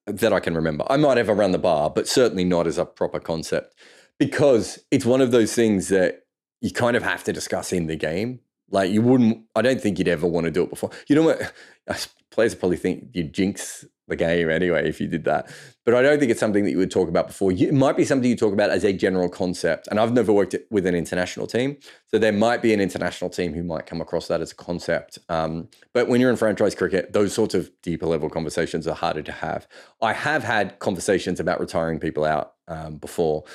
that 0.08 0.34
I 0.34 0.40
can 0.40 0.56
remember. 0.56 0.86
I 0.90 0.98
might 0.98 1.18
have 1.18 1.30
around 1.30 1.52
the 1.52 1.60
bar, 1.60 1.90
but 1.90 2.08
certainly 2.08 2.44
not 2.44 2.66
as 2.66 2.78
a 2.78 2.86
proper 2.86 3.20
concept 3.20 3.76
because 4.18 4.80
it's 4.90 5.06
one 5.06 5.22
of 5.22 5.32
those 5.32 5.54
things 5.54 5.90
that 5.90 6.24
you 6.62 6.72
kind 6.72 6.98
of 6.98 7.04
have 7.04 7.24
to 7.26 7.34
discuss 7.34 7.72
in 7.72 7.88
the 7.88 7.96
game. 7.96 8.40
Like 8.70 8.90
you 8.90 9.02
wouldn't, 9.02 9.46
I 9.56 9.62
don't 9.62 9.80
think 9.80 10.00
you'd 10.00 10.08
ever 10.08 10.28
want 10.28 10.46
to 10.46 10.52
do 10.52 10.64
it 10.64 10.70
before. 10.70 10.92
You 11.08 11.16
know 11.16 11.24
what? 11.24 11.54
players 12.32 12.56
probably 12.56 12.78
think 12.78 13.10
you 13.14 13.24
jinx 13.24 13.86
the 14.08 14.16
game 14.16 14.50
anyway 14.50 14.88
if 14.88 15.02
you 15.02 15.08
did 15.08 15.26
that. 15.26 15.50
But 15.86 15.96
I 15.96 16.02
don't 16.02 16.20
think 16.20 16.32
it's 16.32 16.40
something 16.40 16.64
that 16.66 16.72
you 16.72 16.78
would 16.78 16.92
talk 16.92 17.08
about 17.08 17.28
before. 17.28 17.52
it 17.52 17.74
might 17.74 17.96
be 17.96 18.06
something 18.06 18.30
you 18.30 18.36
talk 18.36 18.54
about 18.54 18.70
as 18.70 18.84
a 18.84 18.92
general 18.92 19.30
concept. 19.30 19.88
And 19.90 20.00
I've 20.00 20.14
never 20.14 20.34
worked 20.34 20.56
with 20.70 20.86
an 20.86 20.96
international 20.96 21.48
team. 21.48 21.78
So 22.08 22.18
there 22.18 22.34
might 22.34 22.62
be 22.62 22.74
an 22.74 22.82
international 22.82 23.30
team 23.30 23.54
who 23.54 23.64
might 23.64 23.86
come 23.86 24.02
across 24.02 24.28
that 24.28 24.42
as 24.42 24.52
a 24.52 24.56
concept. 24.56 25.20
Um, 25.30 25.70
but 25.94 26.08
when 26.08 26.20
you're 26.20 26.30
in 26.30 26.36
franchise 26.36 26.76
cricket, 26.76 27.14
those 27.14 27.34
sorts 27.34 27.54
of 27.54 27.72
deeper 27.82 28.06
level 28.06 28.30
conversations 28.30 28.88
are 28.88 28.96
harder 28.96 29.22
to 29.24 29.32
have. 29.32 29.68
I 30.02 30.14
have 30.14 30.44
had 30.44 30.80
conversations 30.80 31.40
about 31.40 31.60
retiring 31.60 32.00
people 32.00 32.26
out 32.26 32.54
um, 32.68 32.98
before 32.98 33.46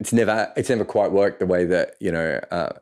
it's 0.00 0.14
never 0.14 0.50
it's 0.56 0.70
never 0.70 0.84
quite 0.84 1.12
worked 1.12 1.40
the 1.40 1.46
way 1.46 1.66
that 1.66 1.96
you 2.00 2.10
know 2.10 2.40
uh, 2.50 2.72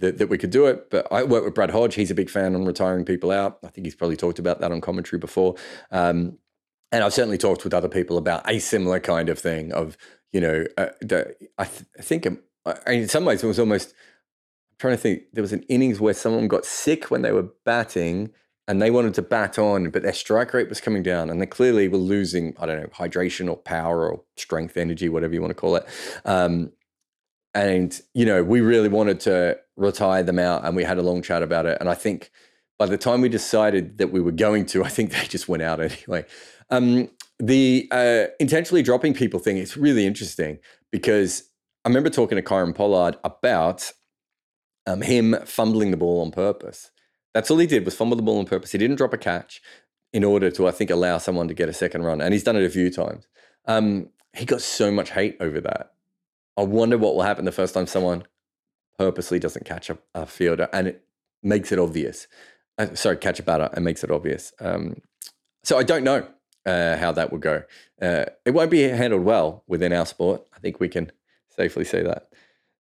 that, 0.00 0.18
that 0.18 0.28
we 0.28 0.36
could 0.36 0.50
do 0.50 0.66
it. 0.66 0.90
But 0.90 1.06
I 1.12 1.22
work 1.22 1.44
with 1.44 1.54
Brad 1.54 1.70
Hodge. 1.70 1.94
He's 1.94 2.10
a 2.10 2.16
big 2.16 2.28
fan 2.28 2.56
on 2.56 2.64
retiring 2.64 3.04
people 3.04 3.30
out. 3.30 3.58
I 3.64 3.68
think 3.68 3.86
he's 3.86 3.94
probably 3.94 4.16
talked 4.16 4.40
about 4.40 4.60
that 4.60 4.72
on 4.72 4.80
commentary 4.80 5.20
before. 5.20 5.54
Um, 5.92 6.38
and 6.90 7.04
I've 7.04 7.14
certainly 7.14 7.38
talked 7.38 7.62
with 7.62 7.74
other 7.74 7.88
people 7.88 8.18
about 8.18 8.48
a 8.50 8.58
similar 8.58 8.98
kind 8.98 9.28
of 9.28 9.38
thing 9.38 9.72
of 9.72 9.96
you 10.32 10.40
know 10.40 10.64
uh, 10.76 10.88
the, 11.00 11.36
I, 11.58 11.64
th- 11.64 11.84
I, 11.96 12.02
think 12.02 12.26
um, 12.26 12.40
in 12.88 13.08
some 13.08 13.24
ways 13.24 13.44
it 13.44 13.46
was 13.46 13.60
almost 13.60 13.90
I'm 13.90 14.78
trying 14.78 14.94
to 14.94 15.02
think 15.02 15.22
there 15.32 15.42
was 15.42 15.52
an 15.52 15.62
innings 15.68 16.00
where 16.00 16.14
someone 16.14 16.48
got 16.48 16.64
sick 16.64 17.08
when 17.08 17.22
they 17.22 17.32
were 17.32 17.50
batting 17.64 18.32
and 18.68 18.82
they 18.82 18.90
wanted 18.90 19.14
to 19.14 19.22
bat 19.22 19.58
on, 19.58 19.88
but 19.88 20.02
their 20.02 20.12
strike 20.12 20.52
rate 20.52 20.68
was 20.68 20.80
coming 20.80 21.02
down, 21.02 21.30
and 21.30 21.40
they 21.40 21.46
clearly 21.46 21.88
were 21.88 21.96
losing, 21.96 22.54
I 22.60 22.66
don't 22.66 22.82
know, 22.82 22.88
hydration 22.88 23.48
or 23.48 23.56
power 23.56 24.08
or 24.08 24.22
strength, 24.36 24.76
energy, 24.76 25.08
whatever 25.08 25.32
you 25.32 25.40
want 25.40 25.50
to 25.50 25.54
call 25.54 25.76
it. 25.76 25.86
Um, 26.26 26.72
and 27.54 27.98
you 28.12 28.26
know, 28.26 28.44
we 28.44 28.60
really 28.60 28.90
wanted 28.90 29.20
to 29.20 29.58
retire 29.76 30.22
them 30.22 30.38
out, 30.38 30.66
and 30.66 30.76
we 30.76 30.84
had 30.84 30.98
a 30.98 31.02
long 31.02 31.22
chat 31.22 31.42
about 31.42 31.64
it. 31.64 31.78
And 31.80 31.88
I 31.88 31.94
think 31.94 32.30
by 32.78 32.84
the 32.84 32.98
time 32.98 33.22
we 33.22 33.30
decided 33.30 33.96
that 33.98 34.12
we 34.12 34.20
were 34.20 34.32
going 34.32 34.66
to, 34.66 34.84
I 34.88 34.88
think 34.88 35.12
they 35.12 35.24
just 35.24 35.48
went 35.48 35.62
out 35.62 35.80
anyway. 35.80 36.26
Um, 36.70 37.10
the 37.38 37.88
uh, 37.90 38.26
intentionally 38.38 38.82
dropping 38.82 39.14
people 39.14 39.40
thing 39.40 39.56
is 39.56 39.78
really 39.78 40.06
interesting 40.06 40.58
because 40.92 41.44
I 41.84 41.88
remember 41.88 42.10
talking 42.10 42.36
to 42.36 42.42
Kieron 42.42 42.74
Pollard 42.74 43.16
about 43.24 43.92
um, 44.86 45.00
him 45.00 45.36
fumbling 45.46 45.90
the 45.90 45.96
ball 45.96 46.20
on 46.20 46.32
purpose. 46.32 46.90
That's 47.38 47.52
all 47.52 47.58
he 47.58 47.68
did 47.68 47.84
was 47.84 47.94
fumble 47.94 48.16
the 48.16 48.22
ball 48.24 48.40
on 48.40 48.46
purpose. 48.46 48.72
He 48.72 48.78
didn't 48.78 48.96
drop 48.96 49.12
a 49.12 49.16
catch 49.16 49.62
in 50.12 50.24
order 50.24 50.50
to, 50.50 50.66
I 50.66 50.72
think, 50.72 50.90
allow 50.90 51.18
someone 51.18 51.46
to 51.46 51.54
get 51.54 51.68
a 51.68 51.72
second 51.72 52.02
run. 52.02 52.20
And 52.20 52.32
he's 52.32 52.42
done 52.42 52.56
it 52.56 52.64
a 52.64 52.68
few 52.68 52.90
times. 52.90 53.28
Um, 53.64 54.08
he 54.36 54.44
got 54.44 54.60
so 54.60 54.90
much 54.90 55.10
hate 55.10 55.36
over 55.38 55.60
that. 55.60 55.92
I 56.56 56.64
wonder 56.64 56.98
what 56.98 57.14
will 57.14 57.22
happen 57.22 57.44
the 57.44 57.52
first 57.52 57.74
time 57.74 57.86
someone 57.86 58.24
purposely 58.98 59.38
doesn't 59.38 59.64
catch 59.64 59.88
a, 59.88 59.98
a 60.16 60.26
fielder 60.26 60.68
and 60.72 60.88
it 60.88 61.04
makes 61.40 61.70
it 61.70 61.78
obvious. 61.78 62.26
Uh, 62.76 62.96
sorry, 62.96 63.16
catch 63.18 63.38
a 63.38 63.44
batter 63.44 63.70
and 63.72 63.84
makes 63.84 64.02
it 64.02 64.10
obvious. 64.10 64.52
Um, 64.58 65.00
so 65.62 65.78
I 65.78 65.84
don't 65.84 66.02
know 66.02 66.26
uh, 66.66 66.96
how 66.96 67.12
that 67.12 67.30
will 67.30 67.38
go. 67.38 67.62
Uh, 68.02 68.24
it 68.44 68.50
won't 68.50 68.72
be 68.72 68.82
handled 68.82 69.22
well 69.22 69.62
within 69.68 69.92
our 69.92 70.06
sport. 70.06 70.42
I 70.56 70.58
think 70.58 70.80
we 70.80 70.88
can 70.88 71.12
safely 71.50 71.84
say 71.84 72.02
that. 72.02 72.32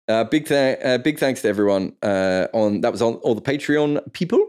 Uh, 0.08 0.24
big 0.24 0.46
th- 0.46 0.78
uh, 0.82 0.98
big 0.98 1.18
thanks 1.18 1.42
to 1.42 1.48
everyone 1.48 1.92
uh, 2.02 2.46
on 2.54 2.80
that 2.80 2.92
was 2.92 3.02
on 3.02 3.14
all 3.16 3.34
the 3.34 3.42
Patreon 3.42 4.12
people 4.14 4.44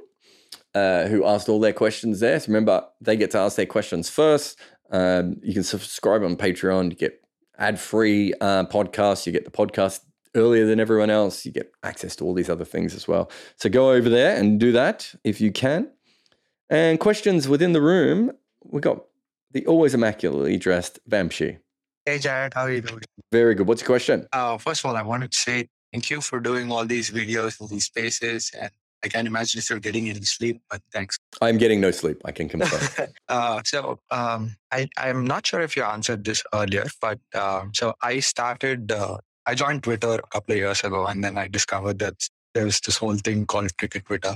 uh, 0.73 1.07
who 1.07 1.25
asked 1.25 1.49
all 1.49 1.59
their 1.59 1.73
questions 1.73 2.19
there. 2.21 2.39
So 2.39 2.47
remember, 2.47 2.85
they 3.01 3.17
get 3.17 3.31
to 3.31 3.39
ask 3.39 3.57
their 3.57 3.65
questions 3.65 4.09
first. 4.09 4.59
Um, 4.91 5.35
you 5.43 5.53
can 5.53 5.63
subscribe 5.63 6.23
on 6.23 6.35
Patreon. 6.35 6.91
You 6.91 6.95
get 6.95 7.21
ad 7.57 7.79
free 7.79 8.33
uh, 8.39 8.65
podcasts. 8.65 9.25
You 9.25 9.33
get 9.33 9.45
the 9.45 9.51
podcast 9.51 9.99
earlier 10.35 10.65
than 10.65 10.79
everyone 10.79 11.09
else. 11.09 11.45
You 11.45 11.51
get 11.51 11.71
access 11.83 12.15
to 12.17 12.25
all 12.25 12.33
these 12.33 12.49
other 12.49 12.65
things 12.65 12.95
as 12.95 13.07
well. 13.07 13.29
So 13.57 13.69
go 13.69 13.91
over 13.91 14.09
there 14.09 14.37
and 14.37 14.59
do 14.59 14.71
that 14.71 15.13
if 15.23 15.41
you 15.41 15.51
can. 15.51 15.91
And 16.69 16.99
questions 16.99 17.47
within 17.47 17.73
the 17.73 17.81
room. 17.81 18.31
We 18.63 18.81
got 18.81 19.03
the 19.51 19.65
always 19.65 19.93
immaculately 19.93 20.57
dressed 20.57 20.99
Vamshi. 21.09 21.57
Hey 22.09 22.17
Jarrod, 22.17 22.55
how 22.55 22.63
are 22.63 22.71
you 22.71 22.81
doing? 22.81 23.03
Very 23.31 23.53
good. 23.53 23.67
What's 23.67 23.81
your 23.81 23.85
question? 23.85 24.27
Uh, 24.33 24.57
first 24.57 24.83
of 24.83 24.89
all, 24.89 24.97
I 24.97 25.03
wanted 25.03 25.31
to 25.31 25.37
say 25.37 25.67
thank 25.93 26.09
you 26.09 26.21
for 26.21 26.39
doing 26.39 26.71
all 26.71 26.83
these 26.83 27.11
videos 27.11 27.59
and 27.59 27.69
these 27.69 27.85
spaces. 27.85 28.49
And 28.59 28.71
I 29.05 29.09
can't 29.09 29.27
imagine 29.27 29.59
if 29.59 29.69
you're 29.69 29.77
getting 29.77 30.09
any 30.09 30.21
sleep, 30.21 30.59
but 30.71 30.81
thanks. 30.91 31.19
I'm 31.39 31.59
getting 31.59 31.79
no 31.79 31.91
sleep. 31.91 32.19
I 32.25 32.31
can 32.31 32.49
confirm. 32.53 33.09
uh, 33.27 33.61
so 33.63 33.99
um, 34.09 34.55
I, 34.71 34.89
I'm 34.97 35.23
not 35.23 35.45
sure 35.45 35.61
if 35.61 35.77
you 35.77 35.83
answered 35.83 36.23
this 36.23 36.41
earlier, 36.51 36.87
but 36.99 37.19
um, 37.35 37.73
so 37.75 37.93
I 38.01 38.21
started. 38.21 38.91
Uh, 38.91 39.17
I 39.45 39.53
joined 39.53 39.83
Twitter 39.83 40.15
a 40.15 40.27
couple 40.31 40.53
of 40.53 40.57
years 40.57 40.83
ago, 40.83 41.05
and 41.05 41.23
then 41.23 41.37
I 41.37 41.47
discovered 41.47 41.99
that 41.99 42.27
there's 42.55 42.79
this 42.79 42.97
whole 42.97 43.17
thing 43.17 43.45
called 43.45 43.77
Cricket 43.77 44.05
Twitter. 44.05 44.35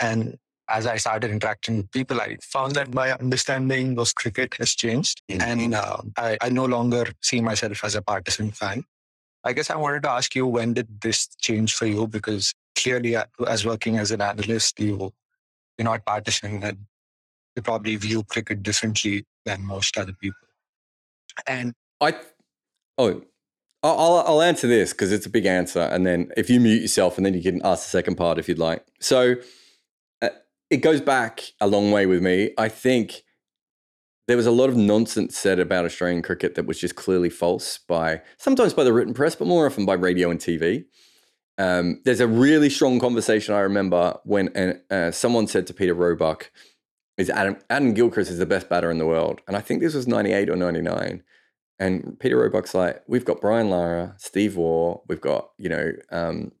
And 0.00 0.36
as 0.68 0.86
I 0.86 0.96
started 0.96 1.30
interacting 1.30 1.78
with 1.78 1.90
people, 1.90 2.20
I 2.20 2.36
found 2.42 2.74
that 2.74 2.92
my 2.92 3.12
understanding 3.12 3.98
of 3.98 4.14
cricket 4.14 4.54
has 4.54 4.74
changed. 4.74 5.22
Mm-hmm. 5.30 5.40
And 5.42 5.74
uh, 5.74 5.98
I, 6.16 6.38
I 6.40 6.48
no 6.50 6.66
longer 6.66 7.06
see 7.22 7.40
myself 7.40 7.84
as 7.84 7.94
a 7.94 8.02
partisan 8.02 8.50
fan. 8.50 8.84
I 9.44 9.52
guess 9.52 9.70
I 9.70 9.76
wanted 9.76 10.02
to 10.02 10.10
ask 10.10 10.34
you 10.34 10.46
when 10.46 10.74
did 10.74 11.00
this 11.00 11.28
change 11.40 11.74
for 11.74 11.86
you? 11.86 12.06
Because 12.06 12.54
clearly, 12.76 13.16
uh, 13.16 13.24
as 13.46 13.64
working 13.64 13.96
as 13.96 14.10
an 14.10 14.20
analyst, 14.20 14.78
you, 14.78 15.12
you're 15.78 15.84
not 15.84 16.04
partisan 16.04 16.62
and 16.62 16.78
you 17.56 17.62
probably 17.62 17.96
view 17.96 18.24
cricket 18.24 18.62
differently 18.62 19.24
than 19.46 19.64
most 19.64 19.96
other 19.96 20.12
people. 20.12 20.48
And 21.46 21.72
I, 22.00 22.14
oh, 22.98 23.22
I'll, 23.82 24.24
I'll 24.26 24.42
answer 24.42 24.66
this 24.66 24.92
because 24.92 25.12
it's 25.12 25.26
a 25.26 25.30
big 25.30 25.46
answer. 25.46 25.80
And 25.80 26.06
then 26.06 26.32
if 26.36 26.50
you 26.50 26.60
mute 26.60 26.82
yourself, 26.82 27.16
and 27.16 27.24
then 27.24 27.34
you 27.34 27.42
can 27.42 27.64
ask 27.64 27.84
the 27.84 27.90
second 27.90 28.16
part 28.16 28.38
if 28.38 28.48
you'd 28.48 28.58
like. 28.58 28.84
So, 29.00 29.36
it 30.70 30.78
goes 30.78 31.00
back 31.00 31.42
a 31.60 31.66
long 31.66 31.90
way 31.90 32.06
with 32.06 32.22
me. 32.22 32.50
I 32.58 32.68
think 32.68 33.22
there 34.26 34.36
was 34.36 34.46
a 34.46 34.50
lot 34.50 34.68
of 34.68 34.76
nonsense 34.76 35.36
said 35.36 35.58
about 35.58 35.86
Australian 35.86 36.22
cricket 36.22 36.54
that 36.54 36.66
was 36.66 36.78
just 36.78 36.94
clearly 36.94 37.30
false 37.30 37.78
by 37.78 38.20
sometimes 38.36 38.74
by 38.74 38.84
the 38.84 38.92
written 38.92 39.14
press, 39.14 39.34
but 39.34 39.48
more 39.48 39.66
often 39.66 39.86
by 39.86 39.94
radio 39.94 40.30
and 40.30 40.38
TV. 40.38 40.84
Um, 41.56 42.00
there's 42.04 42.20
a 42.20 42.28
really 42.28 42.70
strong 42.70 43.00
conversation 43.00 43.54
I 43.54 43.60
remember 43.60 44.18
when 44.24 44.80
uh, 44.90 45.10
someone 45.10 45.46
said 45.46 45.66
to 45.66 45.74
Peter 45.74 45.94
Roebuck, 45.94 46.52
"Is 47.16 47.30
Adam 47.30 47.56
Adam 47.70 47.94
Gilchrist 47.94 48.30
is 48.30 48.38
the 48.38 48.46
best 48.46 48.68
batter 48.68 48.90
in 48.90 48.98
the 48.98 49.06
world?" 49.06 49.40
And 49.48 49.56
I 49.56 49.60
think 49.60 49.80
this 49.80 49.94
was 49.94 50.06
'98 50.06 50.50
or 50.50 50.56
'99. 50.56 51.22
And 51.80 52.18
Peter 52.20 52.36
Roebuck's 52.36 52.74
like, 52.74 53.02
"We've 53.08 53.24
got 53.24 53.40
Brian 53.40 53.70
Lara, 53.70 54.14
Steve 54.18 54.56
Waugh, 54.56 55.00
we've 55.08 55.20
got 55.20 55.50
you 55.56 55.70
know 55.70 55.92
um, 56.10 56.52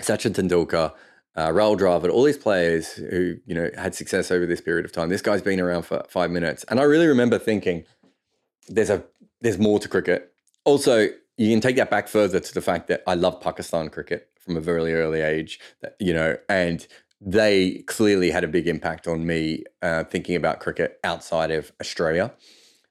Sachin 0.00 0.34
Tendulkar." 0.34 0.92
Uh, 1.34 1.48
Dravid, 1.48 2.10
all 2.10 2.22
these 2.22 2.38
players 2.38 2.92
who 2.92 3.36
you 3.46 3.54
know 3.54 3.70
had 3.76 3.94
success 3.94 4.30
over 4.30 4.46
this 4.46 4.60
period 4.60 4.84
of 4.84 4.92
time. 4.92 5.08
This 5.08 5.22
guy's 5.22 5.42
been 5.42 5.60
around 5.60 5.84
for 5.84 6.04
five 6.08 6.30
minutes, 6.30 6.64
and 6.68 6.78
I 6.78 6.84
really 6.84 7.06
remember 7.06 7.38
thinking, 7.38 7.84
"There's 8.68 8.90
a 8.90 9.04
there's 9.40 9.58
more 9.58 9.78
to 9.78 9.88
cricket." 9.88 10.32
Also, 10.64 11.08
you 11.36 11.50
can 11.50 11.60
take 11.60 11.76
that 11.76 11.90
back 11.90 12.08
further 12.08 12.38
to 12.38 12.54
the 12.54 12.60
fact 12.60 12.88
that 12.88 13.02
I 13.06 13.14
love 13.14 13.40
Pakistan 13.40 13.88
cricket 13.88 14.28
from 14.38 14.56
a 14.56 14.60
very 14.60 14.94
early 14.94 15.20
age. 15.20 15.58
That, 15.80 15.96
you 15.98 16.12
know, 16.12 16.36
and 16.48 16.86
they 17.20 17.82
clearly 17.86 18.30
had 18.30 18.44
a 18.44 18.48
big 18.48 18.66
impact 18.66 19.06
on 19.06 19.26
me 19.26 19.64
uh, 19.80 20.04
thinking 20.04 20.36
about 20.36 20.60
cricket 20.60 20.98
outside 21.04 21.50
of 21.50 21.72
Australia. 21.80 22.32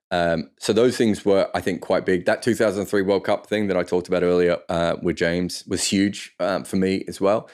Um, 0.09 0.51
so 0.59 0.73
those 0.73 0.97
things 0.97 1.23
were, 1.23 1.49
I 1.53 1.61
think, 1.61 1.81
quite 1.81 2.05
big. 2.05 2.25
That 2.25 2.41
2003 2.41 3.01
World 3.01 3.23
Cup 3.23 3.47
thing 3.47 3.67
that 3.67 3.77
I 3.77 3.83
talked 3.83 4.07
about 4.07 4.23
earlier 4.23 4.57
uh, 4.67 4.97
with 5.01 5.15
James 5.15 5.63
was 5.67 5.85
huge 5.85 6.33
um, 6.39 6.63
for 6.63 6.75
me 6.75 7.05
as 7.07 7.21
well. 7.21 7.49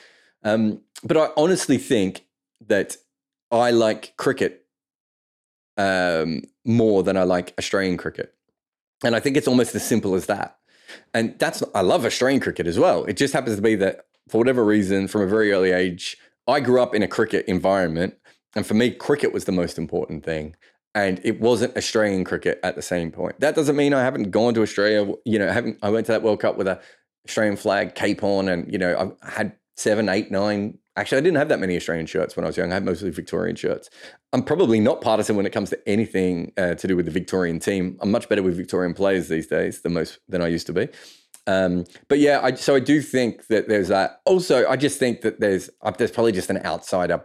Um, 0.47 0.81
but 1.03 1.17
I 1.17 1.29
honestly 1.35 1.77
think 1.77 2.25
that 2.67 2.97
I 3.51 3.71
like 3.71 4.15
cricket 4.17 4.65
um, 5.77 6.43
more 6.65 7.03
than 7.03 7.17
I 7.17 7.23
like 7.23 7.53
Australian 7.59 7.97
cricket. 7.97 8.33
And 9.03 9.15
I 9.15 9.19
think 9.19 9.37
it's 9.37 9.47
almost 9.47 9.75
as 9.75 9.85
simple 9.85 10.15
as 10.15 10.25
that. 10.27 10.57
And 11.13 11.37
that's, 11.37 11.61
I 11.75 11.81
love 11.81 12.05
Australian 12.05 12.39
cricket 12.39 12.65
as 12.65 12.79
well. 12.79 13.03
It 13.03 13.17
just 13.17 13.33
happens 13.33 13.57
to 13.57 13.61
be 13.61 13.75
that 13.75 14.05
for 14.29 14.37
whatever 14.37 14.63
reason, 14.63 15.07
from 15.07 15.21
a 15.21 15.27
very 15.27 15.51
early 15.51 15.71
age, 15.71 16.17
I 16.47 16.61
grew 16.61 16.81
up 16.81 16.95
in 16.95 17.03
a 17.03 17.07
cricket 17.07 17.45
environment. 17.47 18.15
And 18.55 18.65
for 18.65 18.73
me, 18.73 18.91
cricket 18.91 19.33
was 19.33 19.45
the 19.45 19.51
most 19.51 19.77
important 19.77 20.23
thing. 20.23 20.55
And 20.95 21.19
it 21.23 21.39
wasn't 21.41 21.77
Australian 21.77 22.23
cricket 22.23 22.59
at 22.63 22.75
the 22.75 22.81
same 22.81 23.11
point. 23.11 23.39
That 23.39 23.53
doesn't 23.53 23.75
mean 23.75 23.93
I 23.93 24.01
haven't 24.01 24.31
gone 24.31 24.53
to 24.55 24.61
Australia. 24.61 25.13
You 25.25 25.39
know, 25.39 25.49
I 25.49 25.53
haven't 25.53 25.77
I 25.83 25.89
went 25.89 26.05
to 26.07 26.13
that 26.13 26.23
World 26.23 26.39
Cup 26.39 26.57
with 26.57 26.67
a 26.67 26.81
Australian 27.27 27.57
flag 27.57 27.93
cape 27.93 28.23
on, 28.23 28.47
and 28.47 28.71
you 28.71 28.79
know, 28.79 29.15
I 29.21 29.29
had 29.29 29.53
seven, 29.77 30.09
eight, 30.09 30.31
nine. 30.31 30.77
Actually, 30.97 31.19
I 31.19 31.21
didn't 31.21 31.37
have 31.37 31.49
that 31.49 31.59
many 31.59 31.75
Australian 31.75 32.07
shirts 32.07 32.35
when 32.35 32.43
I 32.43 32.47
was 32.47 32.57
young. 32.57 32.71
I 32.71 32.75
had 32.75 32.85
mostly 32.85 33.11
Victorian 33.11 33.55
shirts. 33.55 33.89
I'm 34.33 34.43
probably 34.43 34.79
not 34.79 34.99
partisan 34.99 35.35
when 35.35 35.45
it 35.45 35.51
comes 35.51 35.69
to 35.69 35.89
anything 35.89 36.51
uh, 36.57 36.73
to 36.73 36.87
do 36.87 36.95
with 36.95 37.05
the 37.05 37.11
Victorian 37.11 37.59
team. 37.59 37.97
I'm 38.01 38.11
much 38.11 38.27
better 38.27 38.41
with 38.41 38.57
Victorian 38.57 38.95
players 38.95 39.27
these 39.27 39.47
days 39.47 39.81
than 39.81 39.93
most 39.93 40.19
than 40.27 40.41
I 40.41 40.47
used 40.47 40.65
to 40.67 40.73
be. 40.73 40.89
Um, 41.45 41.85
but 42.09 42.19
yeah, 42.19 42.41
I, 42.43 42.55
so 42.55 42.75
I 42.75 42.79
do 42.79 43.01
think 43.01 43.47
that 43.47 43.69
there's 43.69 43.87
that. 43.87 44.21
Also, 44.25 44.67
I 44.67 44.75
just 44.75 44.99
think 44.99 45.21
that 45.21 45.39
there's 45.39 45.69
uh, 45.81 45.91
there's 45.91 46.11
probably 46.11 46.33
just 46.33 46.49
an 46.49 46.57
outsider 46.65 47.23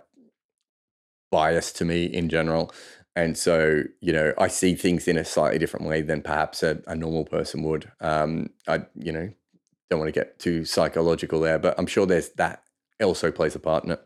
bias 1.31 1.73
to 1.73 1.85
me 1.87 2.05
in 2.05 2.29
general, 2.29 2.73
and 3.17 3.37
so 3.37 3.83
you 4.01 4.13
know 4.13 4.35
I 4.39 4.49
see 4.49 4.75
things 4.75 5.09
in 5.09 5.17
a 5.17 5.25
slightly 5.25 5.59
different 5.59 5.87
way 5.87 6.03
than 6.03 6.21
perhaps 6.21 6.63
a, 6.63 6.81
a 6.87 6.95
normal 6.95 7.25
person 7.25 7.63
would. 7.65 7.91
Um, 8.01 8.51
I 8.69 8.83
you 8.95 9.13
know 9.13 9.31
don't 9.93 10.01
want 10.01 10.13
to 10.13 10.19
get 10.19 10.39
too 10.39 10.65
psychological 10.65 11.41
there, 11.41 11.59
but 11.59 11.75
I'm 11.79 11.87
sure 11.87 12.07
there's 12.07 12.31
that 12.31 12.63
also 13.03 13.31
plays 13.31 13.55
a 13.55 13.59
part 13.59 13.85
in 13.85 13.91
it. 13.91 14.03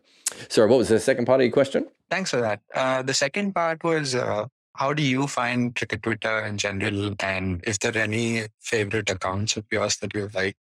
Sorry, 0.49 0.69
what 0.69 0.79
was 0.79 0.89
the 0.89 0.99
second 0.99 1.27
part 1.27 1.41
of 1.41 1.45
your 1.45 1.53
question? 1.53 1.87
Thanks 2.11 2.31
for 2.31 2.41
that. 2.41 2.61
Uh, 2.75 3.03
the 3.03 3.15
second 3.15 3.55
part 3.55 3.85
was 3.85 4.15
uh, 4.15 4.47
how 4.75 4.93
do 4.93 5.03
you 5.03 5.27
find 5.27 5.75
cricket 5.75 6.03
Twitter 6.03 6.45
in 6.45 6.59
general? 6.59 7.15
And 7.21 7.63
if 7.65 7.79
there 7.79 7.93
are 7.95 7.99
any 7.99 8.47
favorite 8.61 9.09
accounts 9.11 9.57
of 9.57 9.65
yours 9.71 9.97
that 9.99 10.15
you 10.15 10.29
like, 10.35 10.57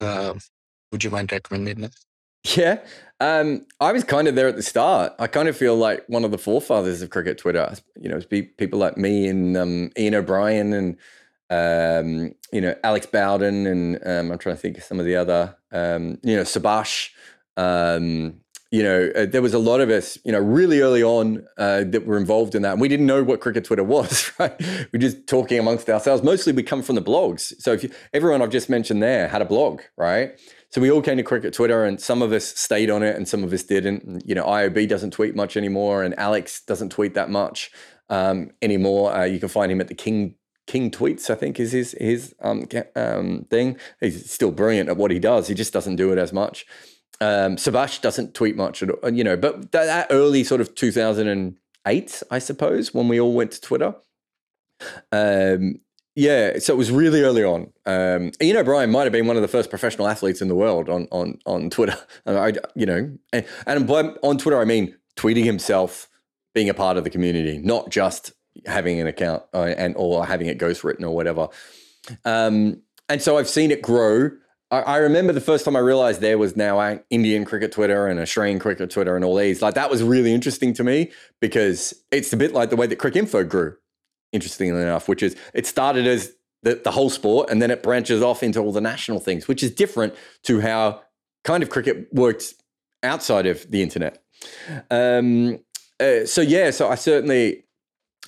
uh, 0.00 0.34
would 0.92 1.02
you 1.02 1.10
mind 1.10 1.32
recommending 1.32 1.80
this? 1.80 2.06
Yeah, 2.54 2.78
um, 3.18 3.66
I 3.80 3.90
was 3.92 4.04
kind 4.04 4.28
of 4.28 4.36
there 4.36 4.46
at 4.46 4.56
the 4.56 4.62
start. 4.62 5.14
I 5.18 5.26
kind 5.26 5.48
of 5.48 5.56
feel 5.56 5.74
like 5.74 6.04
one 6.08 6.24
of 6.24 6.30
the 6.30 6.38
forefathers 6.38 7.02
of 7.02 7.10
cricket 7.10 7.38
Twitter. 7.38 7.74
You 7.98 8.08
know, 8.08 8.18
it's 8.18 8.26
people 8.26 8.78
like 8.78 8.96
me 8.96 9.26
and 9.26 9.56
um, 9.56 9.90
Iain 9.98 10.14
O'Brien 10.14 10.72
and 10.72 10.96
um, 11.50 12.32
you 12.52 12.60
know 12.60 12.74
Alex 12.82 13.06
Bowden 13.06 13.66
and 13.66 13.98
um, 14.04 14.32
I'm 14.32 14.38
trying 14.38 14.56
to 14.56 14.60
think 14.60 14.78
of 14.78 14.84
some 14.84 15.00
of 15.00 15.06
the 15.06 15.16
other 15.16 15.56
um, 15.72 16.18
you 16.22 16.36
know 16.36 16.42
Subash. 16.42 17.10
Um, 17.56 18.40
you 18.72 18.82
know, 18.82 19.10
uh, 19.14 19.26
there 19.26 19.42
was 19.42 19.54
a 19.54 19.58
lot 19.58 19.80
of 19.80 19.90
us, 19.90 20.18
you 20.24 20.32
know, 20.32 20.40
really 20.40 20.80
early 20.80 21.02
on 21.02 21.46
uh, 21.56 21.84
that 21.84 22.04
were 22.04 22.16
involved 22.16 22.54
in 22.54 22.62
that. 22.62 22.72
And 22.72 22.80
we 22.80 22.88
didn't 22.88 23.06
know 23.06 23.22
what 23.22 23.40
cricket 23.40 23.64
Twitter 23.64 23.84
was, 23.96 24.32
right? 24.38 24.54
We're 24.92 24.98
just 24.98 25.26
talking 25.26 25.58
amongst 25.58 25.88
ourselves. 25.88 26.22
Mostly 26.22 26.52
we 26.52 26.62
come 26.62 26.82
from 26.82 26.96
the 26.96 27.02
blogs. 27.02 27.54
So 27.60 27.72
if 27.72 27.84
you, 27.84 27.90
everyone 28.12 28.42
I've 28.42 28.50
just 28.50 28.68
mentioned 28.68 29.02
there 29.02 29.28
had 29.28 29.40
a 29.40 29.44
blog, 29.44 29.82
right? 29.96 30.38
So 30.70 30.80
we 30.80 30.90
all 30.90 31.00
came 31.00 31.16
to 31.16 31.22
cricket 31.22 31.54
Twitter 31.54 31.84
and 31.84 32.00
some 32.00 32.22
of 32.22 32.32
us 32.32 32.44
stayed 32.44 32.90
on 32.90 33.02
it 33.02 33.16
and 33.16 33.28
some 33.28 33.44
of 33.44 33.52
us 33.52 33.62
didn't. 33.62 34.24
You 34.26 34.34
know, 34.34 34.44
IOB 34.44 34.88
doesn't 34.88 35.12
tweet 35.12 35.36
much 35.36 35.56
anymore 35.56 36.02
and 36.02 36.18
Alex 36.18 36.60
doesn't 36.60 36.90
tweet 36.90 37.14
that 37.14 37.30
much 37.30 37.70
um, 38.10 38.50
anymore. 38.60 39.14
Uh, 39.14 39.24
you 39.24 39.38
can 39.38 39.48
find 39.48 39.70
him 39.70 39.80
at 39.80 39.88
the 39.88 39.94
King 39.94 40.34
King 40.66 40.90
tweets, 40.90 41.30
I 41.30 41.34
think, 41.34 41.60
is 41.60 41.72
his 41.72 41.96
his 42.00 42.34
um, 42.40 42.66
um, 42.94 43.46
thing. 43.50 43.78
He's 44.00 44.30
still 44.30 44.50
brilliant 44.50 44.88
at 44.88 44.96
what 44.96 45.10
he 45.10 45.18
does. 45.18 45.48
He 45.48 45.54
just 45.54 45.72
doesn't 45.72 45.96
do 45.96 46.12
it 46.12 46.18
as 46.18 46.32
much. 46.32 46.66
Um, 47.20 47.56
Subash 47.56 48.00
doesn't 48.00 48.34
tweet 48.34 48.56
much 48.56 48.82
at 48.82 48.90
all, 48.90 49.10
you 49.10 49.24
know, 49.24 49.36
but 49.36 49.72
that, 49.72 49.86
that 49.86 50.06
early 50.10 50.44
sort 50.44 50.60
of 50.60 50.74
2008, 50.74 52.22
I 52.30 52.38
suppose, 52.38 52.92
when 52.92 53.08
we 53.08 53.18
all 53.18 53.32
went 53.32 53.52
to 53.52 53.60
Twitter. 53.60 53.94
Um, 55.12 55.80
yeah, 56.14 56.58
so 56.58 56.74
it 56.74 56.76
was 56.76 56.90
really 56.90 57.22
early 57.22 57.44
on. 57.44 57.72
Um, 57.84 58.32
Iain 58.42 58.56
O'Brien 58.56 58.90
might 58.90 59.04
have 59.04 59.12
been 59.12 59.26
one 59.26 59.36
of 59.36 59.42
the 59.42 59.48
first 59.48 59.70
professional 59.70 60.08
athletes 60.08 60.40
in 60.40 60.48
the 60.48 60.54
world 60.54 60.88
on 60.88 61.06
on 61.10 61.38
on 61.46 61.70
Twitter. 61.70 61.96
I, 62.26 62.54
you 62.74 62.86
know, 62.86 63.10
and, 63.32 63.46
and 63.66 63.86
by, 63.86 64.02
on 64.22 64.38
Twitter 64.38 64.60
I 64.60 64.64
mean 64.64 64.96
tweeting 65.16 65.44
himself, 65.44 66.08
being 66.54 66.68
a 66.68 66.74
part 66.74 66.96
of 66.96 67.04
the 67.04 67.10
community, 67.10 67.58
not 67.58 67.90
just 67.90 68.32
having 68.66 69.00
an 69.00 69.06
account 69.06 69.42
uh, 69.54 69.74
and 69.76 69.94
or 69.96 70.24
having 70.24 70.46
it 70.46 70.58
ghostwritten 70.58 71.02
or 71.02 71.10
whatever. 71.10 71.48
Um, 72.24 72.82
and 73.08 73.20
so 73.20 73.38
I've 73.38 73.48
seen 73.48 73.70
it 73.70 73.82
grow. 73.82 74.30
I, 74.70 74.80
I 74.80 74.96
remember 74.98 75.32
the 75.32 75.40
first 75.40 75.64
time 75.64 75.76
I 75.76 75.80
realized 75.80 76.20
there 76.20 76.38
was 76.38 76.56
now 76.56 76.80
an 76.80 77.02
Indian 77.10 77.44
cricket 77.44 77.72
Twitter 77.72 78.06
and 78.06 78.18
Australian 78.18 78.58
cricket 78.58 78.90
Twitter 78.90 79.16
and 79.16 79.24
all 79.24 79.36
these. 79.36 79.62
Like 79.62 79.74
that 79.74 79.90
was 79.90 80.02
really 80.02 80.32
interesting 80.32 80.72
to 80.74 80.84
me 80.84 81.12
because 81.40 81.94
it's 82.10 82.32
a 82.32 82.36
bit 82.36 82.52
like 82.52 82.70
the 82.70 82.76
way 82.76 82.86
that 82.86 82.98
Cricinfo 82.98 83.48
grew, 83.48 83.76
interestingly 84.32 84.82
enough, 84.82 85.08
which 85.08 85.22
is 85.22 85.36
it 85.54 85.66
started 85.66 86.06
as 86.06 86.32
the, 86.62 86.80
the 86.82 86.90
whole 86.90 87.10
sport 87.10 87.50
and 87.50 87.62
then 87.62 87.70
it 87.70 87.82
branches 87.82 88.22
off 88.22 88.42
into 88.42 88.60
all 88.60 88.72
the 88.72 88.80
national 88.80 89.20
things, 89.20 89.46
which 89.46 89.62
is 89.62 89.70
different 89.70 90.14
to 90.44 90.60
how 90.60 91.02
kind 91.44 91.62
of 91.62 91.70
cricket 91.70 92.08
works 92.12 92.54
outside 93.02 93.46
of 93.46 93.70
the 93.70 93.82
internet. 93.82 94.22
Um, 94.90 95.60
uh, 96.00 96.26
so 96.26 96.40
yeah, 96.40 96.70
so 96.70 96.88
I 96.88 96.96
certainly 96.96 97.65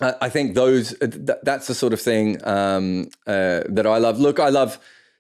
I 0.01 0.29
think 0.29 0.55
those 0.55 0.97
th- 0.99 1.39
that's 1.43 1.67
the 1.67 1.75
sort 1.75 1.93
of 1.93 2.01
thing 2.01 2.41
um, 2.47 3.09
uh, 3.27 3.63
that 3.69 3.87
I 3.87 3.99
love. 3.99 4.21
Look, 4.21 4.39
I 4.39 4.49
love 4.49 4.79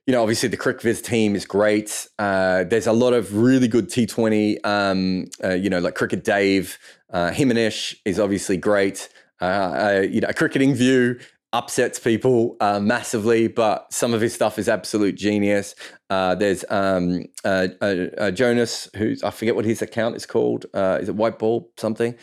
you 0.08 0.12
know, 0.12 0.22
obviously 0.22 0.48
the 0.48 0.56
CricViz 0.56 1.04
team 1.04 1.36
is 1.36 1.44
great. 1.44 2.08
Uh, 2.18 2.64
there's 2.64 2.86
a 2.86 2.94
lot 2.94 3.12
of 3.12 3.36
really 3.36 3.68
good 3.68 3.90
T20, 3.90 4.56
um, 4.64 5.26
uh, 5.44 5.50
you 5.50 5.68
know, 5.68 5.80
like 5.80 5.96
Cricket 5.96 6.24
Dave. 6.24 6.78
Uh, 7.12 7.28
Himanish 7.30 7.94
is 8.06 8.18
obviously 8.18 8.56
great. 8.56 9.10
Uh, 9.38 9.44
uh, 9.44 10.06
you 10.08 10.22
know, 10.22 10.30
Cricketing 10.34 10.74
View 10.74 11.20
upsets 11.52 11.98
people 11.98 12.56
uh, 12.60 12.80
massively, 12.80 13.48
but 13.48 13.92
some 13.92 14.14
of 14.14 14.22
his 14.22 14.32
stuff 14.32 14.58
is 14.58 14.66
absolute 14.66 15.14
genius. 15.14 15.74
there's 16.08 16.64
um, 16.70 17.26
Jonas, 17.44 18.88
who's, 18.96 19.22
I 19.22 19.28
forget 19.28 19.56
what 19.56 19.66
his 19.66 19.82
account 19.82 20.16
is 20.16 20.24
called. 20.24 20.64
is 20.72 21.10
it 21.10 21.16
White 21.16 21.38
Ball 21.38 21.70
something? 21.76 22.14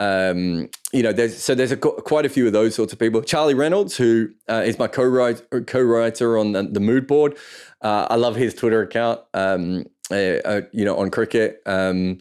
Um, 0.00 0.68
you 0.92 1.02
know, 1.02 1.12
there's 1.12 1.42
so 1.42 1.54
there's 1.54 1.72
a, 1.72 1.76
quite 1.76 2.24
a 2.24 2.28
few 2.28 2.46
of 2.46 2.52
those 2.52 2.74
sorts 2.74 2.92
of 2.92 2.98
people. 2.98 3.20
Charlie 3.22 3.54
Reynolds, 3.54 3.96
who 3.96 4.30
uh, 4.48 4.62
is 4.64 4.78
my 4.78 4.86
co-writer, 4.86 5.62
co-writer 5.62 6.38
on 6.38 6.52
the, 6.52 6.62
the 6.62 6.80
mood 6.80 7.06
board. 7.06 7.36
Uh, 7.82 8.06
I 8.10 8.16
love 8.16 8.36
his 8.36 8.54
Twitter 8.54 8.82
account. 8.82 9.20
Um, 9.34 9.86
uh, 10.10 10.14
uh 10.14 10.60
you 10.72 10.84
know, 10.84 10.96
on 10.96 11.10
cricket. 11.10 11.62
Um, 11.66 12.18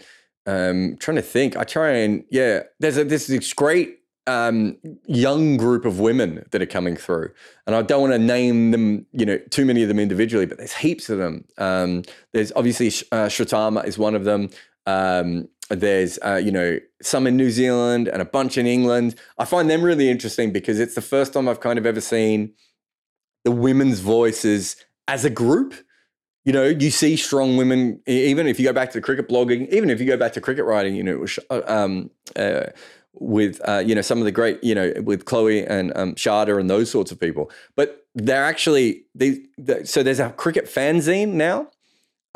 um, 0.48 0.96
trying 1.00 1.16
to 1.16 1.22
think. 1.22 1.56
I 1.58 1.64
try 1.64 1.90
and 1.90 2.24
yeah. 2.32 2.64
There's 2.80 2.98
a 2.98 3.04
there's 3.04 3.28
this 3.28 3.54
great 3.54 4.00
um, 4.26 4.78
young 5.06 5.58
group 5.58 5.86
of 5.86 6.00
women 6.00 6.46
that 6.52 6.62
are 6.62 6.68
coming 6.68 6.96
through, 6.96 7.32
and 7.68 7.76
I 7.76 7.82
don't 7.82 8.02
want 8.02 8.14
to 8.14 8.20
name 8.20 8.72
them. 8.72 9.06
You 9.12 9.26
know, 9.26 9.38
too 9.50 9.66
many 9.66 9.84
of 9.84 9.90
them 9.90 10.00
individually, 10.00 10.46
but 10.46 10.58
there's 10.58 10.74
heaps 10.74 11.10
of 11.10 11.20
them. 11.20 11.46
Um, 11.58 12.04
there's 12.34 12.52
obviously 12.56 12.88
uh, 13.12 13.28
Shratama 13.28 13.86
is 13.86 13.98
one 13.98 14.16
of 14.16 14.24
them. 14.24 14.50
Um, 14.86 15.50
there's, 15.76 16.18
uh, 16.26 16.42
you 16.44 16.52
know, 16.52 16.80
some 17.02 17.28
in 17.28 17.36
New 17.36 17.50
Zealand 17.50 18.08
and 18.08 18.22
a 18.22 18.26
bunch 18.26 18.58
in 18.58 18.66
England. 18.66 19.16
I 19.38 19.46
find 19.46 19.70
them 19.70 19.82
really 19.82 20.10
interesting 20.10 20.52
because 20.52 20.80
it's 20.80 20.96
the 20.96 21.02
first 21.02 21.34
time 21.34 21.48
I've 21.48 21.60
kind 21.60 21.78
of 21.78 21.86
ever 21.86 22.02
seen 22.02 22.54
the 23.44 23.52
women's 23.52 24.00
voices 24.00 24.76
as 25.08 25.26
a 25.26 25.30
group. 25.30 25.74
You 26.46 26.54
know, 26.54 26.64
you 26.66 26.92
see 26.92 27.18
strong 27.18 27.58
women, 27.58 28.02
even 28.08 28.48
if 28.48 28.60
you 28.60 28.66
go 28.66 28.74
back 28.74 28.92
to 28.92 28.98
the 28.98 29.02
cricket 29.02 29.28
blogging, 29.28 29.68
even 29.70 29.90
if 29.90 30.00
you 30.00 30.06
go 30.06 30.16
back 30.16 30.34
to 30.34 30.42
cricket 30.42 30.64
writing, 30.64 30.96
you 30.96 31.04
know, 31.04 31.26
uh, 31.50 31.62
um, 31.68 32.10
uh, 32.38 32.68
with, 33.14 33.60
uh, 33.68 33.84
you 33.86 33.94
know, 33.94 34.02
some 34.02 34.20
of 34.20 34.26
the 34.26 34.32
great, 34.32 34.64
you 34.64 34.74
know, 34.74 34.94
with 35.04 35.26
Chloe 35.26 35.66
and 35.66 35.92
um, 35.98 36.16
Shada 36.16 36.58
and 36.58 36.70
those 36.70 36.90
sorts 36.90 37.12
of 37.12 37.20
people. 37.20 37.52
But 37.76 38.06
they're 38.16 38.46
actually, 38.46 39.04
they, 39.14 39.42
so 39.84 40.04
there's 40.04 40.20
a 40.20 40.30
cricket 40.30 40.66
fanzine 40.66 41.34
now 41.34 41.70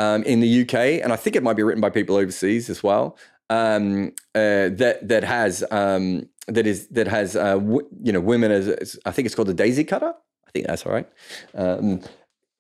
um, 0.02 0.24
in 0.24 0.40
the 0.40 0.62
UK, 0.62 1.04
and 1.04 1.14
I 1.14 1.16
think 1.16 1.36
it 1.36 1.44
might 1.44 1.56
be 1.56 1.64
written 1.64 1.82
by 1.82 1.92
people 1.92 2.16
overseas 2.16 2.70
as 2.70 2.82
well. 2.82 3.18
Um, 3.50 4.14
uh, 4.34 4.74
that 4.82 5.00
that 5.04 5.24
has 5.24 5.64
um, 5.72 6.28
that 6.48 6.66
is 6.66 6.88
that 6.88 7.08
has 7.08 7.36
uh, 7.36 7.56
w- 7.56 7.88
you 8.02 8.12
know 8.12 8.20
women 8.20 8.52
as, 8.52 8.68
as, 8.68 9.00
I 9.06 9.12
think 9.12 9.26
it's 9.26 9.36
called 9.36 9.50
the 9.50 9.54
Daisy 9.54 9.84
Cutter. 9.84 10.14
I 10.48 10.52
think 10.52 10.68
that's 10.68 10.86
all 10.86 10.94
right. 10.94 11.08
Um, 11.54 12.02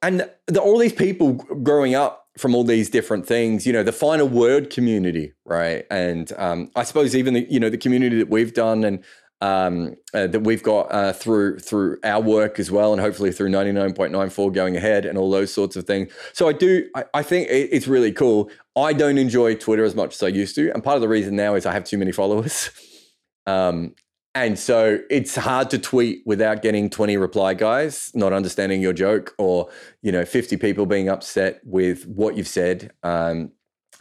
and 0.04 0.30
the, 0.47 0.60
all 0.60 0.77
these 0.77 0.93
people 0.93 1.34
growing 1.34 1.95
up 1.95 2.27
from 2.38 2.56
all 2.56 2.63
these 2.63 2.89
different 2.89 3.25
things, 3.25 3.65
you 3.65 3.73
know, 3.73 3.84
the 3.84 3.91
final 3.91 4.27
word 4.27 4.69
community, 4.69 5.34
right? 5.45 5.86
And 5.91 6.32
um, 6.38 6.71
I 6.75 6.84
suppose 6.84 7.15
even 7.15 7.34
the 7.34 7.47
you 7.49 7.60
know 7.60 7.69
the 7.69 7.77
community 7.77 8.17
that 8.19 8.30
we've 8.30 8.54
done 8.54 8.84
and 8.84 9.04
um, 9.41 9.95
uh, 10.13 10.27
that 10.27 10.41
we've 10.41 10.62
got 10.62 10.91
uh, 10.91 11.13
through 11.13 11.60
through 11.60 11.97
our 12.04 12.21
work 12.21 12.60
as 12.60 12.69
well, 12.69 12.93
and 12.93 13.01
hopefully 13.01 13.32
through 13.32 13.49
ninety 13.49 13.71
nine 13.71 13.93
point 13.93 14.12
nine 14.12 14.30
four 14.30 14.51
going 14.51 14.77
ahead 14.77 15.06
and 15.06 15.17
all 15.17 15.32
those 15.32 15.51
sorts 15.51 15.75
of 15.75 15.86
things. 15.86 16.12
So 16.34 16.47
I 16.47 16.54
do, 16.54 16.88
I, 16.95 17.06
I 17.15 17.23
think 17.23 17.49
it, 17.49 17.69
it's 17.71 17.88
really 17.88 18.12
cool. 18.12 18.51
I 18.75 18.93
don't 18.93 19.17
enjoy 19.17 19.56
Twitter 19.56 19.84
as 19.84 19.95
much 19.95 20.15
as 20.15 20.23
I 20.23 20.27
used 20.27 20.56
to, 20.56 20.71
and 20.73 20.84
part 20.84 20.95
of 20.95 21.01
the 21.01 21.10
reason 21.10 21.36
now 21.36 21.56
is 21.56 21.65
I 21.65 21.73
have 21.73 21.84
too 21.84 21.97
many 21.97 22.12
followers, 22.12 22.69
um, 23.47 23.95
and 24.36 24.58
so 24.58 24.99
it's 25.10 25.36
hard 25.36 25.69
to 25.71 25.80
tweet 25.80 26.21
without 26.25 26.62
getting 26.62 26.89
twenty 26.89 27.17
reply 27.17 27.56
guys 27.56 28.12
not 28.13 28.34
understanding 28.34 28.80
your 28.80 28.93
joke, 28.93 29.34
or 29.39 29.69
you 30.04 30.12
know 30.12 30.23
fifty 30.23 30.56
people 30.56 30.86
being 30.86 31.10
upset 31.10 31.62
with 31.65 32.06
what 32.06 32.38
you've 32.38 32.47
said, 32.47 32.91
um, 33.01 33.51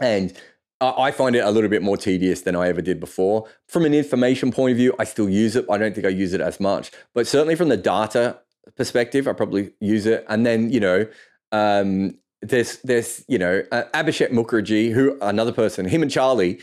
and 0.00 0.38
I 0.80 1.10
find 1.10 1.36
it 1.36 1.40
a 1.40 1.50
little 1.50 1.68
bit 1.68 1.82
more 1.82 1.96
tedious 1.96 2.40
than 2.40 2.56
I 2.56 2.68
ever 2.68 2.80
did 2.80 3.00
before. 3.00 3.46
From 3.68 3.84
an 3.84 3.92
information 3.92 4.50
point 4.50 4.72
of 4.72 4.78
view, 4.78 4.94
I 4.98 5.04
still 5.04 5.28
use 5.28 5.54
it. 5.54 5.66
I 5.70 5.76
don't 5.76 5.94
think 5.94 6.06
I 6.06 6.10
use 6.10 6.32
it 6.32 6.40
as 6.40 6.58
much, 6.58 6.90
but 7.14 7.26
certainly 7.26 7.54
from 7.54 7.68
the 7.68 7.76
data 7.76 8.38
perspective, 8.76 9.28
I 9.28 9.34
probably 9.34 9.72
use 9.80 10.06
it. 10.06 10.24
And 10.28 10.46
then, 10.46 10.70
you 10.70 10.80
know, 10.80 11.06
um, 11.52 12.18
there's 12.42 12.78
there's 12.78 13.24
you 13.28 13.38
know 13.38 13.62
uh, 13.70 13.82
Abhishek 13.94 14.30
Mukherjee, 14.30 14.92
who 14.92 15.18
another 15.20 15.52
person, 15.52 15.86
him 15.86 16.02
and 16.02 16.10
Charlie. 16.10 16.60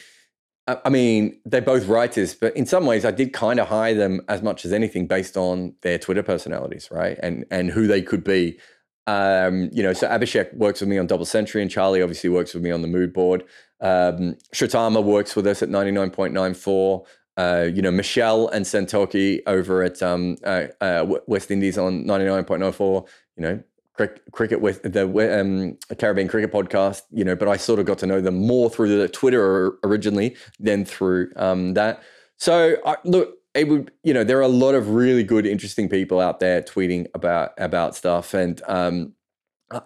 I 0.68 0.78
I 0.86 0.90
mean, 0.90 1.40
they're 1.46 1.62
both 1.62 1.88
writers, 1.88 2.34
but 2.34 2.56
in 2.58 2.66
some 2.66 2.86
ways, 2.86 3.06
I 3.06 3.12
did 3.12 3.34
kind 3.34 3.60
of 3.60 3.68
hire 3.68 3.94
them 3.94 4.22
as 4.28 4.42
much 4.42 4.66
as 4.66 4.74
anything 4.74 5.08
based 5.08 5.38
on 5.38 5.76
their 5.82 6.00
Twitter 6.00 6.24
personalities, 6.24 6.90
right? 6.92 7.20
And 7.22 7.46
and 7.52 7.70
who 7.70 7.88
they 7.88 8.02
could 8.02 8.24
be. 8.24 8.60
Um, 9.08 9.70
you 9.72 9.82
know, 9.82 9.94
so 9.94 10.08
Abhishek 10.08 10.54
works 10.54 10.82
with 10.82 10.90
me 10.90 10.98
on 10.98 11.08
Double 11.08 11.26
Century, 11.26 11.62
and 11.62 11.72
Charlie 11.72 12.02
obviously 12.02 12.30
works 12.30 12.54
with 12.54 12.62
me 12.62 12.72
on 12.72 12.82
the 12.82 12.88
Mood 12.88 13.14
Board. 13.14 13.44
Um, 13.80 14.36
Shratama 14.54 15.04
works 15.04 15.36
with 15.36 15.48
us 15.48 15.64
at 15.64 15.70
ninety 15.70 15.92
nine 15.92 16.12
point 16.12 16.34
nine 16.34 16.54
four. 16.54 17.06
Uh, 17.38 17.70
you 17.74 17.82
know, 17.82 17.92
Michelle 17.92 18.48
and 18.50 18.66
Santoki 18.66 19.42
over 19.48 19.84
at 19.84 20.02
um, 20.02 20.38
uh, 20.44 20.66
uh, 20.82 21.06
West 21.28 21.52
Indies 21.52 21.78
on 21.78 22.06
ninety 22.06 22.26
nine 22.26 22.44
point 22.44 22.62
nine 22.62 22.74
four. 22.74 23.06
You 23.38 23.44
know, 23.44 23.64
cricket 24.32 24.62
with 24.62 24.82
the 24.84 25.04
um, 25.40 25.78
Caribbean 25.98 26.28
Cricket 26.28 26.52
Podcast, 26.52 27.04
you 27.12 27.24
know, 27.24 27.36
but 27.36 27.48
I 27.48 27.58
sort 27.58 27.80
of 27.80 27.86
got 27.86 27.98
to 28.00 28.06
know 28.06 28.22
them 28.22 28.36
more 28.36 28.70
through 28.70 28.98
the 28.98 29.08
Twitter 29.08 29.74
originally 29.84 30.36
than 30.60 30.86
through 30.86 31.32
um, 31.36 31.74
that. 31.74 32.04
So 32.38 32.78
I, 32.86 32.98
look, 33.04 33.37
it 33.58 33.68
would, 33.68 33.92
you 34.04 34.14
know, 34.14 34.24
there 34.24 34.38
are 34.38 34.42
a 34.44 34.48
lot 34.48 34.76
of 34.76 34.90
really 34.90 35.24
good, 35.24 35.46
interesting 35.46 35.90
people 35.90 36.20
out 36.20 36.40
there 36.40 36.62
tweeting 36.62 37.08
about 37.14 37.52
about 37.58 37.96
stuff, 37.96 38.34
and 38.34 38.62
um, 38.68 39.14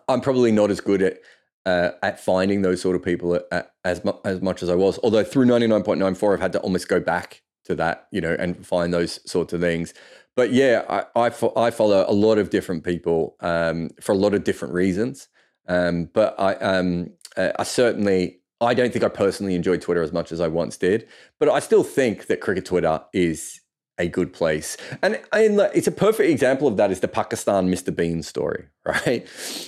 I'm 0.07 0.21
probably 0.21 0.51
not 0.51 0.69
as 0.69 0.81
good 0.81 1.01
at 1.01 1.19
uh, 1.65 1.91
at 2.03 2.19
finding 2.19 2.61
those 2.61 2.81
sort 2.81 2.95
of 2.95 3.03
people 3.03 3.35
at, 3.35 3.43
at, 3.51 3.71
as 3.83 4.03
mu- 4.03 4.19
as 4.25 4.41
much 4.41 4.61
as 4.61 4.69
I 4.69 4.75
was. 4.75 4.99
Although 5.03 5.23
through 5.23 5.45
99.94, 5.45 6.33
I've 6.33 6.39
had 6.39 6.53
to 6.53 6.59
almost 6.59 6.87
go 6.87 6.99
back 6.99 7.41
to 7.65 7.75
that, 7.75 8.07
you 8.11 8.21
know, 8.21 8.35
and 8.37 8.65
find 8.65 8.93
those 8.93 9.19
sorts 9.29 9.53
of 9.53 9.61
things 9.61 9.93
but 10.35 10.53
yeah, 10.53 10.83
I, 10.89 11.25
I, 11.25 11.29
fo- 11.29 11.53
I, 11.55 11.71
follow 11.71 12.05
a 12.07 12.13
lot 12.13 12.37
of 12.37 12.49
different 12.49 12.83
people 12.83 13.35
um, 13.41 13.89
for 13.99 14.13
a 14.13 14.17
lot 14.17 14.33
of 14.33 14.43
different 14.43 14.73
reasons. 14.73 15.27
Um, 15.67 16.05
but 16.13 16.35
I, 16.39 16.55
um, 16.55 17.11
uh, 17.37 17.51
I 17.59 17.63
certainly, 17.63 18.39
I 18.59 18.73
don't 18.73 18.91
think 18.93 19.03
I 19.03 19.09
personally 19.09 19.55
enjoy 19.55 19.77
Twitter 19.77 20.01
as 20.01 20.13
much 20.13 20.31
as 20.31 20.39
I 20.39 20.47
once 20.47 20.77
did. 20.77 21.07
But 21.39 21.49
I 21.49 21.59
still 21.59 21.83
think 21.83 22.27
that 22.27 22.41
cricket 22.41 22.65
Twitter 22.65 23.01
is 23.13 23.60
a 24.01 24.07
good 24.07 24.33
place. 24.33 24.77
And, 25.01 25.19
and 25.31 25.59
it's 25.73 25.87
a 25.87 25.91
perfect 25.91 26.29
example 26.29 26.67
of 26.67 26.77
that 26.77 26.91
is 26.91 26.99
the 26.99 27.07
Pakistan 27.07 27.69
Mr. 27.69 27.95
Bean 27.95 28.23
story, 28.23 28.65
right? 28.85 29.27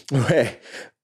Where 0.09 0.57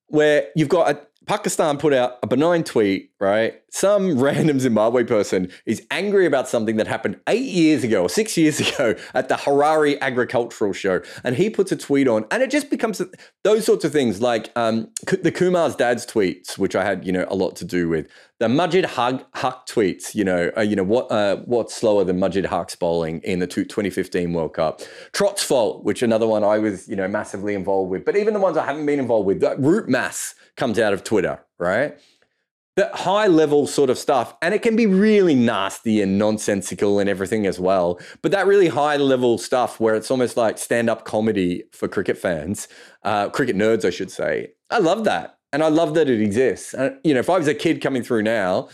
where 0.07 0.47
you've 0.55 0.69
got 0.69 0.89
a 0.89 1.01
Pakistan 1.27 1.77
put 1.77 1.93
out 1.93 2.17
a 2.23 2.27
benign 2.27 2.63
tweet, 2.63 3.08
right? 3.19 3.61
Some 3.69 4.17
random 4.19 4.59
Zimbabwe 4.59 5.03
person 5.03 5.51
is 5.65 5.85
angry 5.91 6.25
about 6.25 6.47
something 6.47 6.77
that 6.77 6.87
happened 6.87 7.19
eight 7.27 7.43
years 7.43 7.83
ago 7.83 8.03
or 8.03 8.09
six 8.09 8.37
years 8.37 8.59
ago 8.73 8.95
at 9.13 9.29
the 9.29 9.35
Harare 9.35 9.99
Agricultural 9.99 10.73
Show. 10.73 11.01
And 11.23 11.35
he 11.35 11.49
puts 11.49 11.71
a 11.71 11.75
tweet 11.75 12.07
on, 12.07 12.25
and 12.31 12.41
it 12.41 12.49
just 12.49 12.69
becomes 12.69 13.01
those 13.43 13.65
sorts 13.65 13.85
of 13.85 13.91
things 13.91 14.21
like 14.21 14.51
um, 14.55 14.89
the 15.21 15.31
Kumar's 15.31 15.75
dad's 15.75 16.05
tweets, 16.05 16.57
which 16.57 16.75
I 16.75 16.83
had, 16.83 17.05
you 17.05 17.11
know, 17.11 17.25
a 17.27 17.35
lot 17.35 17.55
to 17.57 17.65
do 17.65 17.89
with. 17.89 18.07
The 18.39 18.47
Majid 18.47 18.85
Haq, 18.85 19.25
tweets, 19.67 20.15
you 20.15 20.23
know, 20.23 20.49
uh, 20.55 20.61
you 20.61 20.73
know 20.73 20.83
what 20.83 21.11
uh, 21.11 21.37
what's 21.43 21.75
slower 21.75 22.05
than 22.05 22.19
Majid 22.19 22.45
Haq's 22.45 22.73
bowling 22.73 23.19
in 23.25 23.39
the 23.39 23.47
2015 23.47 24.31
World 24.31 24.53
Cup. 24.53 24.79
Trott's 25.11 25.43
fault, 25.43 25.83
which 25.83 26.01
another 26.01 26.25
one 26.25 26.45
I 26.45 26.57
was, 26.57 26.87
you 26.87 26.95
know, 26.95 27.09
massively 27.09 27.53
involved 27.53 27.91
with. 27.91 28.05
But 28.05 28.15
even 28.15 28.33
the 28.33 28.39
ones 28.39 28.55
I 28.55 28.65
haven't 28.65 28.85
been 28.85 28.97
involved 28.97 29.27
with, 29.27 29.41
that 29.41 29.59
root 29.59 29.89
mass 29.89 30.35
comes 30.55 30.79
out 30.79 30.93
of 30.93 31.03
Twitter, 31.03 31.41
right? 31.57 31.97
That 32.79 32.95
high 32.95 33.27
level 33.27 33.67
sort 33.67 33.89
of 33.89 33.97
stuff, 33.97 34.37
and 34.41 34.53
it 34.53 34.61
can 34.61 34.77
be 34.77 34.85
really 34.85 35.35
nasty 35.35 36.01
and 36.01 36.17
nonsensical 36.17 36.97
and 36.97 37.09
everything 37.09 37.45
as 37.45 37.59
well. 37.59 37.99
But 38.21 38.31
that 38.31 38.47
really 38.47 38.69
high 38.69 38.95
level 38.95 39.37
stuff 39.37 39.81
where 39.81 39.95
it's 39.95 40.09
almost 40.09 40.37
like 40.37 40.57
stand 40.57 40.89
up 40.89 41.03
comedy 41.03 41.65
for 41.73 41.89
cricket 41.89 42.17
fans, 42.17 42.69
uh, 43.03 43.31
cricket 43.31 43.57
nerds, 43.57 43.83
I 43.83 43.89
should 43.89 44.09
say. 44.09 44.53
I 44.69 44.77
love 44.77 45.03
that. 45.03 45.39
And 45.51 45.61
I 45.61 45.67
love 45.67 45.93
that 45.95 46.09
it 46.09 46.21
exists. 46.21 46.73
And, 46.73 46.97
you 47.03 47.13
know, 47.13 47.19
if 47.19 47.29
I 47.29 47.37
was 47.37 47.49
a 47.49 47.53
kid 47.53 47.81
coming 47.81 48.01
through 48.01 48.23
now, 48.23 48.69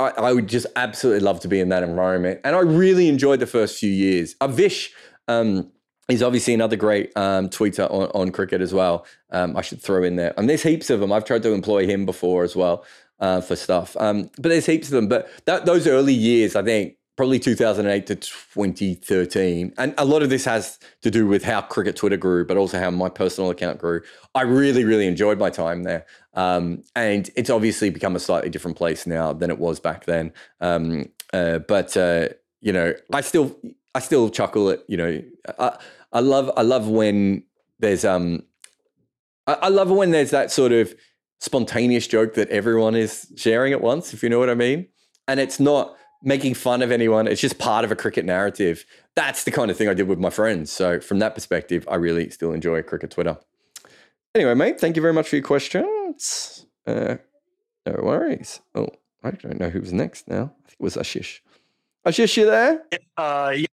I, 0.00 0.08
I, 0.16 0.32
would 0.32 0.48
just 0.48 0.66
absolutely 0.74 1.20
love 1.20 1.38
to 1.40 1.48
be 1.48 1.60
in 1.60 1.68
that 1.68 1.84
environment. 1.84 2.40
And 2.42 2.56
I 2.56 2.60
really 2.60 3.08
enjoyed 3.08 3.38
the 3.38 3.46
first 3.46 3.78
few 3.78 3.92
years. 3.92 4.34
Avish 4.40 4.88
um, 5.28 5.70
He's 6.08 6.22
obviously 6.22 6.52
another 6.52 6.76
great 6.76 7.16
um, 7.16 7.48
tweeter 7.48 7.90
on, 7.90 8.10
on, 8.14 8.30
cricket 8.30 8.60
as 8.60 8.74
well. 8.74 9.06
Um, 9.30 9.56
I 9.56 9.62
should 9.62 9.80
throw 9.80 10.02
in 10.02 10.16
there. 10.16 10.34
And 10.36 10.50
there's 10.50 10.62
heaps 10.62 10.90
of 10.90 11.00
them. 11.00 11.10
I've 11.10 11.24
tried 11.24 11.42
to 11.44 11.52
employ 11.52 11.86
him 11.86 12.04
before 12.04 12.44
as 12.44 12.54
well 12.54 12.84
uh, 13.24 13.40
for 13.40 13.56
stuff. 13.56 13.96
Um, 13.98 14.30
but 14.36 14.50
there's 14.50 14.66
heaps 14.66 14.88
of 14.88 14.92
them. 14.92 15.08
But 15.08 15.30
that, 15.46 15.64
those 15.66 15.86
early 15.86 16.14
years, 16.14 16.54
I 16.54 16.62
think, 16.62 16.96
probably 17.16 17.38
2008 17.38 18.06
to 18.08 18.16
2013. 18.16 19.72
And 19.78 19.94
a 19.96 20.04
lot 20.04 20.22
of 20.22 20.30
this 20.30 20.44
has 20.44 20.78
to 21.02 21.10
do 21.10 21.26
with 21.26 21.44
how 21.44 21.62
cricket 21.62 21.96
Twitter 21.96 22.16
grew, 22.16 22.44
but 22.44 22.56
also 22.56 22.78
how 22.78 22.90
my 22.90 23.08
personal 23.08 23.50
account 23.50 23.78
grew. 23.78 24.02
I 24.34 24.42
really, 24.42 24.84
really 24.84 25.06
enjoyed 25.06 25.38
my 25.38 25.48
time 25.50 25.84
there. 25.84 26.06
Um, 26.34 26.82
and 26.96 27.30
it's 27.36 27.50
obviously 27.50 27.88
become 27.90 28.16
a 28.16 28.20
slightly 28.20 28.50
different 28.50 28.76
place 28.76 29.06
now 29.06 29.32
than 29.32 29.50
it 29.50 29.58
was 29.58 29.78
back 29.78 30.04
then. 30.04 30.32
Um, 30.60 31.06
uh, 31.32 31.60
but, 31.60 31.96
uh, 31.96 32.28
you 32.60 32.72
know, 32.72 32.94
I 33.12 33.20
still 33.20 33.56
I 33.94 34.00
still 34.00 34.28
chuckle 34.28 34.70
at 34.70 34.80
you 34.88 34.96
know 34.96 35.22
I, 35.58 35.78
I 36.12 36.20
love 36.20 36.50
I 36.56 36.62
love 36.62 36.88
when 36.88 37.44
there's 37.78 38.04
um 38.04 38.42
I, 39.46 39.54
I 39.54 39.68
love 39.68 39.90
when 39.90 40.10
there's 40.10 40.30
that 40.30 40.50
sort 40.50 40.72
of 40.72 40.94
spontaneous 41.40 42.06
joke 42.06 42.34
that 42.34 42.48
everyone 42.48 42.94
is 42.94 43.32
sharing 43.36 43.72
at 43.72 43.80
once 43.80 44.14
if 44.14 44.22
you 44.22 44.28
know 44.28 44.38
what 44.38 44.50
I 44.50 44.54
mean. 44.54 44.88
And 45.28 45.40
it's 45.40 45.60
not 45.60 45.96
making 46.22 46.54
fun 46.54 46.80
of 46.80 46.90
anyone 46.90 47.26
it's 47.26 47.40
just 47.40 47.58
part 47.58 47.84
of 47.84 47.92
a 47.92 47.96
cricket 47.96 48.24
narrative. 48.24 48.84
That's 49.14 49.44
the 49.44 49.50
kind 49.50 49.70
of 49.70 49.76
thing 49.76 49.88
I 49.88 49.94
did 49.94 50.08
with 50.08 50.18
my 50.18 50.30
friends. 50.30 50.72
So 50.72 51.00
from 51.00 51.18
that 51.18 51.34
perspective 51.34 51.86
I 51.90 51.96
really 51.96 52.30
still 52.30 52.52
enjoy 52.52 52.82
cricket 52.82 53.10
Twitter. 53.10 53.38
Anyway 54.34 54.54
mate 54.54 54.80
thank 54.80 54.96
you 54.96 55.02
very 55.02 55.14
much 55.14 55.28
for 55.28 55.36
your 55.36 55.44
questions. 55.44 56.66
Uh, 56.86 57.16
no 57.86 58.00
worries. 58.02 58.60
Oh 58.74 58.88
I 59.22 59.30
don't 59.32 59.60
know 59.60 59.70
who 59.70 59.80
was 59.80 59.92
next 59.92 60.28
now. 60.28 60.44
I 60.44 60.68
think 60.68 60.76
it 60.80 60.82
was 60.82 60.96
Ashish. 60.96 61.40
Ashish 62.06 62.36
you 62.36 62.46
there? 62.46 62.82
Uh 63.16 63.52
yeah. 63.56 63.66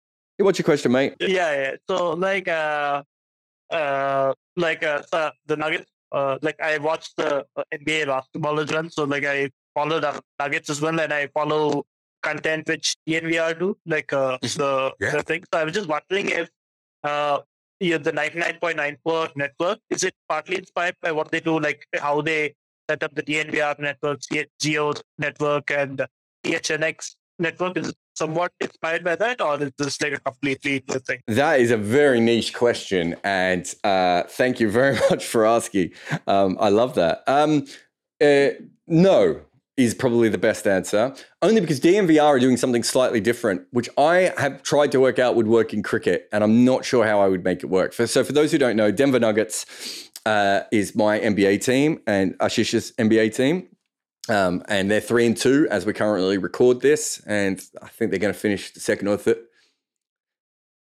What's 0.44 0.58
your 0.58 0.66
question, 0.66 0.92
mate? 0.92 1.16
Yeah, 1.20 1.28
yeah. 1.30 1.76
So 1.88 2.12
like, 2.12 2.48
uh, 2.48 3.04
uh, 3.70 4.34
like 4.56 4.84
uh, 4.84 5.02
the 5.46 5.58
Nuggets. 5.58 5.86
Uh, 6.12 6.38
like 6.42 6.60
I 6.62 6.78
watched 6.78 7.16
the 7.18 7.46
uh, 7.56 7.64
NBA 7.74 8.08
basketball 8.08 8.60
as 8.60 8.72
well. 8.72 8.90
So 8.90 9.04
like 9.06 9.26
I 9.26 9.50
follow 9.74 10.00
the 10.00 10.22
Nuggets 10.40 10.70
as 10.70 10.82
well, 10.82 11.00
and 11.00 11.14
I 11.14 11.28
follow 11.28 11.86
content 12.22 12.68
which 12.68 12.96
DNVR 13.08 13.58
do, 13.58 13.78
like 13.86 14.12
uh, 14.14 14.38
mm-hmm. 14.38 14.60
the 14.60 14.94
yeah. 15.00 15.12
the 15.12 15.24
thing. 15.24 15.44
So 15.54 15.60
I 15.60 15.64
was 15.64 15.74
just 15.74 15.88
wondering 15.88 16.30
if 16.30 16.50
uh, 17.04 17.40
the 17.80 18.12
nine 18.14 18.58
point 18.60 18.78
nine 18.78 18.98
four 19.04 19.30
network 19.36 19.80
is 19.90 20.04
it 20.04 20.14
partly 20.30 20.58
inspired 20.58 20.96
by 21.02 21.12
what 21.12 21.32
they 21.32 21.40
do, 21.40 21.60
like 21.60 21.86
how 22.00 22.22
they 22.22 22.54
set 22.90 23.04
up 23.04 23.16
the 23.16 23.24
DNVR 23.24 23.80
network, 23.80 24.20
Jio 24.62 25.02
network, 25.18 25.72
and 25.72 26.06
PHNX 26.44 27.16
network? 27.40 27.78
Is 27.78 27.94
somewhat 28.16 28.52
inspired 28.60 29.04
by 29.04 29.16
that, 29.16 29.42
or 29.42 29.62
is 29.62 29.72
this 29.78 30.02
like 30.02 30.14
a 30.14 30.20
completely 30.20 30.80
thing? 30.80 31.22
That 31.28 31.60
is 31.60 31.72
a 31.72 31.78
very 31.78 32.20
niche 32.20 32.54
question, 32.54 33.16
and 33.24 33.74
uh, 33.84 34.24
thank 34.24 34.60
you 34.60 34.70
very 34.70 34.98
much 35.10 35.26
for 35.26 35.46
asking. 35.46 35.92
Um, 36.28 36.58
I 36.60 36.70
love 36.70 36.96
that. 36.96 37.24
Um, 37.28 37.66
uh, 38.22 38.50
no, 38.88 39.42
is 39.78 39.94
probably 39.94 40.30
the 40.30 40.38
best 40.38 40.68
answer. 40.68 41.14
Only 41.42 41.62
because 41.62 41.80
DNVR 41.80 42.24
are 42.24 42.40
doing 42.40 42.58
something 42.58 42.84
slightly 42.84 43.20
different, 43.20 43.64
which 43.72 43.90
I 43.98 44.34
have 44.38 44.62
tried 44.64 44.92
to 44.92 45.00
work 45.00 45.18
out 45.18 45.36
would 45.36 45.48
work 45.48 45.74
in 45.74 45.82
cricket, 45.84 46.28
and 46.32 46.44
I'm 46.44 46.66
not 46.66 46.86
sure 46.86 47.06
how 47.06 47.20
I 47.20 47.28
would 47.28 47.44
make 47.44 47.64
it 47.64 47.68
work. 47.68 47.94
For, 47.94 48.08
so, 48.08 48.24
for 48.24 48.34
those 48.34 48.52
who 48.52 48.58
don't 48.58 48.76
know, 48.76 48.92
Denver 48.92 49.20
Nuggets 49.20 50.10
uh, 50.26 50.62
is 50.72 50.96
my 50.96 51.20
NBA 51.20 51.64
team 51.64 52.00
and 52.06 52.38
Ashish's 52.40 52.92
NBA 52.94 53.36
team. 53.36 53.68
Um, 54.32 54.64
and 54.70 54.90
they're 54.90 55.02
three 55.02 55.26
and 55.26 55.36
two 55.36 55.68
as 55.70 55.86
we 55.86 55.92
currently 55.92 56.38
record 56.38 56.80
this, 56.80 57.22
and 57.26 57.62
I 57.82 57.90
think 57.90 58.12
they're 58.12 58.20
going 58.20 58.34
to 58.34 58.40
finish 58.40 58.72
the 58.72 58.80
second 58.80 59.10
or 59.10 59.18
third. 59.18 59.40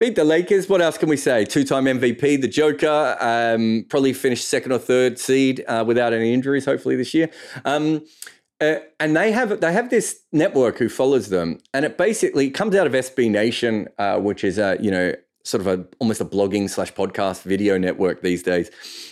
Beat 0.00 0.14
the 0.14 0.24
Lakers. 0.24 0.68
What 0.68 0.80
else 0.80 0.96
can 0.96 1.08
we 1.08 1.16
say? 1.16 1.44
Two-time 1.44 1.86
MVP, 1.86 2.40
the 2.40 2.46
Joker. 2.46 3.16
Um, 3.18 3.84
probably 3.88 4.12
finished 4.12 4.46
second 4.46 4.70
or 4.70 4.78
third 4.78 5.18
seed 5.18 5.64
uh, 5.66 5.82
without 5.84 6.12
any 6.12 6.32
injuries. 6.32 6.66
Hopefully 6.66 6.94
this 6.94 7.14
year. 7.14 7.30
Um, 7.64 8.04
uh, 8.60 8.76
and 9.00 9.16
they 9.16 9.32
have 9.32 9.60
they 9.60 9.72
have 9.72 9.88
this 9.88 10.20
network 10.32 10.78
who 10.78 10.88
follows 10.88 11.30
them, 11.30 11.58
and 11.72 11.84
it 11.84 11.96
basically 11.96 12.50
comes 12.50 12.74
out 12.74 12.86
of 12.86 12.92
SB 12.92 13.30
Nation, 13.30 13.88
uh, 13.98 14.18
which 14.18 14.44
is 14.44 14.58
a 14.58 14.76
you 14.80 14.90
know 14.90 15.14
sort 15.48 15.60
of 15.62 15.66
a 15.66 15.86
almost 15.98 16.20
a 16.20 16.24
blogging 16.24 16.68
slash 16.68 16.92
podcast 16.92 17.42
video 17.42 17.78
network 17.78 18.20
these 18.22 18.42
days, 18.42 18.70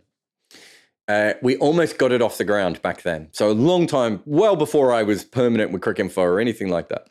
Uh, 1.08 1.34
we 1.40 1.56
almost 1.56 1.96
got 1.96 2.12
it 2.12 2.20
off 2.20 2.36
the 2.36 2.44
ground 2.44 2.82
back 2.82 3.00
then. 3.02 3.28
So 3.32 3.50
a 3.50 3.52
long 3.52 3.86
time, 3.86 4.20
well 4.26 4.56
before 4.56 4.92
I 4.92 5.02
was 5.02 5.24
permanent 5.24 5.72
with 5.72 5.80
Cricinfo 5.80 6.18
or 6.18 6.38
anything 6.38 6.68
like 6.68 6.90
that. 6.90 7.06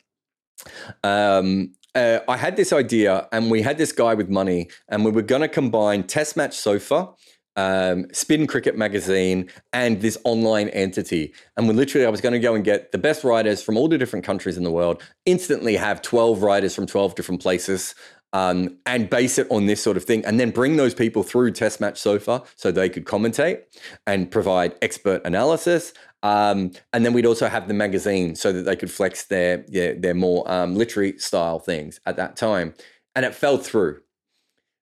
Um, 1.02 1.74
uh, 1.96 2.20
I 2.28 2.36
had 2.36 2.56
this 2.56 2.72
idea, 2.72 3.26
and 3.32 3.50
we 3.50 3.62
had 3.62 3.76
this 3.76 3.90
guy 3.90 4.14
with 4.14 4.28
money, 4.28 4.70
and 4.88 5.04
we 5.04 5.10
were 5.10 5.22
going 5.22 5.42
to 5.42 5.48
combine 5.48 6.04
Test 6.04 6.36
Match 6.36 6.54
Sofa, 6.54 7.08
um, 7.58 8.06
Spin 8.12 8.46
Cricket 8.46 8.78
Magazine, 8.78 9.50
and 9.72 10.00
this 10.00 10.16
online 10.22 10.68
entity. 10.68 11.34
And 11.56 11.66
we 11.66 11.74
literally, 11.74 12.06
I 12.06 12.10
was 12.10 12.20
going 12.20 12.32
to 12.32 12.38
go 12.38 12.54
and 12.54 12.64
get 12.64 12.92
the 12.92 12.98
best 12.98 13.24
writers 13.24 13.62
from 13.62 13.76
all 13.76 13.88
the 13.88 13.98
different 13.98 14.24
countries 14.24 14.56
in 14.56 14.62
the 14.62 14.70
world, 14.70 15.02
instantly 15.26 15.74
have 15.74 16.00
12 16.00 16.42
writers 16.42 16.74
from 16.74 16.86
12 16.86 17.16
different 17.16 17.42
places 17.42 17.96
um, 18.32 18.78
and 18.86 19.10
base 19.10 19.38
it 19.38 19.48
on 19.50 19.66
this 19.66 19.82
sort 19.82 19.96
of 19.96 20.04
thing, 20.04 20.24
and 20.24 20.38
then 20.38 20.50
bring 20.50 20.76
those 20.76 20.94
people 20.94 21.24
through 21.24 21.50
Test 21.50 21.80
Match 21.80 21.98
Sofa 21.98 22.44
so 22.54 22.70
they 22.70 22.88
could 22.88 23.04
commentate 23.04 23.62
and 24.06 24.30
provide 24.30 24.76
expert 24.80 25.20
analysis. 25.24 25.92
Um, 26.22 26.70
and 26.92 27.04
then 27.04 27.12
we'd 27.12 27.26
also 27.26 27.48
have 27.48 27.66
the 27.66 27.74
magazine 27.74 28.36
so 28.36 28.52
that 28.52 28.62
they 28.62 28.76
could 28.76 28.90
flex 28.90 29.24
their 29.24 29.58
their, 29.68 29.94
their 29.94 30.14
more 30.14 30.48
um, 30.50 30.76
literary 30.76 31.18
style 31.18 31.58
things 31.58 31.98
at 32.06 32.16
that 32.16 32.36
time. 32.36 32.74
And 33.16 33.24
it 33.24 33.34
fell 33.34 33.58
through. 33.58 34.00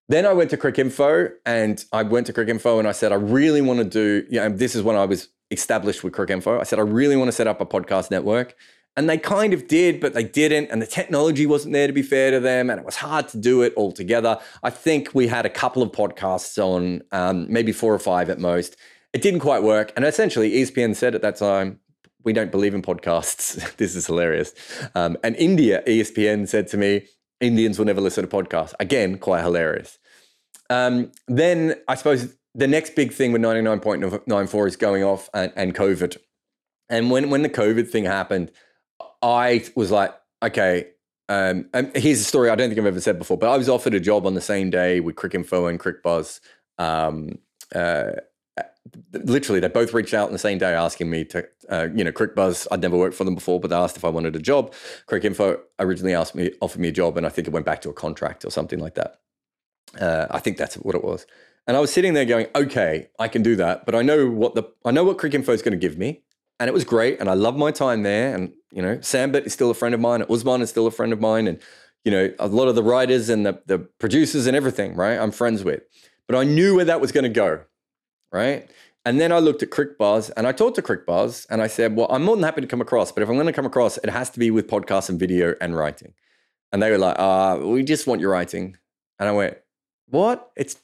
Then 0.09 0.25
I 0.25 0.33
went 0.33 0.51
to 0.51 0.57
Cricinfo 0.57 1.33
and 1.45 1.85
I 1.93 2.03
went 2.05 2.27
to 2.27 2.33
Cricinfo 2.33 2.79
and 2.79 2.87
I 2.87 2.93
said, 2.93 3.11
I 3.13 3.17
really 3.17 3.61
want 3.61 3.79
to 3.81 3.85
do, 3.85 4.27
you 4.31 4.39
know, 4.39 4.49
this 4.49 4.75
is 4.75 4.83
when 4.83 4.97
I 4.97 5.05
was 5.05 5.29
established 5.51 6.05
with 6.05 6.13
Cricinfo. 6.13 6.61
I 6.61 6.63
said, 6.63 6.79
I 6.79 6.83
really 6.83 7.17
want 7.17 7.29
to 7.29 7.33
set 7.33 7.47
up 7.47 7.61
a 7.61 7.67
podcast 7.67 8.11
network. 8.11 8.55
And 8.99 9.11
they 9.11 9.19
kind 9.19 9.53
of 9.53 9.69
did, 9.69 10.01
but 10.01 10.15
they 10.15 10.25
didn't. 10.25 10.71
And 10.71 10.81
the 10.81 10.87
technology 10.87 11.45
wasn't 11.45 11.75
there 11.75 11.87
to 11.87 11.93
be 11.93 12.03
fair 12.03 12.31
to 12.31 12.41
them. 12.41 12.71
And 12.71 12.81
it 12.81 12.87
was 12.87 12.97
hard 12.97 13.29
to 13.29 13.37
do 13.37 13.63
it 13.63 13.75
all 13.77 13.93
together. 13.93 14.39
I 14.63 14.71
think 14.71 15.11
we 15.13 15.27
had 15.27 15.45
a 15.45 15.51
couple 15.51 15.83
of 15.83 15.91
podcasts 15.93 16.57
on, 16.57 17.03
um, 17.13 17.47
maybe 17.53 17.73
four 17.73 17.93
or 17.93 17.99
five 17.99 18.31
at 18.31 18.39
most. 18.39 18.77
It 19.13 19.23
didn't 19.23 19.41
quite 19.41 19.63
work. 19.63 19.93
And 19.97 20.05
essentially, 20.05 20.53
ESPN 20.53 20.97
said 20.97 21.15
at 21.15 21.23
that 21.23 21.37
time, 21.37 21.81
we 22.25 22.33
don't 22.33 22.51
believe 22.51 22.75
in 22.75 22.83
podcasts. 22.83 23.77
this 23.77 23.95
is 23.95 24.07
hilarious. 24.07 24.53
Um, 24.95 25.17
and 25.23 25.37
India, 25.37 25.83
ESPN 25.87 26.49
said 26.49 26.67
to 26.69 26.77
me, 26.77 27.07
Indians 27.41 27.79
will 27.79 27.87
never 27.87 28.01
listen 28.01 28.27
to 28.27 28.37
podcasts. 28.37 28.75
Again, 28.81 29.19
quite 29.19 29.43
hilarious. 29.43 29.99
Um, 30.71 31.13
then 31.29 31.75
I 31.89 31.95
suppose 31.95 32.35
the 32.55 32.67
next 32.67 32.95
big 32.95 33.13
thing 33.13 33.33
with 33.33 33.43
99.94 33.43 34.67
is 34.67 34.77
going 34.77 35.05
off 35.05 35.29
and, 35.35 35.53
and 35.57 35.75
COVID. 35.75 36.17
And 36.89 37.11
when, 37.11 37.31
when 37.31 37.43
the 37.43 37.49
COVID 37.49 37.89
thing 37.89 38.05
happened, 38.05 38.51
I 39.23 39.65
was 39.75 39.91
like, 39.91 40.15
okay. 40.43 40.89
Um, 41.29 41.69
and 41.75 41.95
here's 41.97 42.21
a 42.21 42.25
story 42.25 42.51
I 42.51 42.55
don't 42.55 42.69
think 42.69 42.79
I've 42.79 42.87
ever 42.87 43.01
said 43.01 43.19
before, 43.19 43.37
but 43.37 43.51
I 43.51 43.57
was 43.57 43.69
offered 43.69 43.95
a 43.95 44.01
job 44.01 44.27
on 44.27 44.35
the 44.35 44.41
same 44.41 44.71
day 44.71 45.01
with 45.01 45.17
Cricinfo 45.17 45.69
and 45.69 45.81
CricBuzz. 45.81 46.41
Um, 46.79 47.39
uh, 47.75 48.13
literally, 49.13 49.61
they 49.61 49.69
both 49.69 49.93
reached 49.93 50.15
out 50.15 50.27
on 50.27 50.33
the 50.33 50.39
same 50.39 50.59
day 50.59 50.75
asking 50.75 51.11
me 51.11 51.25
to, 51.27 51.47
uh, 51.71 51.89
you 51.95 52.05
know, 52.05 52.13
CricBuzz. 52.13 52.67
I'd 52.71 52.81
never 52.81 52.97
worked 52.97 53.15
for 53.15 53.25
them 53.25 53.35
before, 53.35 53.61
but 53.61 53.69
they 53.69 53.77
asked 53.77 53.97
if 53.97 54.05
I 54.05 54.09
wanted 54.09 54.37
a 54.37 54.41
job. 54.41 54.73
Cricinfo 55.09 55.61
originally 55.79 56.15
asked 56.15 56.35
me, 56.35 56.53
offered 56.61 56.81
me 56.81 56.89
a 56.89 56.93
job, 56.93 57.17
and 57.17 57.27
I 57.27 57.29
think 57.29 57.47
it 57.47 57.53
went 57.53 57.67
back 57.67 57.81
to 57.83 57.91
a 57.91 57.95
contract 57.95 58.45
or 58.45 58.51
something 58.51 58.79
like 58.79 58.95
that. 58.95 59.21
Uh, 60.01 60.27
I 60.31 60.41
think 60.41 60.57
that's 60.57 60.77
what 60.77 60.95
it 60.95 61.05
was. 61.05 61.27
And 61.67 61.77
I 61.77 61.81
was 61.81 61.93
sitting 61.93 62.15
there 62.15 62.25
going, 62.25 62.47
okay, 62.55 63.09
I 63.19 63.29
can 63.29 63.43
do 63.43 63.57
that, 63.57 63.87
but 63.87 63.95
I 63.95 64.03
know 64.03 64.31
what 64.31 64.55
the 64.55 64.65
I 64.85 64.93
know 64.93 65.05
what 65.05 65.19
Cricinfo 65.19 65.49
is 65.49 65.63
going 65.63 65.73
to 65.73 65.79
give 65.79 65.99
me 65.99 66.23
and 66.59 66.69
it 66.69 66.75
was 66.75 66.85
great. 66.85 67.21
And 67.21 67.29
I 67.29 67.35
love 67.35 67.57
my 67.57 67.71
time 67.71 68.03
there. 68.03 68.35
And, 68.35 68.53
you 68.73 68.83
know, 68.83 69.01
Sambit 69.01 69.47
is 69.47 69.53
still 69.53 69.71
a 69.71 69.75
friend 69.75 69.95
of 69.95 70.01
mine. 70.01 70.25
Usman 70.29 70.63
is 70.63 70.71
still 70.71 70.87
a 70.87 70.91
friend 70.91 71.13
of 71.13 71.21
mine. 71.21 71.47
And, 71.47 71.59
you 72.05 72.11
know, 72.11 72.33
a 72.39 72.47
lot 72.47 72.69
of 72.69 72.75
the 72.75 72.83
writers 72.83 73.29
and 73.29 73.45
the, 73.45 73.61
the 73.67 73.79
producers 73.79 74.47
and 74.47 74.57
everything, 74.57 74.95
right? 74.95 75.19
I'm 75.19 75.33
friends 75.33 75.65
with. 75.65 75.83
But 76.27 76.37
I 76.37 76.45
knew 76.45 76.77
where 76.77 76.85
that 76.85 77.01
was 77.01 77.13
going 77.13 77.25
to 77.25 77.31
go, 77.31 77.63
right? 78.33 78.69
And 79.05 79.21
then 79.21 79.31
I 79.31 79.39
looked 79.39 79.63
at 79.63 79.71
CricBuzz 79.71 80.33
and 80.37 80.47
I 80.47 80.53
talked 80.53 80.77
to 80.77 80.83
CricBuzz 80.83 81.47
and 81.49 81.63
I 81.63 81.69
said, 81.69 81.95
well, 81.95 82.09
I'm 82.11 82.25
more 82.25 82.35
than 82.35 82.43
happy 82.43 82.61
to 82.61 82.67
come 82.67 82.81
across, 82.81 83.13
but 83.13 83.23
if 83.23 83.29
I'm 83.29 83.37
going 83.37 83.47
to 83.47 83.53
come 83.53 83.67
across, 83.67 83.99
it 83.99 84.11
has 84.11 84.31
to 84.31 84.39
be 84.39 84.51
with 84.51 84.67
podcasts 84.67 85.09
and 85.09 85.19
video 85.19 85.55
and 85.61 85.77
writing. 85.77 86.13
And 86.73 86.83
they 86.83 86.91
were 86.91 86.99
like, 86.99 87.17
uh, 87.19 87.59
we 87.63 87.85
just 87.85 88.07
want 88.07 88.21
your 88.21 88.33
writing. 88.33 88.77
And 89.19 89.29
I 89.29 89.33
went, 89.33 89.59
what? 90.09 90.51
It's 90.57 90.77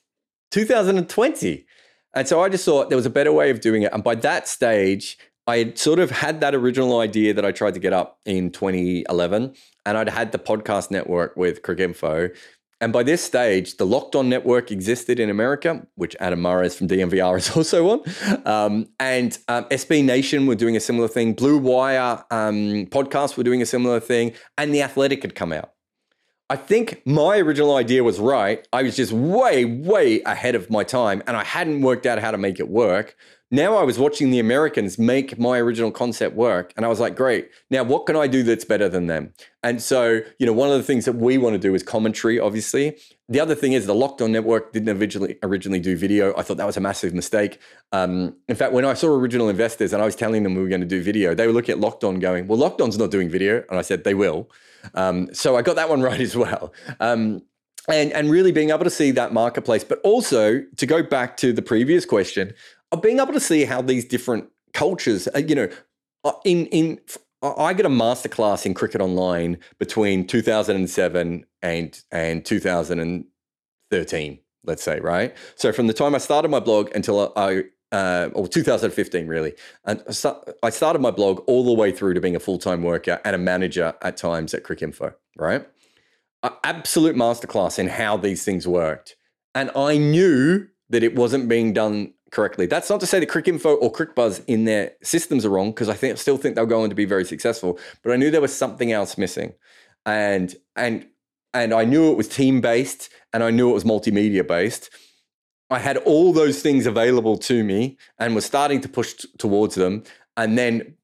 2020. 0.53 1.67
And 2.15 2.29
so 2.29 2.43
I 2.43 2.49
just 2.49 2.65
thought 2.65 2.91
there 2.91 2.97
was 2.97 3.07
a 3.07 3.11
better 3.11 3.33
way 3.33 3.51
of 3.51 3.61
doing 3.61 3.83
it. 3.83 3.93
And 3.93 4.05
by 4.05 4.15
that 4.17 4.47
stage, 4.47 5.19
I 5.47 5.59
had 5.59 5.79
sort 5.79 5.99
of 5.99 6.11
had 6.11 6.41
that 6.41 6.55
original 6.55 7.01
idea 7.01 7.35
that 7.35 7.45
I 7.45 7.51
tried 7.51 7.75
to 7.75 7.81
get 7.81 7.93
up 7.93 8.21
in 8.25 8.51
2011, 8.51 9.55
and 9.85 9.99
I'd 9.99 10.09
had 10.09 10.31
the 10.31 10.39
podcast 10.39 10.91
network 10.91 11.37
with 11.37 11.63
Cricinfo. 11.63 12.35
And 12.83 12.93
by 12.93 13.05
this 13.05 13.23
stage, 13.23 13.77
the 13.77 13.87
Locked 13.87 14.17
On 14.17 14.29
Network 14.29 14.73
existed 14.73 15.21
in 15.21 15.31
America, 15.31 15.87
which 15.95 16.17
Adam 16.19 16.43
Mares 16.43 16.75
from 16.75 16.89
DNVR 16.89 17.39
is 17.39 17.49
also 17.57 17.91
on. 17.91 18.03
Um, 18.45 18.89
and 18.99 19.39
um, 19.47 19.67
SB 19.67 20.05
Nation 20.05 20.47
were 20.47 20.57
doing 20.57 20.77
a 20.77 20.81
similar 20.81 21.07
thing. 21.07 21.33
Blue 21.33 21.59
Wire 21.59 22.25
um, 22.33 22.87
podcasts 22.87 23.37
were 23.37 23.45
doing 23.45 23.63
a 23.63 23.67
similar 23.67 24.01
thing. 24.01 24.33
And 24.59 24.75
The 24.75 24.83
Athletic 24.83 25.23
had 25.23 25.37
come 25.37 25.53
out. 25.53 25.72
I 26.53 26.57
think 26.57 27.01
my 27.07 27.39
original 27.39 27.77
idea 27.77 28.05
was 28.05 28.21
right. 28.21 28.69
I 28.75 28.83
was 28.83 28.95
just 28.95 29.11
way, 29.11 29.65
way 29.65 30.21
ahead 30.25 30.55
of 30.55 30.69
my 30.69 30.85
time, 30.85 31.23
and 31.27 31.35
I 31.35 31.45
hadn't 31.45 31.81
worked 31.81 32.05
out 32.05 32.19
how 32.19 32.31
to 32.31 32.37
make 32.37 32.61
it 32.61 32.69
work 32.69 33.17
now 33.53 33.77
I 33.77 33.83
was 33.83 33.99
watching 33.99 34.31
the 34.31 34.39
Americans 34.39 34.99
make 34.99 35.39
my 35.39 35.59
original 35.59 35.91
concept 35.91 36.35
work, 36.35 36.73
and 36.75 36.87
I 36.87 36.89
was 36.89 36.99
like, 36.99 37.15
great. 37.15 37.51
Now, 37.71 37.83
what 37.83 38.07
can 38.07 38.17
I 38.17 38.27
do 38.27 38.43
that's 38.43 38.65
better 38.65 38.89
than 38.89 39.09
them? 39.09 39.35
And 39.63 39.83
so, 39.83 40.23
you 40.39 40.47
know, 40.47 40.55
one 40.55 40.71
of 40.71 40.79
the 40.79 40.83
things 40.83 41.05
that 41.05 41.17
we 41.17 41.37
want 41.37 41.53
to 41.53 41.59
do 41.59 41.75
is 41.75 41.83
commentary, 41.83 42.41
obviously. 42.41 42.97
The 43.29 43.41
other 43.41 43.55
thing 43.55 43.75
is 43.75 43.85
the 43.85 43.95
Locked 43.95 44.23
On 44.23 44.33
Network 44.33 44.73
didn't 44.73 44.97
originally 44.97 45.37
originally 45.43 45.81
do 45.81 45.99
video. 45.99 46.35
I 46.35 46.43
thought 46.43 46.57
that 46.57 46.67
was 46.67 46.79
a 46.79 46.81
massive 46.81 47.13
mistake. 47.13 47.61
Um, 47.93 48.37
in 48.49 48.57
fact, 48.57 48.73
when 48.73 48.87
I 48.87 48.95
saw 48.95 49.09
original 49.09 49.51
investors 49.51 49.93
and 49.93 50.01
I 50.01 50.07
was 50.07 50.17
telling 50.17 50.45
them 50.45 50.55
we 50.55 50.63
were 50.63 50.69
going 50.69 50.81
to 50.81 50.87
do 50.87 51.03
video, 51.03 51.35
they 51.35 51.47
were 51.47 51.53
looking 51.53 51.75
at 51.75 51.79
Locked 51.79 52.05
On 52.05 52.19
going, 52.21 52.49
well, 52.49 52.59
Locked 52.59 52.81
On's 52.81 52.97
not 52.97 53.11
doing 53.11 53.29
video. 53.29 53.65
And 53.69 53.79
I 53.79 53.83
said, 53.83 54.05
they 54.05 54.15
will. 54.15 54.51
Um, 54.95 55.33
so 55.33 55.57
I 55.57 55.63
got 55.63 55.77
that 55.77 55.89
one 55.89 56.03
right 56.11 56.21
as 56.21 56.37
well. 56.37 56.73
Um, 57.01 57.43
and, 57.89 58.13
and 58.13 58.31
really 58.31 58.53
being 58.53 58.71
able 58.71 58.85
to 58.85 58.91
see 58.91 59.11
that 59.13 59.33
marketplace, 59.33 59.83
but 59.83 60.01
also 60.05 60.63
to 60.77 60.87
go 60.87 61.03
back 61.03 61.37
to 61.39 61.53
the 61.53 61.63
previous 61.63 62.05
question, 62.05 62.55
of 62.93 63.03
being 63.03 63.19
able 63.19 63.33
to 63.33 63.41
see 63.41 63.65
how 63.65 63.83
these 63.83 64.05
different 64.05 64.49
cultures, 64.73 65.29
uh, 65.35 65.39
you 65.39 65.55
know, 65.55 65.69
uh, 66.25 66.33
in 66.45 66.67
in 66.67 67.01
I 67.43 67.73
get 67.75 67.87
a 67.87 67.89
masterclass 67.89 68.65
in 68.67 68.75
cricket 68.75 69.01
online 69.01 69.59
between 69.81 70.27
2007 70.27 71.45
and 71.63 72.03
and 72.13 72.45
2013, 72.45 74.39
let's 74.65 74.83
say, 74.83 75.01
right? 75.01 75.35
So 75.57 75.73
from 75.73 75.89
the 75.89 75.93
time 75.93 76.15
I 76.15 76.19
started 76.19 76.53
my 76.53 76.61
blog 76.61 76.95
until 76.95 77.33
I 77.35 77.65
uh, 77.93 78.31
or 78.35 78.49
2015 78.49 79.27
really, 79.27 79.55
and 79.85 80.03
I 80.63 80.71
started 80.71 81.01
my 81.01 81.11
blog 81.11 81.41
all 81.47 81.65
the 81.65 81.73
way 81.73 81.93
through 81.93 82.15
to 82.15 82.21
being 82.21 82.37
a 82.37 82.41
full 82.41 82.59
time 82.59 82.83
worker 82.83 83.21
and 83.25 83.37
a 83.37 83.39
manager 83.39 83.95
at 84.03 84.17
times 84.17 84.55
at 84.55 84.65
Cricinfo, 84.65 85.15
right? 85.37 85.67
Absolute 86.65 87.15
masterclass 87.15 87.79
in 87.79 87.87
how 87.87 88.17
these 88.17 88.45
things 88.45 88.67
worked, 88.67 89.17
and 89.55 89.71
I 89.77 89.99
knew 89.99 90.67
that 90.91 91.03
it 91.03 91.15
wasn't 91.15 91.49
being 91.49 91.73
done 91.73 92.13
correctly. 92.33 92.67
That's 92.67 92.91
not 92.91 93.01
to 93.01 93.07
say 93.07 93.21
that 93.21 93.29
Cricinfo 93.29 93.77
or 93.81 93.93
CricBuzz 93.93 94.43
in 94.47 94.65
their 94.65 94.93
systems 95.03 95.45
are 95.45 95.51
wrong, 95.51 95.71
because 95.71 95.89
I 95.89 95.95
think 95.95 96.19
still 96.19 96.37
think 96.37 96.57
they're 96.57 96.67
going 96.67 96.91
to 96.91 96.97
be 96.97 97.05
very 97.05 97.25
successful. 97.25 97.79
But 98.03 98.13
I 98.13 98.17
knew 98.17 98.31
there 98.31 98.41
was 98.41 98.55
something 98.55 98.91
else 98.91 99.17
missing, 99.17 99.53
and 100.05 100.55
and 100.75 101.07
and 101.55 101.73
I 101.75 101.85
knew 101.85 102.11
it 102.11 102.17
was 102.17 102.29
team 102.29 102.61
based, 102.61 103.11
and 103.33 103.45
I 103.45 103.51
knew 103.51 103.71
it 103.71 103.75
was 103.75 103.85
multimedia 103.85 104.47
based. 104.47 104.91
I 105.73 105.79
had 105.79 105.97
all 105.99 106.33
those 106.33 106.63
things 106.63 106.87
available 106.87 107.37
to 107.39 107.65
me 107.65 107.97
and 108.19 108.35
was 108.35 108.45
starting 108.45 108.81
to 108.83 108.89
push 108.89 109.15
t- 109.15 109.29
towards 109.39 109.75
them. 109.75 110.05
And 110.37 110.57
then 110.57 110.95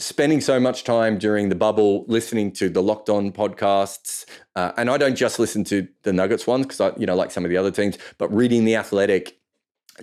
spending 0.00 0.40
so 0.40 0.60
much 0.60 0.84
time 0.84 1.18
during 1.18 1.48
the 1.48 1.54
bubble 1.54 2.04
listening 2.06 2.52
to 2.52 2.68
the 2.68 2.82
locked 2.82 3.08
on 3.08 3.32
podcasts 3.32 4.24
uh, 4.54 4.70
and 4.76 4.88
i 4.88 4.96
don't 4.96 5.16
just 5.16 5.40
listen 5.40 5.64
to 5.64 5.88
the 6.04 6.12
nuggets 6.12 6.46
ones 6.46 6.64
because 6.64 6.80
i 6.80 6.92
you 6.96 7.04
know 7.04 7.16
like 7.16 7.32
some 7.32 7.44
of 7.44 7.50
the 7.50 7.56
other 7.56 7.72
teams 7.72 7.98
but 8.16 8.32
reading 8.32 8.64
the 8.64 8.76
athletic 8.76 9.38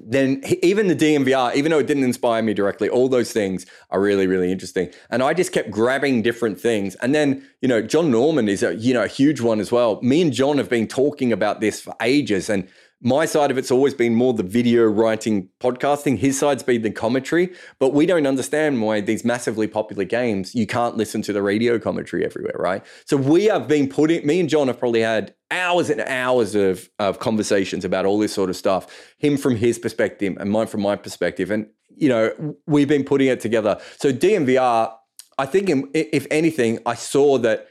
then 0.03 0.41
even 0.61 0.87
the 0.87 0.95
dnvr 0.95 1.55
even 1.55 1.71
though 1.71 1.79
it 1.79 1.87
didn't 1.87 2.03
inspire 2.03 2.41
me 2.41 2.53
directly, 2.53 2.89
all 2.89 3.07
those 3.07 3.31
things 3.31 3.65
are 3.89 4.01
really, 4.01 4.27
really 4.27 4.51
interesting. 4.51 4.91
And 5.09 5.23
I 5.23 5.33
just 5.33 5.51
kept 5.51 5.71
grabbing 5.71 6.21
different 6.21 6.59
things. 6.59 6.95
And 6.95 7.13
then, 7.15 7.47
you 7.61 7.67
know, 7.67 7.81
John 7.81 8.11
Norman 8.11 8.49
is 8.49 8.63
a, 8.63 8.75
you 8.75 8.93
know, 8.93 9.03
a 9.03 9.07
huge 9.07 9.41
one 9.41 9.59
as 9.59 9.71
well. 9.71 9.99
Me 10.01 10.21
and 10.21 10.33
John 10.33 10.57
have 10.57 10.69
been 10.69 10.87
talking 10.87 11.31
about 11.31 11.61
this 11.61 11.81
for 11.81 11.95
ages. 12.01 12.49
And 12.49 12.67
my 13.01 13.25
side 13.25 13.51
of 13.51 13.57
it's 13.57 13.71
always 13.71 13.93
been 13.93 14.15
more 14.15 14.33
the 14.33 14.43
video 14.43 14.85
writing 14.85 15.49
podcasting. 15.59 16.17
His 16.17 16.39
side's 16.39 16.63
been 16.63 16.81
the 16.81 16.91
commentary. 16.91 17.53
But 17.79 17.93
we 17.93 18.05
don't 18.05 18.25
understand 18.25 18.81
why 18.81 19.01
these 19.01 19.25
massively 19.25 19.67
popular 19.67 20.05
games 20.05 20.55
you 20.55 20.65
can't 20.65 20.97
listen 20.97 21.21
to 21.23 21.33
the 21.33 21.41
radio 21.41 21.77
commentary 21.77 22.25
everywhere 22.25 22.55
right? 22.57 22.83
So 23.05 23.17
we 23.17 23.45
have 23.45 23.67
been 23.67 23.87
putting 23.87 24.25
me 24.25 24.39
and 24.39 24.49
john 24.49 24.67
have 24.67 24.79
probably 24.79 25.01
had 25.01 25.35
hours 25.51 25.89
and 25.89 26.01
hours 26.01 26.55
of, 26.55 26.89
of 26.99 27.19
conversations 27.19 27.85
about 27.85 28.05
all 28.05 28.17
this 28.17 28.33
sort 28.33 28.49
of 28.49 28.55
stuff 28.55 29.13
him 29.17 29.37
from 29.37 29.55
his 29.55 29.77
perspective 29.77 30.35
and 30.39 30.49
mine 30.49 30.67
from 30.67 30.81
my 30.81 30.95
perspective. 30.95 31.51
And 31.51 31.67
you 31.95 32.09
know 32.09 32.55
we've 32.65 32.87
been 32.87 33.03
putting 33.03 33.27
it 33.27 33.39
together. 33.39 33.79
So 33.97 34.11
dnvr 34.11 34.93
i 35.37 35.45
think 35.45 35.69
if 35.93 36.25
anything 36.31 36.79
i 36.85 36.95
saw 36.95 37.37
that 37.39 37.67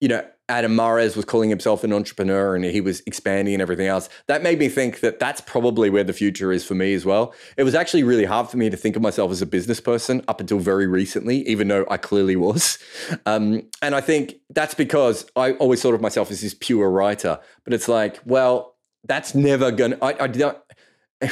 you 0.00 0.08
know 0.08 0.24
Adam 0.48 0.74
Mares 0.74 1.14
was 1.14 1.24
calling 1.24 1.50
himself 1.50 1.84
an 1.84 1.92
entrepreneur 1.92 2.54
and 2.54 2.64
he 2.64 2.80
was 2.80 3.02
expanding 3.06 3.54
and 3.54 3.62
everything 3.62 3.86
else. 3.86 4.08
That 4.26 4.42
made 4.42 4.58
me 4.58 4.68
think 4.68 5.00
that 5.00 5.18
that's 5.18 5.40
probably 5.42 5.90
where 5.90 6.04
the 6.04 6.12
future 6.12 6.52
is 6.52 6.64
for 6.64 6.74
me 6.74 6.94
as 6.94 7.04
well. 7.04 7.34
It 7.56 7.64
was 7.64 7.74
actually 7.74 8.02
really 8.02 8.24
hard 8.24 8.48
for 8.48 8.56
me 8.56 8.70
to 8.70 8.76
think 8.76 8.96
of 8.96 9.02
myself 9.02 9.30
as 9.30 9.42
a 9.42 9.46
business 9.46 9.80
person 9.80 10.22
up 10.26 10.40
until 10.40 10.58
very 10.58 10.86
recently, 10.86 11.46
even 11.48 11.68
though 11.68 11.86
I 11.90 11.96
clearly 11.96 12.36
was. 12.36 12.78
Um, 13.26 13.62
and 13.82 13.94
I 13.94 14.00
think 14.00 14.36
that's 14.50 14.74
because 14.74 15.26
I 15.36 15.52
always 15.52 15.82
thought 15.82 15.94
of 15.94 16.00
myself 16.00 16.30
as 16.30 16.40
this 16.40 16.54
pure 16.54 16.90
writer. 16.90 17.38
But 17.64 17.74
it's 17.74 17.88
like, 17.88 18.20
well, 18.24 18.76
that's 19.04 19.34
never 19.34 19.70
to, 19.70 19.98
I, 20.02 20.24
I 20.24 20.26
don't, 20.28 20.56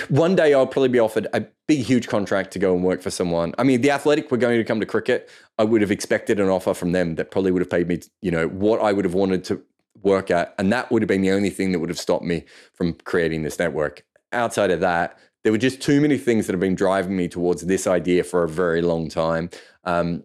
one 0.09 0.34
day 0.34 0.53
I'll 0.53 0.66
probably 0.66 0.89
be 0.89 0.99
offered 0.99 1.28
a 1.32 1.45
big, 1.68 1.80
huge 1.80 2.09
contract 2.09 2.53
to 2.53 2.59
go 2.59 2.74
and 2.74 2.84
work 2.84 3.03
for 3.03 3.11
someone. 3.11 3.55
I 3.59 3.62
mean, 3.62 3.82
the 3.82 3.91
Athletic 3.91 4.30
were 4.30 4.37
going 4.37 4.59
to 4.59 4.64
come 4.64 4.80
to 4.80 4.87
cricket. 4.87 5.28
I 5.59 5.64
would 5.64 5.80
have 5.80 5.91
expected 5.91 6.41
an 6.41 6.49
offer 6.49 6.74
from 6.74 6.93
them 6.93 7.14
that 7.16 7.30
probably 7.30 7.53
would 7.53 7.62
have 7.62 7.70
paid 7.70 7.87
me, 7.87 8.01
you 8.20 8.30
know, 8.30 8.49
what 8.49 8.80
I 8.80 8.93
would 8.93 9.05
have 9.05 9.14
wanted 9.14 9.45
to 9.45 9.62
work 10.03 10.30
at, 10.30 10.55
and 10.59 10.72
that 10.72 10.91
would 10.91 11.03
have 11.03 11.09
been 11.09 11.22
the 11.22 11.30
only 11.30 11.51
thing 11.51 11.72
that 11.72 11.78
would 11.78 11.89
have 11.89 11.99
stopped 11.99 12.24
me 12.24 12.45
from 12.74 12.95
creating 13.05 13.43
this 13.43 13.59
network. 13.59 14.05
Outside 14.32 14.70
of 14.70 14.80
that, 14.80 15.18
there 15.43 15.53
were 15.53 15.59
just 15.59 15.80
too 15.80 16.01
many 16.01 16.18
things 16.18 16.47
that 16.47 16.53
have 16.53 16.61
been 16.61 16.74
driving 16.74 17.16
me 17.16 17.28
towards 17.28 17.62
this 17.62 17.87
idea 17.87 18.24
for 18.24 18.43
a 18.43 18.49
very 18.49 18.82
long 18.82 19.09
time. 19.09 19.51
Um, 19.84 20.24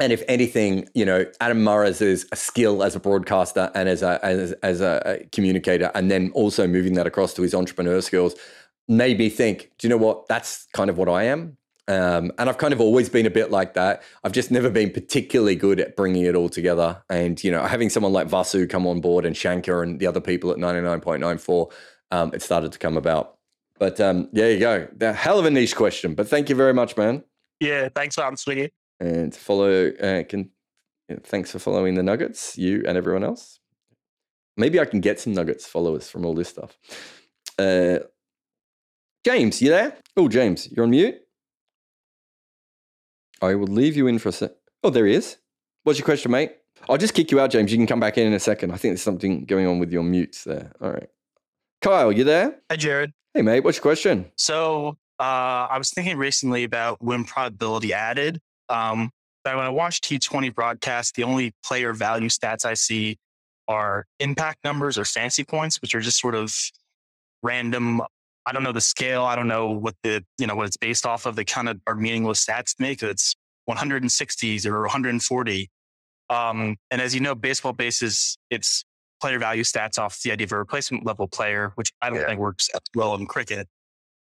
and 0.00 0.12
if 0.12 0.22
anything, 0.26 0.88
you 0.94 1.04
know, 1.04 1.26
Adam 1.40 1.66
a 1.68 1.94
skill 2.34 2.82
as 2.82 2.96
a 2.96 3.00
broadcaster 3.00 3.70
and 3.74 3.88
as 3.88 4.02
a 4.02 4.18
as, 4.24 4.52
as 4.62 4.80
a 4.80 5.24
communicator, 5.30 5.92
and 5.94 6.10
then 6.10 6.32
also 6.34 6.66
moving 6.66 6.94
that 6.94 7.06
across 7.06 7.34
to 7.34 7.42
his 7.42 7.54
entrepreneur 7.54 8.00
skills 8.00 8.34
made 8.88 9.18
me 9.18 9.28
think, 9.28 9.70
do 9.78 9.86
you 9.86 9.90
know 9.90 9.96
what? 9.96 10.28
That's 10.28 10.66
kind 10.72 10.90
of 10.90 10.98
what 10.98 11.08
I 11.08 11.24
am. 11.24 11.56
Um, 11.88 12.30
and 12.38 12.48
I've 12.48 12.58
kind 12.58 12.72
of 12.72 12.80
always 12.80 13.08
been 13.08 13.26
a 13.26 13.30
bit 13.30 13.50
like 13.50 13.74
that. 13.74 14.02
I've 14.22 14.32
just 14.32 14.50
never 14.50 14.70
been 14.70 14.90
particularly 14.90 15.56
good 15.56 15.80
at 15.80 15.96
bringing 15.96 16.24
it 16.24 16.34
all 16.34 16.48
together. 16.48 17.02
And, 17.10 17.42
you 17.42 17.50
know, 17.50 17.62
having 17.64 17.90
someone 17.90 18.12
like 18.12 18.28
Vasu 18.28 18.68
come 18.68 18.86
on 18.86 19.00
board 19.00 19.26
and 19.26 19.36
Shankar 19.36 19.82
and 19.82 19.98
the 19.98 20.06
other 20.06 20.20
people 20.20 20.50
at 20.52 20.58
99.94, 20.58 21.72
um, 22.10 22.30
it 22.34 22.42
started 22.42 22.72
to 22.72 22.78
come 22.78 22.96
about. 22.96 23.36
But 23.78 24.00
um, 24.00 24.28
there 24.32 24.52
you 24.52 24.60
go. 24.60 24.86
The 24.96 25.12
hell 25.12 25.38
of 25.38 25.44
a 25.44 25.50
niche 25.50 25.74
question. 25.74 26.14
But 26.14 26.28
thank 26.28 26.48
you 26.48 26.54
very 26.54 26.72
much, 26.72 26.96
man. 26.96 27.24
Yeah, 27.58 27.88
thanks 27.94 28.14
for 28.14 28.24
answering 28.24 28.58
it. 28.58 28.72
And 29.00 29.34
follow, 29.34 29.88
uh, 29.88 30.22
can, 30.22 30.50
thanks 31.24 31.50
for 31.50 31.58
following 31.58 31.94
the 31.94 32.02
Nuggets, 32.02 32.56
you 32.56 32.84
and 32.86 32.96
everyone 32.96 33.24
else. 33.24 33.58
Maybe 34.56 34.78
I 34.78 34.84
can 34.84 35.00
get 35.00 35.18
some 35.18 35.32
Nuggets 35.32 35.66
followers 35.66 36.08
from 36.08 36.24
all 36.24 36.34
this 36.34 36.48
stuff. 36.48 36.78
Uh, 37.58 37.98
James, 39.24 39.62
you 39.62 39.70
there? 39.70 39.96
Oh, 40.16 40.28
James, 40.28 40.68
you're 40.72 40.84
on 40.84 40.90
mute. 40.90 41.16
I 43.40 43.54
will 43.54 43.68
leave 43.68 43.96
you 43.96 44.06
in 44.06 44.18
for 44.18 44.30
a 44.30 44.32
sec. 44.32 44.52
Oh, 44.82 44.90
there 44.90 45.06
he 45.06 45.14
is. 45.14 45.36
What's 45.84 45.98
your 45.98 46.04
question, 46.04 46.30
mate? 46.32 46.52
I'll 46.88 46.98
just 46.98 47.14
kick 47.14 47.30
you 47.30 47.38
out, 47.38 47.50
James. 47.50 47.70
You 47.70 47.78
can 47.78 47.86
come 47.86 48.00
back 48.00 48.18
in 48.18 48.26
in 48.26 48.32
a 48.32 48.40
second. 48.40 48.72
I 48.72 48.76
think 48.76 48.92
there's 48.92 49.02
something 49.02 49.44
going 49.44 49.66
on 49.66 49.78
with 49.78 49.92
your 49.92 50.02
mutes 50.02 50.44
there. 50.44 50.72
All 50.80 50.90
right. 50.90 51.08
Kyle, 51.80 52.10
you 52.10 52.24
there? 52.24 52.60
Hi, 52.70 52.76
Jarrod. 52.76 53.12
Hey, 53.34 53.42
mate. 53.42 53.60
What's 53.60 53.78
your 53.78 53.82
question? 53.82 54.30
So, 54.36 54.96
uh, 55.20 55.66
I 55.70 55.78
was 55.78 55.90
thinking 55.90 56.16
recently 56.16 56.64
about 56.64 57.02
win 57.02 57.24
probability 57.24 57.92
added. 57.92 58.40
Um, 58.68 59.10
but 59.44 59.56
when 59.56 59.64
I 59.64 59.68
watch 59.68 60.00
T20 60.00 60.52
broadcast, 60.54 61.14
the 61.14 61.24
only 61.24 61.52
player 61.64 61.92
value 61.92 62.28
stats 62.28 62.64
I 62.64 62.74
see 62.74 63.18
are 63.68 64.06
impact 64.18 64.64
numbers 64.64 64.98
or 64.98 65.04
fancy 65.04 65.44
points, 65.44 65.80
which 65.80 65.94
are 65.94 66.00
just 66.00 66.20
sort 66.20 66.34
of 66.34 66.54
random 67.42 68.02
I 68.46 68.52
don't 68.52 68.62
know 68.62 68.72
the 68.72 68.80
scale. 68.80 69.22
I 69.22 69.36
don't 69.36 69.48
know 69.48 69.70
what 69.70 69.94
the, 70.02 70.24
you 70.38 70.46
know, 70.46 70.56
what 70.56 70.66
it's 70.66 70.76
based 70.76 71.06
off 71.06 71.26
of. 71.26 71.36
They 71.36 71.44
kind 71.44 71.68
of 71.68 71.80
are 71.86 71.94
meaningless 71.94 72.44
stats 72.44 72.76
to 72.76 72.82
me 72.82 72.90
because 72.90 73.10
it's 73.10 73.34
160s 73.68 74.66
or 74.66 74.80
140. 74.82 75.70
Um, 76.28 76.76
and 76.90 77.00
as 77.00 77.14
you 77.14 77.20
know, 77.20 77.34
baseball 77.34 77.72
bases 77.72 78.36
its 78.50 78.84
player 79.20 79.38
value 79.38 79.62
stats 79.62 79.98
off 79.98 80.20
the 80.22 80.32
idea 80.32 80.46
of 80.46 80.52
a 80.52 80.58
replacement 80.58 81.06
level 81.06 81.28
player, 81.28 81.72
which 81.76 81.92
I 82.02 82.10
don't 82.10 82.20
yeah. 82.20 82.26
think 82.26 82.40
works 82.40 82.68
well 82.94 83.14
in 83.14 83.26
cricket. 83.26 83.68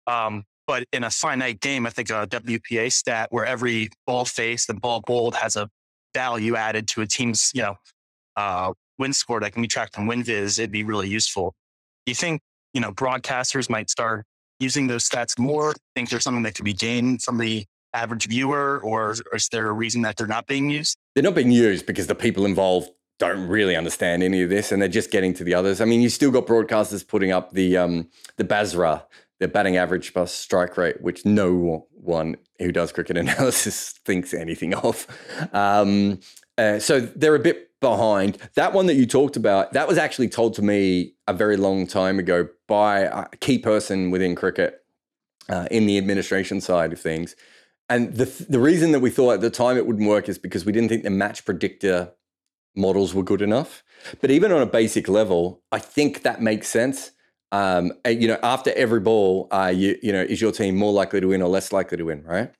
Um, 0.07 0.45
but 0.67 0.85
in 0.93 1.05
a 1.05 1.11
finite 1.11 1.61
game, 1.61 1.87
I 1.87 1.91
think 1.91 2.11
a 2.11 2.27
WPA 2.27 2.91
stat 2.91 3.29
where 3.31 3.45
every 3.45 3.91
ball 4.07 4.25
faced 4.25 4.71
and 4.71 4.81
ball 4.81 5.03
bowled 5.07 5.37
has 5.37 5.57
a 5.57 5.69
value 6.15 6.57
added 6.57 6.89
to 6.89 7.03
a 7.03 7.07
team's, 7.07 7.51
you 7.55 7.63
know, 7.63 7.77
uh, 8.37 8.73
win 8.99 9.13
score 9.13 9.41
that 9.41 9.53
can 9.53 9.63
be 9.63 9.69
tracked 9.69 9.99
on 9.99 10.07
WinViz, 10.07 10.59
it'd 10.59 10.71
be 10.71 10.83
really 10.83 11.09
useful. 11.09 11.55
Do 12.07 12.11
you 12.11 12.15
think 12.15 12.41
you 12.77 12.81
know, 12.83 12.93
broadcasters 12.93 13.71
might 13.71 13.89
start 13.89 14.27
using 14.61 14.87
those 14.87 15.09
stats 15.09 15.39
more? 15.39 15.73
Think 15.95 16.11
there's 16.11 16.23
something 16.23 16.43
that 16.43 16.55
could 16.55 16.67
be 16.67 16.75
gained 16.75 17.23
from 17.23 17.39
the 17.39 17.65
average 17.95 18.29
viewer, 18.29 18.81
or, 18.85 19.17
or 19.33 19.37
is 19.37 19.49
there 19.49 19.67
a 19.69 19.73
reason 19.73 20.03
that 20.03 20.19
they're 20.19 20.27
not 20.27 20.47
being 20.47 20.69
used? 20.69 20.99
They're 21.15 21.25
not 21.25 21.35
being 21.35 21.51
used 21.51 21.87
because 21.87 22.07
the 22.07 22.15
people 22.15 22.45
involved 22.45 22.91
don't 23.19 23.49
really 23.49 23.75
understand 23.75 24.23
any 24.23 24.43
of 24.43 24.51
this, 24.51 24.73
and 24.73 24.83
they're 24.83 24.91
just 24.91 25.11
getting 25.11 25.33
to 25.35 25.43
the 25.43 25.55
others. 25.55 25.81
I 25.81 25.87
mean, 25.87 26.03
you 26.03 26.11
still 26.11 26.31
got 26.31 26.45
broadcasters 26.45 27.09
putting 27.09 27.33
up 27.33 27.53
the 27.53 27.79
um, 27.79 28.11
the 28.37 28.45
BASRA, 28.45 29.05
the 29.41 29.49
batting 29.49 29.79
average 29.79 30.13
plus 30.13 30.33
strike 30.33 30.77
rate, 30.77 31.01
which 31.01 31.25
no 31.25 31.87
one 31.93 32.37
who 32.59 32.73
does 32.73 32.93
cricket 32.93 33.17
analysis 33.25 33.93
thinks 34.05 34.35
anything 34.35 34.75
of. 34.75 35.07
Um, 35.55 36.21
uh, 36.59 36.79
so 36.79 37.01
they're 37.01 37.37
a 37.37 37.39
bit 37.41 37.71
behind. 37.91 38.39
That 38.55 38.73
one 38.73 38.87
that 38.87 38.95
you 38.95 39.07
talked 39.07 39.37
about, 39.37 39.73
that 39.73 39.87
was 39.87 39.99
actually 39.99 40.29
told 40.29 40.55
to 40.55 40.63
me 40.63 41.15
a 41.29 41.33
very 41.33 41.57
long 41.57 41.87
time 41.87 42.19
ago 42.19 42.49
by 42.67 43.01
a 43.01 43.27
key 43.41 43.59
person 43.59 44.11
within 44.11 44.35
cricket 44.35 44.85
uh, 45.49 45.69
in 45.71 45.87
the 45.87 45.99
administration 45.99 46.61
side 46.61 46.93
of 46.93 47.01
things. 47.01 47.37
And 47.89 48.15
the 48.15 48.25
the 48.49 48.59
reason 48.59 48.91
that 48.93 49.01
we 49.01 49.11
thought 49.11 49.35
at 49.35 49.41
the 49.41 49.51
time 49.51 49.77
it 49.77 49.87
wouldn't 49.87 50.09
work 50.09 50.29
is 50.29 50.39
because 50.39 50.65
we 50.67 50.73
didn't 50.73 50.89
think 50.89 51.05
the 51.05 51.11
match 51.11 51.45
predictor 51.45 52.13
models 52.75 53.15
were 53.15 53.23
good 53.23 53.43
enough. 53.43 53.85
But 54.21 54.31
even 54.31 54.51
on 54.51 54.61
a 54.61 54.67
basic 54.67 55.09
level, 55.09 55.63
I 55.71 55.79
think 55.79 56.23
that 56.23 56.43
makes 56.43 56.69
sense. 56.69 57.13
Um, 57.53 57.93
you 58.05 58.27
know, 58.27 58.41
after 58.43 58.73
every 58.73 59.01
ball, 59.01 59.47
uh, 59.53 59.73
you 59.75 59.97
you 60.03 60.13
know, 60.13 60.23
is 60.23 60.41
your 60.41 60.53
team 60.53 60.77
more 60.77 60.93
likely 60.93 61.21
to 61.21 61.29
win 61.29 61.43
or 61.43 61.49
less 61.49 61.73
likely 61.73 61.97
to 61.99 62.05
win, 62.05 62.25
right? 62.25 62.51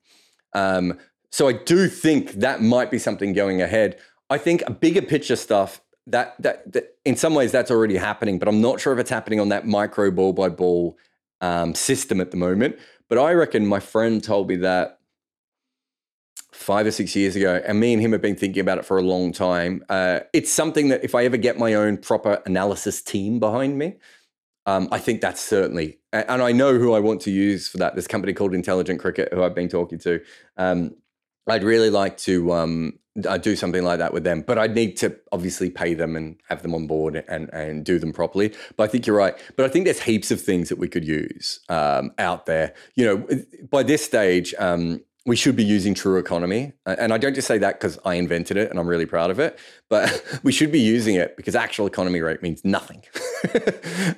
Um, 0.53 0.97
so 1.29 1.49
I 1.49 1.53
do 1.53 1.89
think 1.89 2.31
that 2.45 2.61
might 2.61 2.89
be 2.89 2.99
something 2.99 3.33
going 3.33 3.61
ahead. 3.61 3.99
I 4.29 4.37
think 4.37 4.63
a 4.67 4.71
bigger 4.71 5.01
picture 5.01 5.35
stuff 5.35 5.81
that, 6.07 6.35
that, 6.39 6.71
that 6.73 6.97
in 7.05 7.15
some 7.15 7.33
ways 7.33 7.51
that's 7.51 7.71
already 7.71 7.97
happening, 7.97 8.39
but 8.39 8.47
I'm 8.47 8.61
not 8.61 8.79
sure 8.79 8.93
if 8.93 8.99
it's 8.99 9.09
happening 9.09 9.39
on 9.39 9.49
that 9.49 9.67
micro 9.67 10.11
ball 10.11 10.33
by 10.33 10.49
ball 10.49 10.97
um, 11.41 11.75
system 11.75 12.19
at 12.21 12.31
the 12.31 12.37
moment. 12.37 12.77
But 13.09 13.17
I 13.17 13.33
reckon 13.33 13.65
my 13.65 13.79
friend 13.79 14.23
told 14.23 14.49
me 14.49 14.57
that 14.57 14.99
five 16.51 16.85
or 16.85 16.91
six 16.91 17.15
years 17.15 17.35
ago, 17.35 17.61
and 17.65 17.79
me 17.79 17.93
and 17.93 18.01
him 18.01 18.11
have 18.11 18.21
been 18.21 18.35
thinking 18.35 18.61
about 18.61 18.79
it 18.79 18.85
for 18.85 18.97
a 18.97 19.01
long 19.01 19.31
time. 19.31 19.83
Uh, 19.89 20.21
it's 20.33 20.51
something 20.51 20.89
that 20.89 21.03
if 21.03 21.13
I 21.13 21.23
ever 21.23 21.37
get 21.37 21.57
my 21.57 21.73
own 21.73 21.97
proper 21.97 22.41
analysis 22.45 23.01
team 23.01 23.39
behind 23.39 23.77
me, 23.77 23.95
um, 24.65 24.89
I 24.91 24.97
think 24.97 25.21
that's 25.21 25.39
certainly, 25.39 25.99
and 26.11 26.41
I 26.41 26.51
know 26.51 26.77
who 26.77 26.93
I 26.93 26.99
want 26.99 27.21
to 27.21 27.31
use 27.31 27.69
for 27.69 27.77
that. 27.77 27.95
This 27.95 28.07
company 28.07 28.33
called 28.33 28.53
Intelligent 28.53 28.99
Cricket, 28.99 29.31
who 29.31 29.43
I've 29.43 29.55
been 29.55 29.69
talking 29.69 29.99
to. 29.99 30.19
Um, 30.57 30.95
I'd 31.47 31.63
really 31.63 31.89
like 31.89 32.17
to 32.19 32.51
uh, 33.25 33.37
do 33.37 33.55
something 33.55 33.83
like 33.83 33.99
that 33.99 34.13
with 34.13 34.23
them, 34.23 34.41
but 34.41 34.57
I'd 34.57 34.75
need 34.75 34.97
to 34.97 35.15
obviously 35.31 35.69
pay 35.69 35.93
them 35.93 36.15
and 36.15 36.37
have 36.49 36.61
them 36.61 36.75
on 36.75 36.87
board 36.87 37.23
and 37.27 37.49
and 37.53 37.85
do 37.85 37.99
them 37.99 38.13
properly. 38.13 38.53
But 38.75 38.83
I 38.83 38.87
think 38.87 39.07
you're 39.07 39.15
right. 39.15 39.35
But 39.55 39.65
I 39.65 39.69
think 39.69 39.85
there's 39.85 40.01
heaps 40.01 40.31
of 40.31 40.41
things 40.41 40.69
that 40.69 40.77
we 40.77 40.87
could 40.87 41.05
use 41.05 41.59
um, 41.69 42.11
out 42.17 42.45
there. 42.45 42.73
You 42.95 43.05
know, 43.05 43.27
by 43.69 43.83
this 43.83 44.03
stage. 44.03 44.53
Um, 44.59 45.01
we 45.27 45.35
should 45.35 45.57
be 45.57 45.63
using 45.63 45.93
true 45.93 46.17
economy. 46.17 46.71
And 46.85 47.13
I 47.13 47.17
don't 47.17 47.35
just 47.35 47.49
say 47.49 47.57
that 47.57 47.81
because 47.81 47.99
I 48.05 48.15
invented 48.15 48.55
it 48.55 48.69
and 48.69 48.79
I'm 48.79 48.87
really 48.87 49.05
proud 49.05 49.29
of 49.29 49.41
it, 49.41 49.59
but 49.89 50.23
we 50.43 50.53
should 50.53 50.71
be 50.71 50.79
using 50.79 51.15
it 51.15 51.35
because 51.35 51.53
actual 51.53 51.85
economy 51.85 52.21
rate 52.21 52.41
means 52.41 52.63
nothing. 52.63 53.03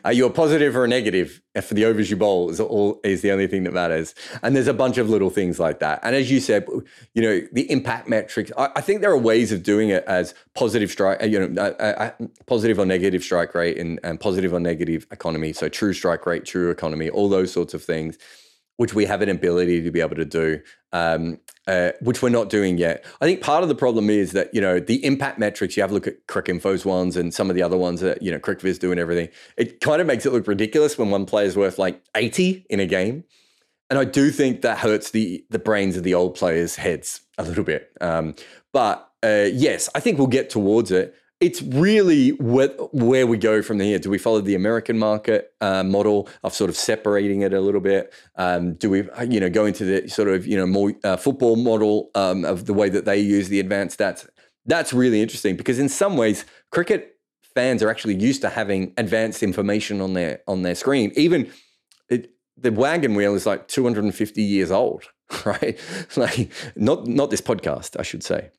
Are 0.05 0.13
you 0.13 0.27
a 0.27 0.29
positive 0.29 0.77
or 0.77 0.85
a 0.85 0.87
negative? 0.87 1.41
For 1.63 1.73
the 1.73 1.85
overs 1.85 2.11
you 2.11 2.15
bowl 2.15 2.51
is 2.51 2.59
all 2.59 3.01
is 3.03 3.21
the 3.21 3.31
only 3.31 3.47
thing 3.47 3.63
that 3.63 3.73
matters. 3.73 4.13
And 4.43 4.55
there's 4.55 4.67
a 4.67 4.73
bunch 4.73 4.99
of 4.99 5.09
little 5.09 5.31
things 5.31 5.59
like 5.59 5.79
that. 5.79 5.99
And 6.03 6.15
as 6.15 6.29
you 6.29 6.39
said, 6.39 6.67
you 7.15 7.21
know, 7.23 7.41
the 7.51 7.69
impact 7.71 8.07
metrics. 8.07 8.51
I, 8.55 8.69
I 8.75 8.81
think 8.81 9.01
there 9.01 9.11
are 9.11 9.17
ways 9.17 9.51
of 9.51 9.63
doing 9.63 9.89
it 9.89 10.03
as 10.05 10.35
positive 10.53 10.91
strike, 10.91 11.23
you 11.23 11.39
know, 11.39 11.61
uh, 11.61 11.73
uh, 11.79 12.11
uh, 12.21 12.27
positive 12.45 12.77
or 12.77 12.85
negative 12.85 13.23
strike 13.23 13.55
rate 13.55 13.79
and, 13.79 13.99
and 14.03 14.19
positive 14.19 14.53
or 14.53 14.59
negative 14.59 15.07
economy. 15.11 15.53
So 15.53 15.69
true 15.69 15.93
strike 15.93 16.27
rate, 16.27 16.45
true 16.45 16.69
economy, 16.69 17.09
all 17.09 17.29
those 17.29 17.51
sorts 17.51 17.73
of 17.73 17.83
things 17.83 18.19
which 18.79 18.93
we 18.93 19.03
have 19.03 19.21
an 19.21 19.27
ability 19.27 19.83
to 19.83 19.91
be 19.91 19.99
able 19.99 20.15
to 20.15 20.23
do, 20.23 20.57
um, 20.93 21.37
uh, 21.67 21.91
which 21.99 22.21
we're 22.21 22.29
not 22.29 22.49
doing 22.49 22.77
yet. 22.77 23.03
I 23.19 23.25
think 23.25 23.41
part 23.41 23.61
of 23.61 23.67
the 23.67 23.75
problem 23.75 24.09
is 24.09 24.31
that 24.31 24.53
you 24.53 24.61
know 24.61 24.79
the 24.79 25.03
impact 25.03 25.37
metrics. 25.37 25.75
You 25.75 25.83
have 25.83 25.91
a 25.91 25.93
look 25.93 26.07
at 26.07 26.25
Cricinfo's 26.27 26.85
ones 26.85 27.17
and 27.17 27.33
some 27.33 27.49
of 27.49 27.57
the 27.57 27.61
other 27.61 27.75
ones 27.75 27.99
that 27.99 28.21
you 28.21 28.31
know 28.31 28.39
CricViz 28.39 28.79
do 28.79 28.89
and 28.91 28.97
everything. 28.99 29.27
It 29.57 29.81
kind 29.81 29.99
of 29.99 30.07
makes 30.07 30.25
it 30.25 30.31
look 30.31 30.47
ridiculous 30.47 30.97
when 30.97 31.09
one 31.09 31.25
player's 31.25 31.57
worth 31.57 31.77
like 31.77 32.01
eighty 32.15 32.65
in 32.69 32.79
a 32.79 32.85
game, 32.85 33.25
and 33.89 33.99
I 33.99 34.05
do 34.05 34.31
think 34.31 34.61
that 34.61 34.77
hurts 34.77 35.11
the 35.11 35.43
the 35.49 35.59
brains 35.59 35.97
of 35.97 36.03
the 36.03 36.13
old 36.13 36.35
players' 36.35 36.77
heads 36.77 37.19
a 37.37 37.43
little 37.43 37.65
bit. 37.65 37.91
Um, 37.99 38.33
but 38.71 39.11
uh, 39.21 39.49
yes, 39.51 39.89
I 39.93 39.99
think 39.99 40.19
we'll 40.19 40.27
get 40.27 40.49
towards 40.49 40.89
it 40.89 41.13
it's 41.39 41.61
really 41.61 42.31
where, 42.31 42.67
where 42.91 43.25
we 43.25 43.37
go 43.37 43.61
from 43.61 43.79
here. 43.79 43.97
Do 43.97 44.09
we 44.09 44.17
follow 44.17 44.41
the 44.41 44.55
American 44.55 44.99
market 44.99 45.53
uh, 45.61 45.83
model 45.83 46.27
of 46.43 46.53
sort 46.53 46.69
of 46.69 46.75
separating 46.75 47.41
it 47.41 47.53
a 47.53 47.61
little 47.61 47.79
bit? 47.79 48.13
Um, 48.35 48.73
do 48.73 48.89
we, 48.89 49.03
you 49.27 49.39
know, 49.39 49.49
go 49.49 49.65
into 49.65 49.85
the 49.85 50.09
sort 50.09 50.27
of 50.27 50.45
you 50.45 50.57
know 50.57 50.67
more 50.67 50.93
uh, 51.03 51.15
football 51.15 51.55
model 51.55 52.11
um, 52.15 52.43
of 52.43 52.65
the 52.65 52.73
way 52.73 52.89
that 52.89 53.05
they 53.05 53.19
use 53.19 53.47
the 53.47 53.59
advanced 53.59 53.99
stats? 53.99 54.27
That's 54.65 54.91
really 54.91 55.21
interesting 55.21 55.55
because 55.55 55.79
in 55.79 55.87
some 55.87 56.17
ways, 56.17 56.43
cricket 56.71 57.17
fans 57.55 57.81
are 57.81 57.89
actually 57.89 58.15
used 58.15 58.41
to 58.41 58.49
having 58.49 58.93
advanced 58.97 59.41
information 59.41 60.01
on 60.01 60.13
their 60.13 60.41
on 60.45 60.63
their 60.63 60.75
screen. 60.75 61.13
Even 61.15 61.49
it, 62.09 62.33
the 62.57 62.71
wagon 62.71 63.15
wheel 63.15 63.33
is 63.33 63.45
like 63.45 63.69
250 63.69 64.43
years 64.43 64.71
old, 64.71 65.05
right? 65.45 65.79
like 66.17 66.51
not 66.75 67.07
not 67.07 67.29
this 67.29 67.41
podcast, 67.41 67.97
I 67.97 68.03
should 68.03 68.23
say 68.23 68.49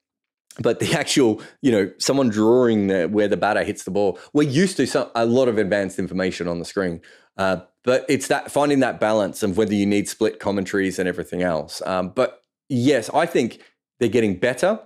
but 0.59 0.81
the 0.81 0.93
actual, 0.99 1.41
you 1.63 1.71
know, 1.71 1.91
someone 1.99 2.29
drawing 2.29 2.89
the, 2.89 3.07
where 3.07 3.29
the 3.29 3.37
batter 3.37 3.63
hits 3.63 3.85
the 3.85 3.91
ball, 3.91 4.19
we're 4.33 4.49
used 4.49 4.77
to 4.79 4.87
some, 4.87 5.11
a 5.15 5.27
lot 5.27 5.49
of 5.49 5.59
advanced 5.59 5.99
information 5.99 6.49
on 6.49 6.59
the 6.59 6.65
screen. 6.65 7.01
Uh, 7.37 7.61
but 7.85 8.05
it's 8.09 8.29
that 8.29 8.51
finding 8.51 8.81
that 8.81 9.01
balance 9.01 9.43
of 9.43 9.57
whether 9.57 9.75
you 9.75 9.87
need 9.87 10.09
split 10.09 10.41
commentaries 10.41 10.99
and 10.99 11.09
everything 11.09 11.43
else. 11.43 11.81
Um, 11.87 12.11
but 12.11 12.43
yes, 12.69 13.09
I 13.11 13.27
think 13.27 13.63
they're 13.99 14.09
getting 14.09 14.37
better, 14.37 14.81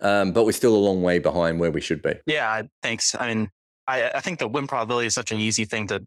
um, 0.00 0.32
but 0.32 0.44
we're 0.44 0.52
still 0.52 0.74
a 0.74 0.78
long 0.78 1.02
way 1.02 1.18
behind 1.18 1.60
where 1.60 1.70
we 1.70 1.80
should 1.80 2.02
be. 2.02 2.14
Yeah, 2.26 2.62
thanks. 2.82 3.14
I 3.14 3.28
mean, 3.28 3.50
I, 3.86 4.10
I 4.10 4.20
think 4.20 4.38
the 4.38 4.48
win 4.48 4.66
probability 4.66 5.06
is 5.06 5.14
such 5.14 5.30
an 5.30 5.38
easy 5.38 5.64
thing 5.64 5.86
to 5.88 6.04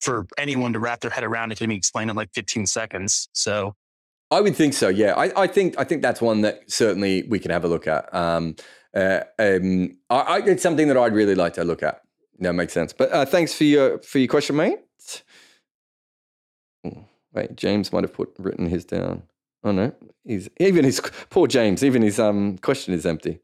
for 0.00 0.26
anyone 0.36 0.72
to 0.72 0.78
wrap 0.78 1.00
their 1.00 1.10
head 1.10 1.24
around. 1.24 1.52
It 1.52 1.58
can 1.58 1.68
be 1.68 1.76
explained 1.76 2.10
in 2.10 2.16
like 2.16 2.30
15 2.34 2.66
seconds. 2.66 3.28
So 3.32 3.74
I 4.30 4.40
would 4.40 4.56
think 4.56 4.74
so. 4.74 4.88
Yeah, 4.88 5.14
I, 5.14 5.42
I 5.42 5.46
think 5.46 5.78
I 5.78 5.84
think 5.84 6.02
that's 6.02 6.20
one 6.20 6.40
that 6.42 6.70
certainly 6.70 7.22
we 7.28 7.38
can 7.38 7.50
have 7.50 7.64
a 7.64 7.68
look 7.68 7.86
at. 7.86 8.12
Um, 8.14 8.56
uh, 8.94 9.20
um, 9.38 9.96
I, 10.10 10.16
I, 10.16 10.38
it's 10.38 10.62
something 10.62 10.88
that 10.88 10.96
I'd 10.96 11.14
really 11.14 11.34
like 11.34 11.54
to 11.54 11.64
look 11.64 11.82
at. 11.82 12.02
That 12.40 12.52
makes 12.54 12.72
sense. 12.72 12.92
But 12.92 13.12
uh, 13.12 13.24
thanks 13.26 13.54
for 13.54 13.64
your 13.64 13.98
for 14.00 14.18
your 14.18 14.28
question, 14.28 14.56
mate. 14.56 14.78
Oh, 16.84 17.04
wait, 17.32 17.56
James 17.56 17.92
might 17.92 18.04
have 18.04 18.12
put 18.12 18.34
written 18.38 18.66
his 18.66 18.84
down. 18.84 19.22
Oh 19.62 19.72
no, 19.72 19.92
he's 20.24 20.48
even 20.58 20.84
his 20.84 21.00
poor 21.30 21.46
James. 21.46 21.84
Even 21.84 22.02
his 22.02 22.18
um 22.18 22.58
question 22.58 22.92
is 22.94 23.06
empty. 23.06 23.40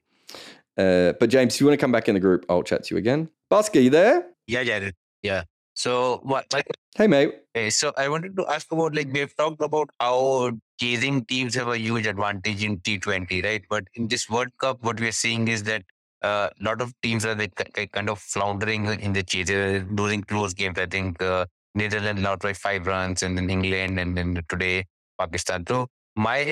Uh, 0.77 1.13
but 1.21 1.29
James, 1.29 1.55
if 1.55 1.61
you 1.61 1.67
want 1.67 1.79
to 1.79 1.83
come 1.83 1.93
back 1.93 2.09
in 2.09 2.15
the 2.15 2.21
group, 2.21 2.47
I'll 2.49 2.63
chat 2.63 2.85
to 2.85 2.95
you 2.95 2.99
again. 2.99 3.29
Busker, 3.51 3.83
you 3.83 3.91
there? 3.91 4.27
Yeah, 4.47 4.61
yeah, 4.63 4.91
Yeah. 5.23 5.43
So 5.81 6.21
what? 6.25 6.45
Like, 6.53 6.67
hey, 6.95 7.07
mate. 7.07 7.33
So 7.71 7.93
I 7.97 8.11
wanted 8.11 8.37
to 8.37 8.47
ask 8.47 8.71
about 8.71 8.95
like 8.95 9.11
we've 9.15 9.35
talked 9.35 9.63
about 9.63 9.89
how 9.99 10.53
chasing 10.79 11.25
teams 11.25 11.55
have 11.55 11.69
a 11.69 11.79
huge 11.79 12.07
advantage 12.07 12.63
in 12.63 12.81
T20, 12.81 13.43
right? 13.43 13.63
But 13.71 13.85
in 13.95 14.07
this 14.07 14.29
World 14.29 14.51
Cup, 14.61 14.83
what 14.83 15.01
we're 15.01 15.11
seeing 15.11 15.49
is 15.49 15.63
that 15.63 15.83
a 16.23 16.27
uh, 16.27 16.51
lot 16.61 16.83
of 16.83 16.93
teams 17.01 17.25
are 17.25 17.35
like, 17.35 17.55
kind 17.93 18.11
of 18.11 18.19
floundering 18.19 18.85
in 19.01 19.15
the 19.15 19.23
chase, 19.23 19.49
losing 19.91 20.23
close 20.23 20.53
games. 20.53 20.79
I 20.79 20.85
think 20.85 21.23
uh, 21.23 21.47
Netherlands 21.75 22.21
lost 22.21 22.43
by 22.43 22.53
five 22.53 22.87
runs, 22.87 23.23
and 23.23 23.39
then 23.39 23.49
England, 23.49 23.99
and 23.99 24.15
then 24.19 24.39
today 24.51 24.85
Pakistan. 25.19 25.65
So 25.67 25.87
my 26.15 26.43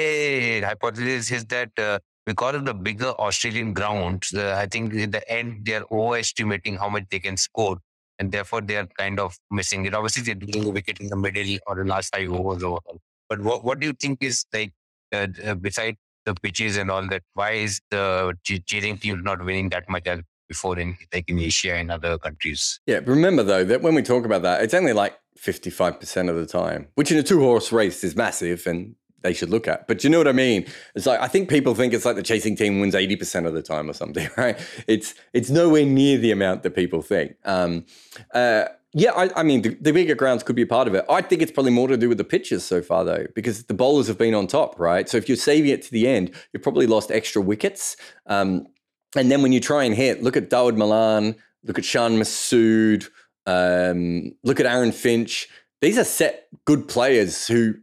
hypothesis 0.64 1.30
is 1.32 1.44
that 1.56 1.78
uh, 1.78 1.98
because 2.24 2.54
of 2.54 2.64
the 2.64 2.72
bigger 2.72 3.10
Australian 3.26 3.74
grounds, 3.74 4.32
uh, 4.32 4.56
I 4.58 4.64
think 4.64 4.94
in 4.94 5.10
the 5.10 5.30
end 5.30 5.66
they're 5.66 5.84
overestimating 5.92 6.76
how 6.76 6.88
much 6.88 7.04
they 7.10 7.18
can 7.18 7.36
score 7.36 7.76
and 8.18 8.32
therefore 8.32 8.60
they 8.60 8.76
are 8.76 8.86
kind 8.98 9.20
of 9.20 9.36
missing 9.50 9.84
it. 9.86 9.94
Obviously, 9.94 10.22
they're 10.22 10.46
losing 10.46 10.64
a 10.66 10.70
wicket 10.70 11.00
in 11.00 11.08
the 11.08 11.16
middle 11.16 11.58
or 11.66 11.76
the 11.76 11.84
last 11.84 12.14
five 12.14 12.30
overs 12.30 12.62
overall. 12.62 13.00
But 13.28 13.40
what 13.40 13.64
what 13.64 13.80
do 13.80 13.86
you 13.86 13.92
think 13.92 14.22
is 14.22 14.44
like 14.52 14.72
uh, 15.12 15.28
uh, 15.44 15.54
beside 15.54 15.96
the 16.24 16.34
pitches 16.34 16.76
and 16.76 16.90
all 16.90 17.06
that? 17.08 17.22
Why 17.34 17.52
is 17.52 17.80
the 17.90 18.34
cheating 18.44 18.98
team 18.98 19.22
not 19.22 19.44
winning 19.44 19.68
that 19.70 19.88
much 19.88 20.06
as 20.06 20.20
before 20.48 20.78
in 20.78 20.96
like 21.12 21.28
in 21.28 21.38
Asia 21.38 21.74
and 21.74 21.90
other 21.90 22.18
countries? 22.18 22.80
Yeah, 22.86 23.00
remember 23.04 23.42
though 23.42 23.64
that 23.64 23.82
when 23.82 23.94
we 23.94 24.02
talk 24.02 24.24
about 24.24 24.42
that, 24.42 24.62
it's 24.62 24.74
only 24.74 24.92
like 24.92 25.18
fifty 25.36 25.70
five 25.70 26.00
percent 26.00 26.28
of 26.28 26.36
the 26.36 26.46
time, 26.46 26.88
which 26.94 27.12
in 27.12 27.18
a 27.18 27.22
two 27.22 27.40
horse 27.40 27.70
race 27.72 28.02
is 28.02 28.16
massive, 28.16 28.66
and 28.66 28.96
they 29.22 29.32
should 29.32 29.50
look 29.50 29.68
at. 29.68 29.86
But 29.86 30.04
you 30.04 30.10
know 30.10 30.18
what 30.18 30.28
I 30.28 30.32
mean? 30.32 30.66
It's 30.94 31.06
like 31.06 31.20
I 31.20 31.28
think 31.28 31.48
people 31.48 31.74
think 31.74 31.92
it's 31.92 32.04
like 32.04 32.16
the 32.16 32.22
chasing 32.22 32.56
team 32.56 32.80
wins 32.80 32.94
eighty 32.94 33.16
percent 33.16 33.46
of 33.46 33.54
the 33.54 33.62
time 33.62 33.88
or 33.90 33.92
something, 33.92 34.28
right? 34.36 34.58
It's 34.86 35.14
it's 35.32 35.50
nowhere 35.50 35.84
near 35.84 36.18
the 36.18 36.30
amount 36.30 36.62
that 36.62 36.74
people 36.74 37.02
think. 37.02 37.36
Um, 37.44 37.86
uh, 38.34 38.66
yeah, 38.94 39.12
I, 39.12 39.30
I 39.36 39.42
mean 39.42 39.62
the, 39.62 39.74
the, 39.80 39.92
bigger 39.92 40.14
grounds 40.14 40.42
could 40.42 40.56
be 40.56 40.62
a 40.62 40.66
part 40.66 40.88
of 40.88 40.94
it. 40.94 41.04
I 41.10 41.20
think 41.20 41.42
it's 41.42 41.52
probably 41.52 41.72
more 41.72 41.88
to 41.88 41.96
do 41.96 42.08
with 42.08 42.18
the 42.18 42.24
pitches 42.24 42.64
so 42.64 42.80
far 42.80 43.04
though, 43.04 43.26
because 43.34 43.64
the 43.64 43.74
bowlers 43.74 44.06
have 44.06 44.16
been 44.16 44.34
on 44.34 44.46
top, 44.46 44.78
right? 44.80 45.08
So 45.08 45.18
if 45.18 45.28
you're 45.28 45.36
saving 45.36 45.70
it 45.70 45.82
to 45.82 45.90
the 45.90 46.08
end, 46.08 46.32
you've 46.52 46.62
probably 46.62 46.86
lost 46.86 47.10
extra 47.10 47.42
wickets. 47.42 47.96
Um, 48.26 48.66
and 49.14 49.30
then 49.30 49.42
when 49.42 49.52
you 49.52 49.60
try 49.60 49.84
and 49.84 49.94
hit, 49.94 50.22
look 50.22 50.36
at 50.36 50.48
Dawid 50.48 50.76
Malan, 50.76 51.36
look 51.64 51.78
at 51.78 51.84
Shan 51.84 52.18
Masood, 52.18 53.08
um, 53.46 54.32
look 54.42 54.58
at 54.58 54.66
Aaron 54.66 54.92
Finch. 54.92 55.48
These 55.80 55.98
are 55.98 56.04
set 56.04 56.48
good 56.64 56.88
players 56.88 57.46
who 57.46 57.74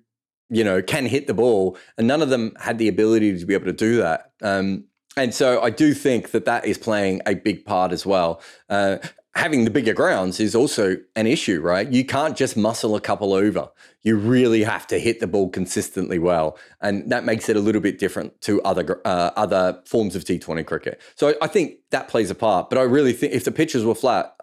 you 0.50 0.64
know, 0.64 0.82
can 0.82 1.06
hit 1.06 1.28
the 1.28 1.34
ball, 1.34 1.78
and 1.98 2.08
none 2.08 2.22
of 2.22 2.30
them 2.30 2.54
had 2.60 2.78
the 2.78 2.88
ability 2.88 3.38
to 3.38 3.46
be 3.46 3.54
able 3.54 3.66
to 3.66 3.74
do 3.74 3.98
that. 3.98 4.32
Um, 4.42 4.86
and 5.18 5.34
so 5.34 5.62
I 5.62 5.70
do 5.70 5.94
think 5.94 6.32
that 6.32 6.46
that 6.46 6.66
is 6.66 6.78
playing 6.78 7.22
a 7.26 7.36
big 7.36 7.66
part 7.66 7.92
as 7.92 8.06
well. 8.06 8.42
Uh, 8.70 8.98
having 9.36 9.66
the 9.66 9.72
bigger 9.72 9.94
grounds 9.94 10.40
is 10.40 10.56
also 10.56 10.98
an 11.16 11.28
issue, 11.28 11.60
right? 11.62 11.92
You 11.92 12.06
can't 12.06 12.38
just 12.38 12.56
muscle 12.56 12.96
a 12.96 13.02
couple 13.02 13.34
over. 13.34 13.70
You 14.02 14.16
really 14.16 14.64
have 14.64 14.88
to 14.88 15.00
hit 15.00 15.20
the 15.20 15.28
ball 15.28 15.50
consistently 15.50 16.20
well, 16.20 16.58
and 16.82 17.10
that 17.12 17.26
makes 17.26 17.50
it 17.50 17.56
a 17.56 17.60
little 17.60 17.82
bit 17.82 18.00
different 18.00 18.40
to 18.42 18.62
other 18.64 19.02
uh, 19.06 19.32
other 19.36 19.82
forms 19.86 20.16
of 20.16 20.24
T20 20.24 20.66
cricket. 20.66 21.02
So 21.16 21.36
I 21.42 21.48
think 21.48 21.76
that 21.92 22.08
plays 22.08 22.30
a 22.30 22.36
part. 22.36 22.70
But 22.70 22.80
I 22.80 22.84
really 22.84 23.14
think 23.14 23.34
if 23.34 23.44
the 23.44 23.52
pitches 23.52 23.84
were 23.84 23.96
flat, 23.96 24.36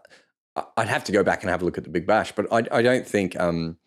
I'd 0.76 0.88
have 0.88 1.05
to 1.05 1.12
go 1.12 1.22
back 1.22 1.42
and 1.42 1.50
have 1.50 1.62
a 1.62 1.64
look 1.64 1.78
at 1.78 1.84
the 1.84 1.90
Big 1.90 2.07
Bash. 2.07 2.32
But 2.32 2.46
I, 2.53 2.78
I 2.78 2.82
don't 2.82 3.07
think. 3.07 3.38
Um, 3.38 3.78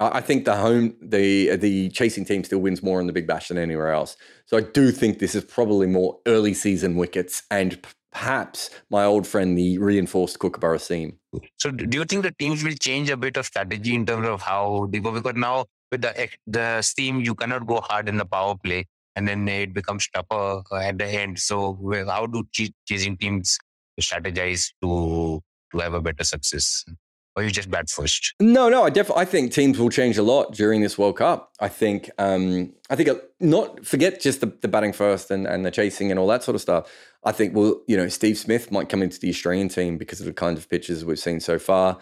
I 0.00 0.20
think 0.20 0.44
the 0.44 0.56
home 0.56 0.94
the 1.00 1.56
the 1.56 1.88
chasing 1.90 2.24
team 2.24 2.44
still 2.44 2.60
wins 2.60 2.82
more 2.82 3.00
in 3.00 3.06
the 3.08 3.12
Big 3.12 3.26
Bash 3.26 3.48
than 3.48 3.58
anywhere 3.58 3.92
else. 3.92 4.16
So 4.46 4.56
I 4.56 4.60
do 4.60 4.92
think 4.92 5.18
this 5.18 5.34
is 5.34 5.44
probably 5.44 5.88
more 5.88 6.18
early 6.26 6.54
season 6.54 6.94
wickets 6.94 7.42
and 7.50 7.84
perhaps 8.12 8.70
my 8.90 9.04
old 9.04 9.26
friend 9.26 9.58
the 9.58 9.78
reinforced 9.78 10.38
Kookaburra 10.38 10.78
seam. 10.78 11.18
So 11.58 11.72
do 11.72 11.98
you 11.98 12.04
think 12.04 12.22
the 12.22 12.32
teams 12.38 12.62
will 12.62 12.74
change 12.74 13.10
a 13.10 13.16
bit 13.16 13.36
of 13.36 13.46
strategy 13.46 13.94
in 13.94 14.06
terms 14.06 14.28
of 14.28 14.40
how 14.40 14.88
they 14.90 15.00
go? 15.00 15.10
Because 15.10 15.34
now 15.34 15.66
with 15.90 16.02
the 16.02 16.28
the 16.46 16.80
steam 16.82 17.20
you 17.20 17.34
cannot 17.34 17.66
go 17.66 17.80
hard 17.80 18.08
in 18.08 18.18
the 18.18 18.24
power 18.24 18.54
play 18.56 18.86
and 19.16 19.26
then 19.26 19.48
it 19.48 19.74
becomes 19.74 20.08
tougher 20.14 20.62
uh, 20.70 20.76
at 20.76 20.98
the 20.98 21.06
end. 21.06 21.40
So 21.40 21.76
how 22.06 22.26
do 22.26 22.44
chasing 22.86 23.16
teams 23.16 23.58
strategize 24.00 24.70
to 24.80 25.42
to 25.72 25.78
have 25.80 25.94
a 25.94 26.00
better 26.00 26.22
success? 26.22 26.84
Or 27.38 27.44
you 27.44 27.50
just 27.50 27.70
bat 27.70 27.88
first? 27.88 28.34
No, 28.40 28.68
no, 28.68 28.82
I 28.82 28.90
definitely 28.90 29.22
I 29.22 29.24
think 29.24 29.52
teams 29.52 29.78
will 29.78 29.90
change 29.90 30.18
a 30.18 30.22
lot 30.22 30.52
during 30.52 30.80
this 30.80 30.98
World 30.98 31.16
Cup. 31.16 31.52
I 31.60 31.68
think 31.68 32.10
um, 32.18 32.74
I 32.90 32.96
think 32.96 33.08
not 33.40 33.86
forget 33.86 34.20
just 34.20 34.40
the, 34.40 34.46
the 34.60 34.68
batting 34.68 34.92
first 34.92 35.30
and, 35.30 35.46
and 35.46 35.64
the 35.64 35.70
chasing 35.70 36.10
and 36.10 36.18
all 36.18 36.26
that 36.28 36.42
sort 36.42 36.54
of 36.56 36.60
stuff. 36.60 36.90
I 37.24 37.32
think 37.32 37.54
well, 37.54 37.80
you 37.86 37.96
know, 37.96 38.08
Steve 38.08 38.38
Smith 38.38 38.72
might 38.72 38.88
come 38.88 39.02
into 39.02 39.20
the 39.20 39.28
Australian 39.28 39.68
team 39.68 39.98
because 39.98 40.20
of 40.20 40.26
the 40.26 40.32
kind 40.32 40.58
of 40.58 40.68
pitches 40.68 41.04
we've 41.04 41.18
seen 41.18 41.40
so 41.40 41.58
far. 41.58 41.98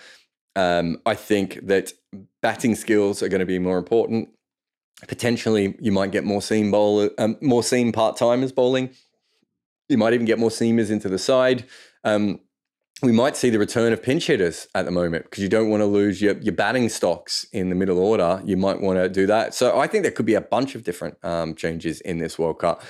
Um, 0.54 1.02
I 1.04 1.14
think 1.14 1.66
that 1.66 1.92
batting 2.40 2.74
skills 2.74 3.22
are 3.22 3.28
going 3.28 3.40
to 3.40 3.46
be 3.46 3.58
more 3.58 3.76
important. 3.76 4.30
Potentially, 5.06 5.76
you 5.78 5.92
might 5.92 6.10
get 6.12 6.24
more 6.24 6.40
seam 6.40 6.70
bowler, 6.70 7.10
um, 7.18 7.36
more 7.42 7.62
seam 7.62 7.92
part 7.92 8.16
timers 8.16 8.52
bowling. 8.52 8.90
You 9.90 9.98
might 9.98 10.14
even 10.14 10.24
get 10.24 10.38
more 10.38 10.48
seamers 10.48 10.90
into 10.90 11.10
the 11.10 11.18
side. 11.18 11.66
Um, 12.02 12.40
we 13.02 13.12
might 13.12 13.36
see 13.36 13.50
the 13.50 13.58
return 13.58 13.92
of 13.92 14.02
pinch 14.02 14.26
hitters 14.26 14.66
at 14.74 14.86
the 14.86 14.90
moment 14.90 15.24
because 15.24 15.42
you 15.42 15.50
don't 15.50 15.68
want 15.68 15.82
to 15.82 15.86
lose 15.86 16.22
your, 16.22 16.38
your 16.38 16.54
batting 16.54 16.88
stocks 16.88 17.46
in 17.52 17.68
the 17.68 17.74
middle 17.74 17.98
order. 17.98 18.40
You 18.44 18.56
might 18.56 18.80
want 18.80 18.98
to 18.98 19.08
do 19.08 19.26
that. 19.26 19.54
So 19.54 19.78
I 19.78 19.86
think 19.86 20.02
there 20.02 20.12
could 20.12 20.24
be 20.24 20.34
a 20.34 20.40
bunch 20.40 20.74
of 20.74 20.82
different 20.82 21.22
um, 21.22 21.54
changes 21.54 22.00
in 22.00 22.18
this 22.18 22.38
World 22.38 22.58
Cup. 22.58 22.82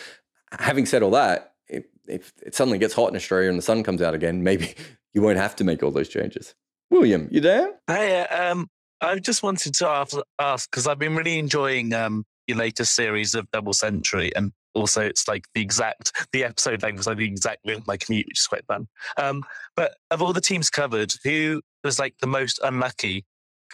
Having 0.53 0.87
said 0.87 1.03
all 1.03 1.11
that, 1.11 1.55
if, 1.69 1.85
if 2.07 2.33
it 2.45 2.55
suddenly 2.55 2.79
gets 2.79 2.95
hot 2.95 3.11
in 3.11 3.17
Australia 3.17 3.49
and 3.49 3.59
the 3.59 3.63
sun 3.63 3.83
comes 3.83 4.01
out 4.01 4.15
again, 4.15 4.45
maybe 4.45 4.75
you 5.13 5.23
won't 5.23 5.39
have 5.39 5.57
to 5.57 5.65
make 5.65 5.83
all 5.83 5.91
those 5.91 6.09
changes. 6.09 6.55
William, 6.91 7.29
you 7.33 7.41
there? 7.41 7.73
Hey, 7.89 8.21
um, 8.27 8.69
I 9.01 9.19
just 9.19 9.43
wanted 9.43 9.75
to 9.75 10.23
ask 10.39 10.71
because 10.71 10.87
I've 10.87 11.01
been 11.01 11.17
really 11.17 11.39
enjoying 11.39 11.93
um, 11.93 12.25
your 12.47 12.59
latest 12.59 12.95
series 12.95 13.35
of 13.35 13.51
Double 13.51 13.73
Century, 13.73 14.35
and 14.37 14.53
also 14.77 15.03
it's 15.03 15.27
like 15.27 15.45
the 15.55 15.61
exact 15.61 16.13
the 16.33 16.45
episode 16.45 16.83
length 16.83 16.99
was 16.99 17.07
like 17.07 17.19
the 17.19 17.25
exact 17.25 17.67
length 17.67 17.83
of 17.83 17.87
my 17.87 17.97
commute, 17.97 18.27
which 18.27 18.41
is 18.41 18.47
quite 18.47 18.67
fun. 18.67 18.87
Um, 19.17 19.43
but 19.75 19.97
of 20.11 20.23
all 20.23 20.33
the 20.33 20.41
teams 20.41 20.71
covered, 20.71 21.13
who 21.25 21.61
was 21.83 21.99
like 21.99 22.15
the 22.21 22.27
most 22.27 22.61
unlucky? 22.63 23.25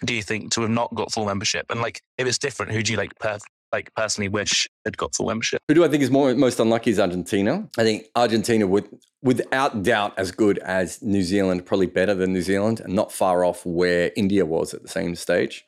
Do 0.03 0.13
you 0.13 0.23
think 0.23 0.51
to 0.53 0.61
have 0.61 0.71
not 0.71 0.93
got 0.95 1.11
full 1.11 1.25
membership? 1.25 1.67
And 1.69 1.81
like, 1.81 2.01
if 2.17 2.25
it's 2.25 2.39
different, 2.39 2.71
who 2.71 2.81
do 2.81 2.91
you 2.91 2.97
like 2.97 3.17
per- 3.19 3.37
like 3.71 3.93
personally 3.95 4.29
wish 4.29 4.67
had 4.85 4.97
got 4.97 5.13
full 5.15 5.27
membership? 5.27 5.61
Who 5.67 5.73
do 5.73 5.83
I 5.83 5.87
think 5.87 6.01
is 6.03 6.11
more 6.11 6.33
most 6.35 6.59
unlucky 6.59 6.91
is 6.91 6.99
Argentina. 6.99 7.67
I 7.77 7.83
think 7.83 8.05
Argentina 8.15 8.65
would 8.65 8.87
without 9.21 9.83
doubt 9.83 10.13
as 10.17 10.31
good 10.31 10.59
as 10.59 11.01
New 11.01 11.23
Zealand, 11.23 11.65
probably 11.65 11.87
better 11.87 12.13
than 12.13 12.33
New 12.33 12.41
Zealand, 12.41 12.79
and 12.79 12.93
not 12.93 13.11
far 13.11 13.45
off 13.45 13.65
where 13.65 14.11
India 14.15 14.45
was 14.45 14.73
at 14.73 14.83
the 14.83 14.89
same 14.89 15.15
stage. 15.15 15.65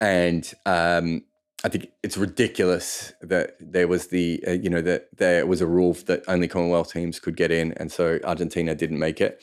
And 0.00 0.50
um, 0.66 1.24
I 1.64 1.68
think 1.68 1.90
it's 2.04 2.16
ridiculous 2.16 3.12
that 3.20 3.56
there 3.58 3.88
was 3.88 4.08
the 4.08 4.42
uh, 4.46 4.52
you 4.52 4.70
know 4.70 4.82
that 4.82 5.08
there 5.16 5.44
was 5.44 5.60
a 5.60 5.66
rule 5.66 5.92
that 6.06 6.22
only 6.28 6.46
Commonwealth 6.46 6.92
teams 6.92 7.18
could 7.18 7.36
get 7.36 7.50
in, 7.50 7.72
and 7.74 7.90
so 7.90 8.20
Argentina 8.24 8.74
didn't 8.74 8.98
make 8.98 9.20
it. 9.20 9.42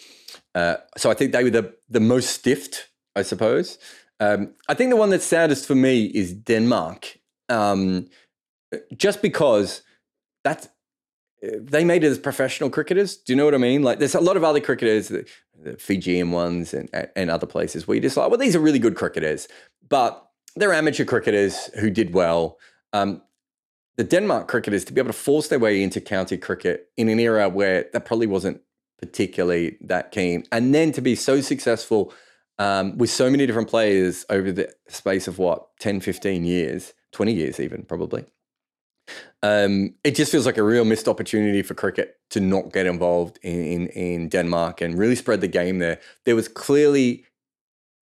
Uh, 0.53 0.77
so 0.95 1.11
I 1.11 1.13
think 1.13 1.33
they 1.33 1.43
were 1.43 1.49
the 1.49 1.75
the 1.89 1.99
most 1.99 2.29
stiffed, 2.29 2.89
I 3.15 3.21
suppose. 3.21 3.77
Um, 4.21 4.53
I 4.69 4.75
think 4.75 4.91
the 4.91 4.95
one 4.95 5.09
that's 5.09 5.25
saddest 5.25 5.65
for 5.65 5.75
me 5.75 6.05
is 6.05 6.33
Denmark, 6.33 7.19
um, 7.49 8.07
just 8.95 9.21
because 9.21 9.81
that's 10.45 10.69
they 11.41 11.83
made 11.83 12.05
it 12.05 12.07
as 12.07 12.17
professional 12.17 12.69
cricketers. 12.69 13.17
Do 13.17 13.33
you 13.33 13.37
know 13.37 13.45
what 13.45 13.53
I 13.53 13.57
mean? 13.57 13.83
Like, 13.83 13.99
there's 13.99 14.15
a 14.15 14.21
lot 14.21 14.37
of 14.37 14.43
other 14.43 14.61
cricketers, 14.61 15.09
the, 15.09 15.27
the 15.61 15.75
Fijian 15.77 16.31
ones, 16.31 16.73
and 16.73 16.89
and 17.17 17.29
other 17.29 17.47
places 17.47 17.87
where 17.87 17.95
you 17.95 18.01
just 18.01 18.15
like, 18.15 18.29
well, 18.29 18.39
these 18.39 18.55
are 18.55 18.61
really 18.61 18.79
good 18.79 18.95
cricketers, 18.95 19.49
but 19.89 20.25
they're 20.55 20.73
amateur 20.73 21.05
cricketers 21.05 21.65
who 21.79 21.89
did 21.89 22.13
well. 22.13 22.57
Um, 22.93 23.21
the 23.97 24.03
Denmark 24.03 24.47
cricketers 24.47 24.83
to 24.85 24.93
be 24.93 24.99
able 24.99 25.11
to 25.11 25.17
force 25.17 25.47
their 25.47 25.59
way 25.59 25.81
into 25.81 26.01
county 26.01 26.37
cricket 26.37 26.89
in 26.97 27.09
an 27.09 27.19
era 27.19 27.47
where 27.47 27.85
that 27.93 28.05
probably 28.05 28.27
wasn't 28.27 28.61
particularly 28.99 29.77
that 29.81 30.11
keen, 30.11 30.43
and 30.51 30.73
then 30.73 30.91
to 30.93 31.01
be 31.01 31.15
so 31.15 31.41
successful 31.41 32.13
um, 32.57 32.97
with 32.97 33.09
so 33.09 33.29
many 33.29 33.45
different 33.45 33.69
players 33.69 34.25
over 34.29 34.51
the 34.51 34.71
space 34.87 35.27
of 35.27 35.37
what 35.37 35.67
10, 35.79 35.99
15 35.99 36.45
years, 36.45 36.93
20 37.11 37.33
years, 37.33 37.59
even 37.59 37.83
probably. 37.83 38.25
Um, 39.43 39.93
it 40.03 40.15
just 40.15 40.31
feels 40.31 40.45
like 40.45 40.57
a 40.57 40.63
real 40.63 40.85
missed 40.85 41.07
opportunity 41.07 41.61
for 41.61 41.75
cricket 41.75 42.17
to 42.31 42.39
not 42.39 42.73
get 42.73 42.87
involved 42.87 43.37
in, 43.43 43.63
in, 43.65 43.87
in 43.89 44.29
Denmark 44.29 44.81
and 44.81 44.97
really 44.97 45.15
spread 45.15 45.41
the 45.41 45.47
game 45.47 45.79
there. 45.79 45.99
There 46.25 46.35
was 46.35 46.47
clearly 46.47 47.25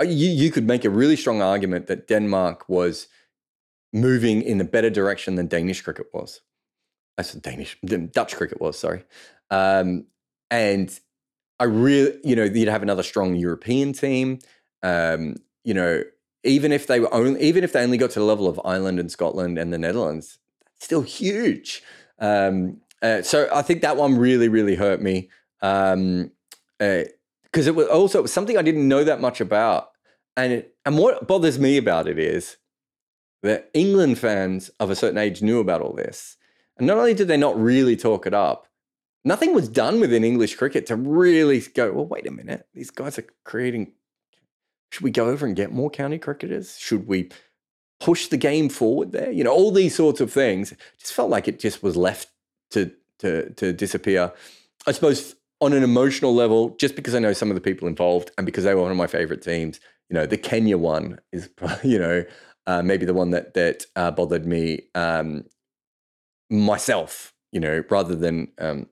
you, 0.02 0.30
you 0.30 0.52
could 0.52 0.68
make 0.68 0.86
a 0.86 0.90
really 0.90 1.16
strong 1.16 1.42
argument 1.42 1.88
that 1.88 2.08
Denmark 2.08 2.68
was 2.68 3.08
moving 3.94 4.42
in 4.42 4.60
a 4.60 4.66
better 4.66 4.90
direction 4.90 5.36
than 5.36 5.48
Danish 5.48 5.82
cricket 5.82 6.08
was. 6.14 6.42
That's 7.18 7.34
Danish, 7.34 7.78
Dutch 8.12 8.36
cricket 8.36 8.60
was, 8.60 8.78
sorry. 8.78 9.04
Um, 9.52 10.08
and 10.50 11.00
I 11.60 11.66
really, 11.66 12.20
you 12.24 12.36
know, 12.36 12.44
you'd 12.44 12.68
have 12.68 12.82
another 12.82 13.04
strong 13.04 13.36
European 13.36 13.94
team. 13.94 14.40
Um, 14.82 15.36
you 15.64 15.74
know, 15.74 16.04
even 16.44 16.72
if 16.72 16.88
they 16.88 17.00
were 17.00 17.14
only, 17.14 17.40
even 17.42 17.64
if 17.64 17.72
they 17.72 17.84
only 17.84 17.98
got 17.98 18.10
to 18.12 18.20
the 18.20 18.26
level 18.26 18.48
of 18.48 18.60
Ireland 18.66 19.00
and 19.00 19.12
Scotland 19.12 19.58
and 19.58 19.72
the 19.72 19.78
Netherlands, 19.78 20.40
that's 20.66 20.86
still 20.86 21.04
huge. 21.04 21.84
Um, 22.20 22.82
uh, 23.02 23.22
so 23.22 23.48
I 23.54 23.62
think 23.62 23.82
that 23.82 23.98
one 23.98 24.18
really, 24.18 24.50
really 24.50 24.76
hurt 24.76 25.02
me. 25.02 25.30
Um, 25.62 26.32
uh, 26.80 27.04
because 27.54 27.68
it 27.68 27.76
was 27.76 27.88
also 27.88 28.20
it 28.20 28.24
was 28.24 28.34
something 28.34 28.58
I 28.58 28.64
didn't 28.64 28.88
know 28.88 29.04
that 29.04 29.22
much 29.22 29.40
about. 29.40 29.92
And 30.36 30.52
it, 30.52 30.76
and 30.84 30.98
what 30.98 31.28
bothers 31.28 31.60
me 31.60 31.78
about 31.78 32.08
it 32.08 32.18
is 32.18 32.58
that 33.44 33.70
England 33.76 34.18
fans 34.18 34.72
of 34.80 34.90
a 34.90 34.96
certain 34.96 35.20
age 35.20 35.44
knew 35.44 35.60
about 35.60 35.82
all 35.82 35.94
this. 35.94 36.38
And 36.78 36.88
not 36.88 36.98
only 36.98 37.14
did 37.14 37.28
they 37.28 37.38
not 37.38 37.62
really 37.62 37.96
talk 37.96 38.26
it 38.26 38.34
up, 38.34 38.68
nothing 39.24 39.54
was 39.54 39.70
done 39.70 40.00
within 40.00 40.24
English 40.24 40.56
cricket 40.56 40.88
to 40.88 40.96
really 40.96 41.60
go, 41.60 41.92
well, 41.92 42.08
wait 42.08 42.26
a 42.26 42.32
minute, 42.32 42.68
these 42.74 42.90
guys 42.90 43.20
are 43.20 43.28
creating. 43.46 43.94
Should 44.92 45.04
we 45.04 45.12
go 45.12 45.30
over 45.30 45.46
and 45.46 45.56
get 45.56 45.72
more 45.72 45.92
county 45.92 46.18
cricketers? 46.18 46.78
Should 46.80 47.08
we 47.08 47.30
push 48.00 48.28
the 48.28 48.38
game 48.38 48.70
forward 48.70 49.12
there? 49.12 49.32
You 49.32 49.44
know, 49.44 49.54
all 49.54 49.72
these 49.72 49.96
sorts 49.96 50.20
of 50.22 50.32
things. 50.32 50.74
Just 51.00 51.14
felt 51.14 51.30
like 51.30 51.48
it 51.48 51.60
just 51.60 51.84
was 51.84 51.96
left 51.96 52.30
to 52.72 52.92
to 53.20 53.52
to 53.52 53.74
disappear. 53.74 54.34
I 54.88 54.92
suppose 54.92 55.36
on 55.64 55.74
an 55.74 55.84
emotional 55.84 56.36
level, 56.36 56.76
just 56.78 56.96
because 56.96 57.16
I 57.16 57.20
know 57.20 57.34
some 57.34 57.50
of 57.50 57.56
the 57.56 57.62
people 57.62 57.88
involved 57.88 58.32
and 58.38 58.46
because 58.46 58.64
they 58.66 58.76
were 58.76 58.82
one 58.82 58.92
of 58.92 58.98
my 58.98 59.08
favorite 59.08 59.42
teams, 59.42 59.80
you 60.10 60.14
know, 60.14 60.26
the 60.26 60.38
Kenya 60.38 60.78
one 60.78 61.20
is, 61.32 61.50
you 61.84 61.98
know, 61.98 62.26
uh, 62.68 62.82
maybe 62.82 63.06
the 63.06 63.14
one 63.14 63.32
that 63.32 63.54
that 63.54 63.86
uh, 63.96 64.12
bothered 64.12 64.46
me 64.46 64.82
um, 64.96 65.46
myself, 66.50 67.34
you 67.52 67.60
know, 67.60 67.84
rather 67.90 68.16
than 68.16 68.52
um, 68.60 68.88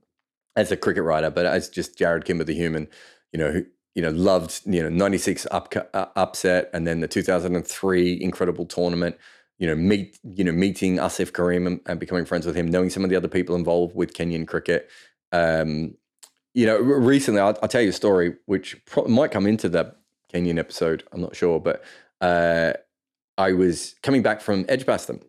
as 0.55 0.71
a 0.71 0.77
cricket 0.77 1.03
writer, 1.03 1.29
but 1.29 1.45
as 1.45 1.69
just 1.69 1.97
Jarrod 1.97 2.25
Kimber, 2.25 2.43
the 2.43 2.53
human, 2.53 2.87
you 3.31 3.39
know, 3.39 3.51
who 3.51 3.65
you 3.95 4.01
know 4.01 4.11
loved 4.11 4.61
you 4.65 4.81
know 4.81 4.89
'96 4.89 5.47
up, 5.51 5.73
uh, 5.93 6.05
upset 6.15 6.69
and 6.73 6.87
then 6.87 7.01
the 7.01 7.07
2003 7.07 8.21
incredible 8.21 8.65
tournament. 8.65 9.17
You 9.59 9.67
know, 9.67 9.75
meet 9.75 10.17
you 10.23 10.43
know 10.43 10.51
meeting 10.51 10.97
Asif 10.97 11.33
Karim 11.33 11.67
and, 11.67 11.81
and 11.85 11.99
becoming 11.99 12.25
friends 12.25 12.45
with 12.45 12.55
him, 12.55 12.67
knowing 12.67 12.89
some 12.89 13.03
of 13.03 13.09
the 13.09 13.15
other 13.15 13.27
people 13.27 13.55
involved 13.55 13.95
with 13.95 14.13
Kenyan 14.13 14.47
cricket. 14.47 14.89
Um, 15.31 15.95
you 16.53 16.65
know, 16.65 16.77
recently 16.77 17.39
I'll, 17.39 17.57
I'll, 17.61 17.69
tell 17.69 17.81
you 17.81 17.89
a 17.89 17.93
story 17.93 18.35
which 18.45 18.83
pro- 18.85 19.07
might 19.07 19.31
come 19.31 19.47
into 19.47 19.69
the 19.69 19.95
Kenyan 20.33 20.59
episode. 20.59 21.03
I'm 21.11 21.21
not 21.21 21.35
sure, 21.35 21.59
but 21.59 21.83
uh, 22.19 22.73
I 23.37 23.53
was 23.53 23.95
coming 24.03 24.21
back 24.21 24.41
from 24.41 24.65
Edgbaston, 24.67 25.21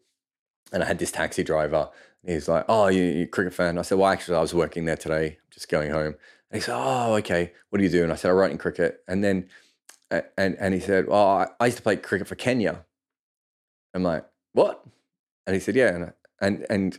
and 0.72 0.82
I 0.82 0.86
had 0.86 0.98
this 0.98 1.12
taxi 1.12 1.44
driver. 1.44 1.90
He's 2.24 2.48
like, 2.48 2.64
"Oh, 2.68 2.88
you, 2.88 3.02
you 3.02 3.26
cricket 3.26 3.54
fan?" 3.54 3.78
I 3.78 3.82
said, 3.82 3.98
"Well, 3.98 4.10
actually, 4.10 4.36
I 4.36 4.40
was 4.40 4.54
working 4.54 4.84
there 4.84 4.96
today, 4.96 5.38
just 5.50 5.68
going 5.68 5.90
home." 5.90 6.14
And 6.50 6.60
he 6.60 6.60
said, 6.60 6.74
"Oh, 6.76 7.14
okay. 7.16 7.52
What 7.70 7.78
do 7.78 7.84
you 7.84 7.90
do?" 7.90 8.02
And 8.02 8.12
I 8.12 8.16
said, 8.16 8.30
"I 8.30 8.32
write 8.32 8.50
in 8.50 8.58
cricket." 8.58 9.02
And 9.08 9.22
then, 9.22 9.48
and 10.10 10.56
and 10.58 10.74
he 10.74 10.80
said, 10.80 11.08
"Well, 11.08 11.26
I, 11.26 11.46
I 11.60 11.66
used 11.66 11.78
to 11.78 11.82
play 11.82 11.96
cricket 11.96 12.28
for 12.28 12.34
Kenya." 12.34 12.84
I'm 13.94 14.02
like, 14.02 14.24
"What?" 14.52 14.84
And 15.46 15.54
he 15.54 15.60
said, 15.60 15.76
"Yeah." 15.76 15.88
And 15.88 16.12
and 16.40 16.66
and 16.68 16.98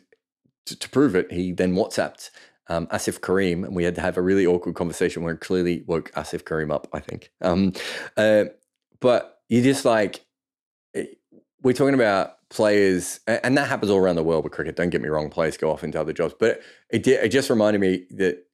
to, 0.66 0.80
to 0.80 0.90
prove 0.90 1.16
it, 1.16 1.32
he 1.32 1.52
then 1.52 1.76
WhatsApped 1.76 2.30
um, 2.68 2.88
Asif 2.88 3.22
Karim, 3.22 3.64
and 3.64 3.76
we 3.76 3.84
had 3.84 3.96
to 3.96 4.02
have 4.02 4.18
a 4.18 4.22
really 4.22 4.46
awkward 4.46 4.76
conversation 4.76 5.24
where 5.24 5.34
it 5.34 5.42
clearly 5.42 5.84
woke 5.88 6.12
Asif 6.14 6.46
Karim 6.46 6.72
up, 6.72 6.88
I 6.94 7.00
think. 7.00 7.32
Um, 7.42 7.74
uh, 8.18 8.46
but 9.00 9.40
you 9.50 9.62
just 9.62 9.86
like, 9.86 10.26
we're 11.62 11.74
talking 11.74 11.94
about 11.94 12.38
players, 12.50 13.20
and 13.28 13.58
that 13.58 13.68
happens 13.68 13.92
all 13.92 14.00
around 14.00 14.16
the 14.16 14.24
world 14.24 14.44
with 14.44 14.54
cricket. 14.54 14.76
Don't 14.76 14.90
get 14.90 15.02
me 15.02 15.10
wrong, 15.10 15.30
players 15.30 15.58
go 15.58 15.72
off 15.72 15.84
into 15.84 16.00
other 16.00 16.14
jobs, 16.14 16.36
but 16.40 16.62
it, 16.90 17.06
it 17.08 17.30
just 17.30 17.50
reminded 17.50 17.82
me 17.82 18.06
that 18.12 18.46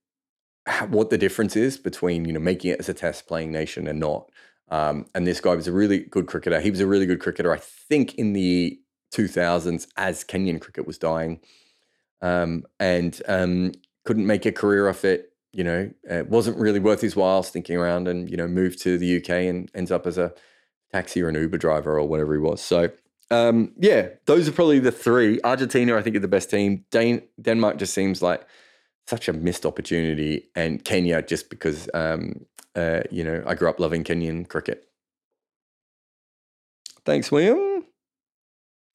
what 0.89 1.10
the 1.10 1.18
difference 1.18 1.55
is 1.55 1.78
between 1.78 2.26
you 2.26 2.34
know 2.34 2.39
making 2.39 2.72
it 2.72 2.80
as 2.80 2.89
a 2.89 2.93
test 2.93 3.28
playing 3.28 3.51
nation 3.51 3.88
and 3.88 3.99
not. 3.99 4.30
Um, 4.70 5.07
and 5.16 5.26
this 5.26 5.41
guy 5.41 5.55
was 5.55 5.68
a 5.68 5.72
really 5.72 5.99
good 5.99 6.28
cricketer. 6.28 6.62
He 6.62 6.70
was 6.70 6.80
a 6.80 6.88
really 6.88 7.07
good 7.07 7.20
cricketer, 7.20 7.51
I 7.51 7.57
think, 7.57 8.16
in 8.16 8.34
the 8.34 8.80
2000s 9.14 9.88
as 9.97 10.24
Kenyan 10.24 10.62
cricket 10.62 10.86
was 10.86 10.99
dying. 10.99 11.39
Um, 12.22 12.66
and 12.80 13.20
um, 13.28 13.72
couldn't 14.06 14.26
make 14.26 14.45
a 14.45 14.52
career 14.52 14.89
off 14.89 15.06
it. 15.06 15.34
You 15.52 15.64
know, 15.64 15.91
it 16.04 16.30
wasn't 16.30 16.58
really 16.58 16.80
worth 16.80 17.02
his 17.02 17.16
while 17.16 17.41
sticking 17.43 17.76
around 17.78 18.08
and 18.08 18.30
you 18.30 18.38
know 18.38 18.47
moved 18.47 18.82
to 18.84 18.97
the 18.97 19.18
UK 19.18 19.30
and 19.30 19.70
ends 19.74 19.91
up 19.91 20.06
as 20.06 20.18
a 20.18 20.34
taxi 20.91 21.22
or 21.22 21.30
an 21.30 21.36
Uber 21.36 21.58
driver 21.58 22.00
or 22.00 22.08
whatever 22.08 22.34
he 22.34 22.39
was. 22.39 22.62
So 22.62 22.89
um, 23.32 23.74
yeah, 23.78 24.10
those 24.26 24.47
are 24.47 24.52
probably 24.52 24.80
the 24.80 24.91
three. 24.91 25.39
Argentina, 25.43 25.95
I 25.95 26.02
think, 26.02 26.16
are 26.16 26.20
the 26.22 26.28
best 26.28 26.50
team. 26.50 26.86
Dan- 26.91 27.22
Denmark 27.41 27.78
just 27.78 27.93
seems 27.93 28.22
like 28.22 28.45
such 29.08 29.28
a 29.28 29.34
missed 29.34 29.66
opportunity, 29.66 30.50
and 30.56 30.84
Kenya 30.84 31.22
just 31.22 31.50
because 31.50 31.89
um, 31.93 32.45
uh, 32.76 33.02
you 33.12 33.24
know 33.24 33.43
I 33.45 33.56
grew 33.56 33.70
up 33.70 33.80
loving 33.80 34.04
Kenyan 34.04 34.47
cricket. 34.47 34.86
Thanks, 37.06 37.32
William, 37.32 37.86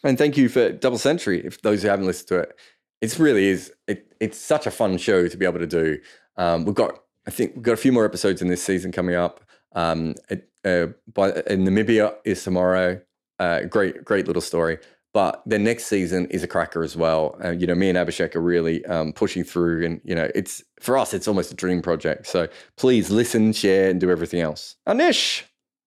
and 0.03 0.19
thank 0.19 0.37
you 0.37 0.49
for 0.49 0.73
Double 0.73 0.99
Century. 0.99 1.45
If 1.45 1.63
those 1.63 1.83
who 1.83 1.89
haven't 1.89 2.07
listened 2.07 2.29
to 2.29 2.39
it, 2.41 2.57
it 3.01 3.19
really 3.19 3.49
is. 3.49 3.73
It, 3.87 4.15
it's 4.21 4.39
such 4.39 4.67
a 4.67 4.71
fun 4.71 4.99
show 4.99 5.29
to 5.29 5.37
be 5.37 5.45
able 5.45 5.59
to 5.59 5.67
do. 5.67 5.99
Um, 6.37 6.65
we've 6.65 6.75
got, 6.75 7.01
I 7.27 7.31
think, 7.31 7.55
we've 7.55 7.63
got 7.63 7.73
a 7.73 7.79
few 7.79 7.93
more 7.93 8.05
episodes 8.05 8.43
in 8.43 8.49
this 8.49 8.63
season 8.63 8.93
coming 8.93 9.15
up. 9.15 9.41
Um, 9.73 10.15
it, 10.31 10.49
uh, 10.65 10.87
by, 11.13 11.31
in 11.47 11.65
Namibia 11.65 12.15
is 12.25 12.43
tomorrow. 12.43 13.01
Uh, 13.39 13.63
great, 13.63 14.05
great 14.05 14.27
little 14.27 14.43
story. 14.43 14.79
But 15.13 15.43
the 15.47 15.61
next 15.61 15.87
season 15.87 16.27
is 16.27 16.43
a 16.43 16.49
cracker 16.49 16.83
as 16.83 16.97
well. 16.97 17.39
Uh, 17.43 17.51
you 17.51 17.69
know, 17.69 17.77
me 17.77 17.89
and 17.89 17.97
Abhishek 17.97 18.35
are 18.35 18.41
really 18.41 18.85
um, 18.87 19.13
pushing 19.13 19.45
through, 19.45 19.87
and 19.87 20.01
you 20.05 20.15
know, 20.15 20.29
it's 20.35 20.63
for 20.81 20.99
us, 20.99 21.15
it's 21.15 21.29
almost 21.29 21.53
a 21.53 21.55
dream 21.55 21.83
project. 21.83 22.27
So 22.27 22.49
please 22.77 23.11
listen, 23.11 23.53
share, 23.53 23.91
and 23.91 24.01
do 24.01 24.11
everything 24.11 24.41
else. 24.41 24.75
Anish, 24.89 25.43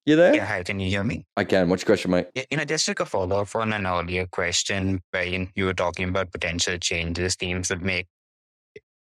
you 0.07 0.15
there? 0.15 0.35
Yeah, 0.35 0.45
hi, 0.45 0.63
can 0.63 0.79
you 0.79 0.89
hear 0.89 1.03
me? 1.03 1.25
I 1.35 1.43
can. 1.43 1.69
What's 1.69 1.83
your 1.83 1.87
question, 1.87 2.11
mate? 2.11 2.27
Yeah, 2.33 2.43
you 2.49 2.57
know, 2.57 2.65
just 2.65 2.87
like 2.87 2.99
a 2.99 3.05
follow 3.05 3.41
up 3.41 3.55
on 3.55 3.73
an 3.73 3.85
earlier 3.85 4.25
question 4.25 5.01
where 5.11 5.25
you 5.25 5.65
were 5.65 5.73
talking 5.73 6.09
about 6.09 6.31
potential 6.31 6.77
changes 6.77 7.35
teams 7.35 7.69
would 7.69 7.81
make 7.81 8.07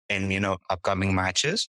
in, 0.08 0.30
you 0.30 0.40
know, 0.40 0.58
upcoming 0.68 1.14
matches. 1.14 1.68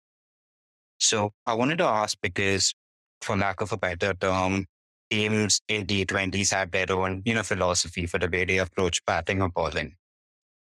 So 0.99 1.32
I 1.47 1.55
wanted 1.55 1.78
to 1.78 1.84
ask 1.84 2.16
because 2.22 2.74
for 3.20 3.37
lack 3.37 3.61
of 3.61 3.72
a 3.72 3.76
better 3.76 4.14
term, 4.14 4.66
teams 5.11 5.61
in 5.68 5.87
T20s 5.87 6.53
have 6.53 6.70
their 6.70 6.91
own, 6.91 7.22
you 7.24 7.34
know, 7.34 7.43
philosophy 7.43 8.07
for 8.07 8.18
the 8.18 8.28
way 8.28 8.45
they 8.45 8.59
approach 8.59 9.05
batting 9.05 9.43
or 9.43 9.51
bowling. 9.51 9.97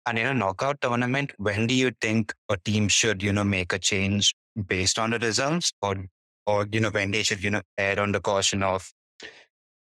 And 0.07 0.19
in 0.19 0.27
a 0.27 0.35
knockout 0.35 0.81
tournament, 0.81 1.33
when 1.37 1.67
do 1.67 1.75
you 1.75 1.93
think 2.01 2.33
a 2.49 2.57
team 2.57 2.89
should, 2.89 3.23
you 3.23 3.33
know, 3.33 3.45
make 3.45 3.73
a 3.73 3.79
change 3.79 4.35
based 4.67 4.99
on 4.99 5.11
the 5.11 5.19
results 5.19 5.73
or, 5.83 6.07
or, 6.49 6.67
you 6.73 6.81
know, 6.81 6.91
when 6.91 7.11
they 7.11 7.23
should, 7.23 7.45
you 7.45 7.51
know, 7.51 7.61
err 7.77 8.01
on 8.01 8.13
the 8.13 8.21
caution 8.21 8.63
of 8.63 8.91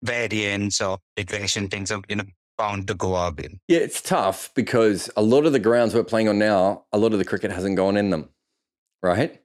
variance 0.01 0.79
or 0.79 0.97
regression, 1.17 1.67
things 1.67 1.91
are, 1.91 2.01
you 2.07 2.15
know, 2.15 2.23
bound 2.57 2.87
to 2.87 2.93
go 2.93 3.15
up 3.15 3.39
in? 3.39 3.59
Yeah, 3.67 3.79
it's 3.79 4.01
tough 4.01 4.49
because 4.55 5.09
a 5.17 5.21
lot 5.21 5.45
of 5.45 5.51
the 5.51 5.59
grounds 5.59 5.93
we're 5.93 6.03
playing 6.05 6.29
on 6.29 6.39
now, 6.39 6.85
a 6.93 6.97
lot 6.97 7.11
of 7.11 7.19
the 7.19 7.25
cricket 7.25 7.51
hasn't 7.51 7.75
gone 7.75 7.97
in 7.97 8.11
them, 8.11 8.29
right? 9.01 9.41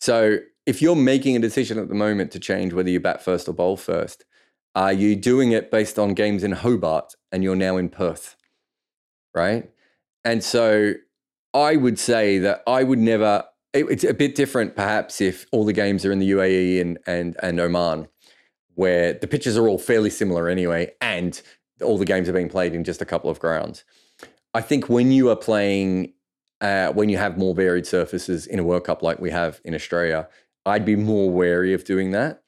So 0.00 0.38
if 0.66 0.82
you're 0.82 0.96
making 0.96 1.36
a 1.36 1.38
decision 1.38 1.78
at 1.78 1.88
the 1.88 1.94
moment 1.94 2.32
to 2.32 2.40
change 2.40 2.72
whether 2.72 2.90
you 2.90 2.98
bat 2.98 3.22
first 3.22 3.48
or 3.48 3.52
bowl 3.52 3.76
first, 3.76 4.24
are 4.74 4.92
you 4.92 5.14
doing 5.14 5.52
it 5.52 5.70
based 5.70 5.98
on 5.98 6.14
games 6.14 6.42
in 6.42 6.52
Hobart 6.52 7.14
and 7.30 7.44
you're 7.44 7.54
now 7.54 7.76
in 7.76 7.88
Perth, 7.88 8.36
right? 9.34 9.70
And 10.24 10.42
so 10.42 10.94
I 11.54 11.76
would 11.76 12.00
say 12.00 12.38
that 12.40 12.64
I 12.66 12.82
would 12.82 12.98
never. 12.98 13.44
It, 13.76 13.86
it's 13.90 14.04
a 14.04 14.14
bit 14.14 14.34
different, 14.34 14.74
perhaps, 14.74 15.20
if 15.20 15.46
all 15.52 15.64
the 15.64 15.72
games 15.72 16.04
are 16.04 16.12
in 16.12 16.18
the 16.18 16.30
UAE 16.30 16.80
and 16.80 16.98
and 17.06 17.36
and 17.42 17.60
Oman, 17.60 18.08
where 18.74 19.12
the 19.12 19.26
pitches 19.26 19.56
are 19.56 19.68
all 19.68 19.78
fairly 19.78 20.10
similar 20.10 20.48
anyway, 20.48 20.92
and 21.00 21.40
all 21.82 21.98
the 21.98 22.04
games 22.04 22.28
are 22.28 22.32
being 22.32 22.48
played 22.48 22.74
in 22.74 22.84
just 22.84 23.02
a 23.02 23.04
couple 23.04 23.30
of 23.30 23.38
grounds. 23.38 23.84
I 24.54 24.62
think 24.62 24.88
when 24.88 25.12
you 25.12 25.28
are 25.28 25.36
playing, 25.36 26.14
uh, 26.60 26.92
when 26.92 27.08
you 27.08 27.18
have 27.18 27.36
more 27.36 27.54
varied 27.54 27.86
surfaces 27.86 28.46
in 28.46 28.58
a 28.58 28.64
World 28.64 28.84
Cup 28.84 29.02
like 29.02 29.18
we 29.18 29.30
have 29.30 29.60
in 29.64 29.74
Australia, 29.74 30.28
I'd 30.64 30.84
be 30.84 30.96
more 30.96 31.30
wary 31.30 31.74
of 31.74 31.84
doing 31.84 32.12
that. 32.12 32.42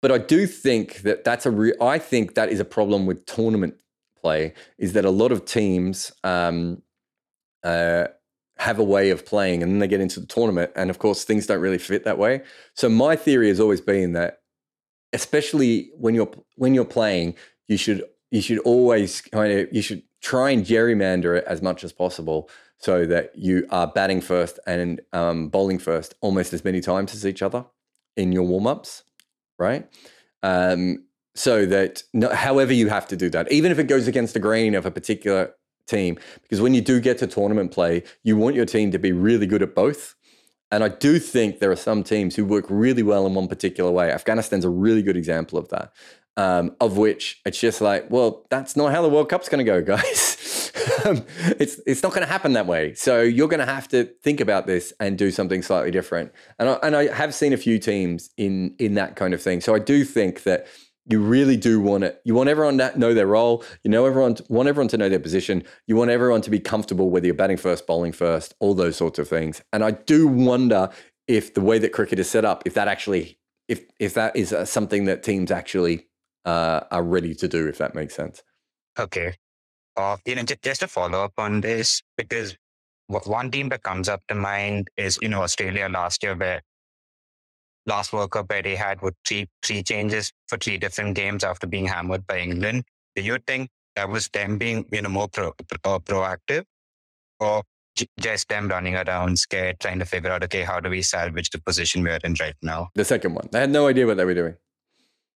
But 0.00 0.10
I 0.10 0.18
do 0.18 0.48
think 0.48 1.02
that 1.02 1.22
that's 1.22 1.46
a 1.46 1.50
re- 1.50 1.74
I 1.80 1.98
think 1.98 2.34
that 2.34 2.50
is 2.50 2.58
a 2.58 2.64
problem 2.64 3.06
with 3.06 3.24
tournament 3.24 3.80
play 4.20 4.54
is 4.78 4.94
that 4.94 5.04
a 5.04 5.10
lot 5.10 5.32
of 5.32 5.44
teams 5.44 6.12
um, 6.24 6.82
uh, 7.62 8.06
have 8.62 8.78
a 8.78 8.84
way 8.84 9.10
of 9.10 9.26
playing 9.26 9.62
and 9.62 9.72
then 9.72 9.78
they 9.80 9.88
get 9.88 10.00
into 10.00 10.20
the 10.20 10.26
tournament 10.26 10.70
and 10.76 10.88
of 10.88 10.98
course 10.98 11.24
things 11.24 11.46
don't 11.46 11.60
really 11.60 11.78
fit 11.78 12.04
that 12.04 12.16
way. 12.16 12.42
So 12.74 12.88
my 12.88 13.16
theory 13.16 13.48
has 13.48 13.58
always 13.58 13.80
been 13.80 14.12
that 14.12 14.38
especially 15.12 15.90
when 15.96 16.14
you're 16.14 16.30
when 16.56 16.72
you're 16.74 16.84
playing 16.84 17.34
you 17.68 17.76
should 17.76 18.04
you 18.30 18.40
should 18.40 18.60
always 18.60 19.20
kind 19.20 19.52
of 19.52 19.68
you 19.72 19.82
should 19.82 20.02
try 20.20 20.50
and 20.50 20.64
gerrymander 20.64 21.36
it 21.36 21.44
as 21.44 21.60
much 21.60 21.82
as 21.82 21.92
possible 21.92 22.48
so 22.78 23.04
that 23.06 23.36
you 23.36 23.66
are 23.70 23.86
batting 23.86 24.20
first 24.20 24.58
and 24.66 25.00
um, 25.12 25.48
bowling 25.48 25.78
first 25.78 26.14
almost 26.20 26.52
as 26.52 26.64
many 26.64 26.80
times 26.80 27.14
as 27.14 27.26
each 27.26 27.42
other 27.42 27.64
in 28.16 28.32
your 28.32 28.44
warm-ups 28.44 29.02
right 29.58 29.88
um, 30.42 31.04
so 31.34 31.66
that 31.66 32.02
no, 32.12 32.28
however 32.30 32.72
you 32.72 32.88
have 32.88 33.06
to 33.08 33.16
do 33.16 33.28
that 33.28 33.50
even 33.50 33.72
if 33.72 33.78
it 33.78 33.88
goes 33.88 34.06
against 34.06 34.34
the 34.34 34.40
grain 34.40 34.74
of 34.74 34.86
a 34.86 34.90
particular 34.90 35.52
team 35.86 36.18
because 36.42 36.60
when 36.60 36.74
you 36.74 36.80
do 36.80 37.00
get 37.00 37.18
to 37.18 37.26
tournament 37.26 37.72
play 37.72 38.02
you 38.22 38.36
want 38.36 38.54
your 38.54 38.66
team 38.66 38.90
to 38.90 38.98
be 38.98 39.12
really 39.12 39.46
good 39.46 39.62
at 39.62 39.74
both 39.74 40.14
and 40.70 40.82
I 40.82 40.88
do 40.88 41.18
think 41.18 41.58
there 41.58 41.70
are 41.70 41.76
some 41.76 42.02
teams 42.02 42.34
who 42.34 42.46
work 42.46 42.64
really 42.70 43.02
well 43.02 43.26
in 43.26 43.34
one 43.34 43.46
particular 43.46 43.90
way. 43.90 44.10
Afghanistan's 44.10 44.64
a 44.64 44.70
really 44.70 45.02
good 45.02 45.18
example 45.18 45.58
of 45.58 45.68
that 45.68 45.92
um, 46.36 46.74
of 46.80 46.96
which 46.96 47.40
it's 47.44 47.60
just 47.60 47.80
like, 47.80 48.10
well, 48.10 48.46
that's 48.50 48.76
not 48.76 48.92
how 48.92 49.02
the 49.02 49.08
World 49.08 49.28
Cup's 49.28 49.48
going 49.48 49.64
to 49.64 49.70
go, 49.70 49.82
guys. 49.96 50.72
um, 51.04 51.24
it's 51.58 51.80
it's 51.86 52.02
not 52.02 52.12
going 52.12 52.26
to 52.26 52.32
happen 52.32 52.54
that 52.54 52.66
way. 52.66 52.94
So 52.94 53.20
you're 53.20 53.48
going 53.48 53.60
to 53.60 53.66
have 53.66 53.88
to 53.88 54.04
think 54.22 54.40
about 54.40 54.66
this 54.66 54.92
and 54.98 55.18
do 55.18 55.30
something 55.30 55.62
slightly 55.62 55.90
different. 55.90 56.32
And 56.58 56.70
I, 56.70 56.72
and 56.82 56.96
I 56.96 57.12
have 57.12 57.34
seen 57.34 57.52
a 57.52 57.56
few 57.56 57.78
teams 57.78 58.30
in 58.36 58.74
in 58.78 58.94
that 58.94 59.16
kind 59.16 59.34
of 59.34 59.42
thing. 59.42 59.60
So 59.60 59.74
I 59.74 59.78
do 59.78 60.04
think 60.04 60.44
that 60.44 60.66
you 61.06 61.20
really 61.20 61.56
do 61.56 61.80
want 61.80 62.04
it. 62.04 62.20
You 62.24 62.34
want 62.34 62.48
everyone 62.48 62.78
to 62.78 62.98
know 62.98 63.12
their 63.12 63.26
role. 63.26 63.64
You 63.82 63.90
know 63.90 64.06
everyone 64.06 64.36
want 64.48 64.68
everyone 64.68 64.88
to 64.88 64.96
know 64.96 65.08
their 65.08 65.18
position. 65.18 65.64
You 65.86 65.96
want 65.96 66.10
everyone 66.10 66.42
to 66.42 66.50
be 66.50 66.60
comfortable 66.60 67.10
whether 67.10 67.26
you're 67.26 67.34
batting 67.34 67.56
first, 67.56 67.86
bowling 67.86 68.12
first, 68.12 68.54
all 68.60 68.74
those 68.74 68.96
sorts 68.96 69.18
of 69.18 69.28
things. 69.28 69.62
And 69.72 69.82
I 69.82 69.92
do 69.92 70.28
wonder 70.28 70.90
if 71.26 71.54
the 71.54 71.60
way 71.60 71.78
that 71.78 71.92
cricket 71.92 72.18
is 72.18 72.30
set 72.30 72.44
up, 72.44 72.62
if 72.66 72.74
that 72.74 72.88
actually 72.88 73.38
if 73.68 73.84
if 73.98 74.14
that 74.14 74.36
is 74.36 74.52
uh, 74.52 74.64
something 74.64 75.04
that 75.06 75.22
teams 75.22 75.50
actually 75.50 76.06
uh, 76.44 76.80
are 76.90 77.02
ready 77.02 77.34
to 77.34 77.48
do, 77.48 77.68
if 77.68 77.78
that 77.78 77.94
makes 77.94 78.14
sense. 78.14 78.42
Okay. 78.98 79.34
Uh, 79.96 80.16
you 80.24 80.34
know, 80.34 80.42
just, 80.42 80.62
just 80.62 80.82
a 80.82 80.88
follow 80.88 81.22
up 81.22 81.32
on 81.38 81.60
this, 81.60 82.02
because 82.16 82.56
one 83.08 83.50
team 83.50 83.68
that 83.68 83.82
comes 83.82 84.08
up 84.08 84.22
to 84.26 84.34
mind 84.34 84.88
is, 84.96 85.18
you 85.20 85.28
know, 85.28 85.42
Australia 85.42 85.88
last 85.88 86.22
year, 86.22 86.34
where 86.34 86.62
last 87.86 88.12
World 88.12 88.30
Cup 88.30 88.48
where 88.50 88.62
they 88.62 88.76
had 88.76 89.00
with 89.02 89.14
three 89.26 89.48
three 89.62 89.82
changes 89.82 90.32
for 90.48 90.58
three 90.58 90.78
different 90.78 91.14
games 91.14 91.44
after 91.44 91.66
being 91.66 91.86
hammered 91.86 92.26
by 92.26 92.38
England. 92.38 92.84
Do 93.16 93.22
you 93.22 93.38
think 93.46 93.70
that 93.96 94.08
was 94.08 94.28
them 94.28 94.58
being, 94.58 94.86
you 94.90 95.02
know, 95.02 95.08
more 95.08 95.28
pro, 95.28 95.52
pro, 95.52 95.94
uh, 95.94 95.98
proactive, 95.98 96.64
or 97.40 97.62
just 98.18 98.48
them 98.48 98.68
running 98.68 98.94
around 98.96 99.38
scared, 99.38 99.78
trying 99.80 99.98
to 99.98 100.06
figure 100.06 100.30
out, 100.30 100.42
okay, 100.44 100.62
how 100.62 100.80
do 100.80 100.88
we 100.88 101.02
salvage 101.02 101.50
the 101.50 101.60
position 101.60 102.02
we're 102.02 102.18
in 102.24 102.34
right 102.40 102.54
now? 102.62 102.88
The 102.94 103.04
second 103.04 103.34
one, 103.34 103.48
they 103.52 103.60
had 103.60 103.70
no 103.70 103.86
idea 103.86 104.06
what 104.06 104.16
they 104.16 104.24
were 104.24 104.34
doing. 104.34 104.56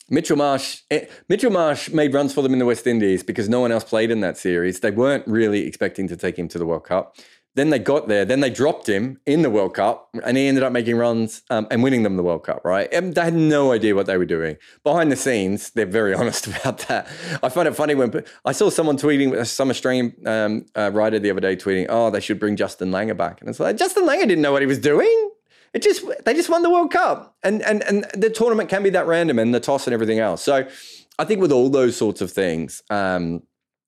Mitchell 0.07 0.37
Marsh, 0.37 0.83
eh, 0.91 1.05
Mitchell 1.27 1.51
Marsh 1.51 1.89
made 1.89 2.13
runs 2.13 2.31
for 2.31 2.43
them 2.43 2.53
in 2.53 2.59
the 2.59 2.65
West 2.65 2.85
Indies 2.85 3.23
because 3.23 3.49
no 3.49 3.59
one 3.59 3.71
else 3.71 3.83
played 3.83 4.11
in 4.11 4.21
that 4.21 4.37
series. 4.37 4.79
They 4.79 4.91
weren't 4.91 5.25
really 5.27 5.65
expecting 5.65 6.07
to 6.09 6.15
take 6.15 6.37
him 6.37 6.47
to 6.49 6.59
the 6.59 6.65
World 6.65 6.83
Cup. 6.83 7.17
Then 7.55 7.69
they 7.69 7.79
got 7.79 8.07
there. 8.07 8.25
Then 8.25 8.41
they 8.41 8.49
dropped 8.49 8.87
him 8.87 9.19
in 9.25 9.41
the 9.41 9.49
World 9.49 9.73
Cup, 9.73 10.09
and 10.23 10.37
he 10.37 10.47
ended 10.47 10.63
up 10.63 10.71
making 10.71 10.97
runs 10.97 11.41
um, 11.49 11.67
and 11.71 11.81
winning 11.81 12.03
them 12.03 12.17
the 12.17 12.23
World 12.23 12.43
Cup. 12.43 12.63
Right? 12.63 12.87
And 12.93 13.15
they 13.15 13.21
had 13.21 13.33
no 13.33 13.71
idea 13.71 13.95
what 13.95 14.05
they 14.05 14.17
were 14.17 14.25
doing 14.25 14.57
behind 14.83 15.11
the 15.11 15.15
scenes. 15.15 15.71
They're 15.71 15.85
very 15.85 16.13
honest 16.19 16.47
about 16.47 16.79
that. 16.87 17.07
I 17.41 17.49
find 17.49 17.67
it 17.67 17.75
funny 17.75 17.95
when 17.95 18.23
I 18.43 18.51
saw 18.51 18.69
someone 18.69 18.97
tweeting, 18.97 19.45
some 19.45 19.69
Australian 19.69 20.15
um, 20.25 20.65
uh, 20.75 20.91
writer 20.93 21.17
the 21.17 21.31
other 21.31 21.41
day 21.41 21.55
tweeting, 21.55 21.87
"Oh, 21.89 22.09
they 22.09 22.19
should 22.19 22.39
bring 22.39 22.55
Justin 22.55 22.91
Langer 22.91 23.17
back," 23.17 23.41
and 23.41 23.49
it's 23.49 23.59
like 23.59 23.77
Justin 23.77 24.03
Langer 24.03 24.27
didn't 24.27 24.41
know 24.41 24.51
what 24.51 24.61
he 24.61 24.67
was 24.67 24.79
doing. 24.79 25.31
It 25.73 25.81
just 25.81 26.05
they 26.25 26.33
just 26.33 26.49
won 26.49 26.61
the 26.61 26.69
World 26.69 26.91
Cup, 26.91 27.35
and 27.43 27.61
and 27.63 27.83
and 27.83 28.05
the 28.13 28.29
tournament 28.29 28.69
can 28.69 28.83
be 28.83 28.89
that 28.91 29.07
random, 29.07 29.39
and 29.39 29.53
the 29.53 29.59
toss 29.59 29.87
and 29.87 29.93
everything 29.93 30.19
else. 30.19 30.41
So, 30.41 30.67
I 31.19 31.25
think 31.25 31.41
with 31.41 31.51
all 31.51 31.69
those 31.69 31.97
sorts 31.97 32.21
of 32.21 32.31
things, 32.31 32.81
um, 32.89 33.43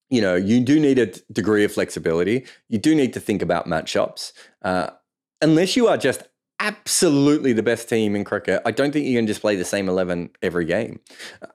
you 0.09 0.21
know, 0.21 0.35
you 0.35 0.59
do 0.59 0.79
need 0.79 0.99
a 0.99 1.07
degree 1.31 1.63
of 1.63 1.71
flexibility. 1.71 2.45
You 2.69 2.77
do 2.77 2.95
need 2.95 3.13
to 3.13 3.19
think 3.19 3.41
about 3.41 3.65
matchups, 3.67 4.33
uh, 4.61 4.91
unless 5.41 5.75
you 5.75 5.87
are 5.87 5.97
just 5.97 6.23
absolutely 6.59 7.53
the 7.53 7.63
best 7.63 7.87
team 7.87 8.15
in 8.15 8.23
cricket. 8.23 8.61
I 8.65 8.71
don't 8.71 8.91
think 8.91 9.05
you 9.05 9.17
can 9.17 9.27
just 9.27 9.41
play 9.41 9.55
the 9.55 9.65
same 9.65 9.87
eleven 9.89 10.29
every 10.41 10.65
game, 10.65 10.99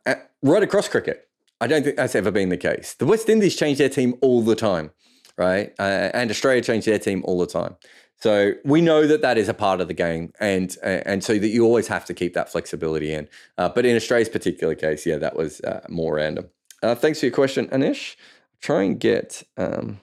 uh, 0.07 0.15
right 0.43 0.63
across 0.63 0.89
cricket. 0.89 1.29
I 1.61 1.67
don't 1.67 1.85
think 1.85 1.97
that's 1.97 2.15
ever 2.15 2.31
been 2.31 2.49
the 2.49 2.57
case. 2.57 2.95
The 2.95 3.07
West 3.07 3.29
Indies 3.29 3.57
change 3.57 3.79
their 3.79 3.89
team 3.89 4.15
all 4.21 4.43
the 4.43 4.57
time, 4.57 4.91
right? 5.37 5.73
Uh, 5.79 6.11
and 6.13 6.31
Australia 6.31 6.61
change 6.61 6.85
their 6.85 6.99
team 6.99 7.23
all 7.25 7.39
the 7.39 7.47
time. 7.47 7.77
So 8.21 8.53
we 8.65 8.81
know 8.81 9.07
that 9.09 9.23
that 9.23 9.37
is 9.37 9.49
a 9.49 9.55
part 9.55 9.81
of 9.81 9.89
the 9.89 9.95
game, 9.95 10.33
and 10.39 10.77
and 10.83 11.25
so 11.25 11.39
that 11.39 11.49
you 11.49 11.65
always 11.65 11.89
have 11.89 12.05
to 12.05 12.15
keep 12.15 12.35
that 12.35 12.51
flexibility 12.53 13.13
in. 13.13 13.29
Uh, 13.59 13.69
but 13.69 13.85
in 13.85 13.97
Australia's 13.97 14.29
particular 14.29 14.77
case, 14.77 15.05
yeah, 15.05 15.17
that 15.17 15.35
was 15.37 15.61
uh, 15.63 15.81
more 15.89 16.15
random. 16.15 16.49
Uh, 16.83 16.95
thanks 16.95 17.19
for 17.19 17.27
your 17.27 17.35
question, 17.35 17.67
Anish. 17.69 18.15
Try 18.63 18.85
and 18.85 18.99
get. 18.99 19.43
Um, 19.57 20.01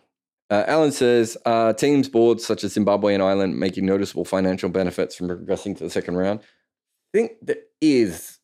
uh, 0.50 0.64
Alan 0.68 0.92
says 0.92 1.38
uh, 1.46 1.74
teams 1.74 2.10
boards 2.10 2.46
such 2.46 2.64
as 2.64 2.74
Zimbabwe 2.74 3.14
and 3.14 3.24
Ireland 3.24 3.58
making 3.58 3.86
noticeable 3.86 4.26
financial 4.26 4.70
benefits 4.70 5.16
from 5.16 5.28
progressing 5.28 5.76
to 5.76 5.84
the 5.84 5.90
second 5.90 6.18
round. 6.18 6.40
I 6.40 7.18
think 7.18 7.32
there 7.42 7.58
is. 7.82 8.40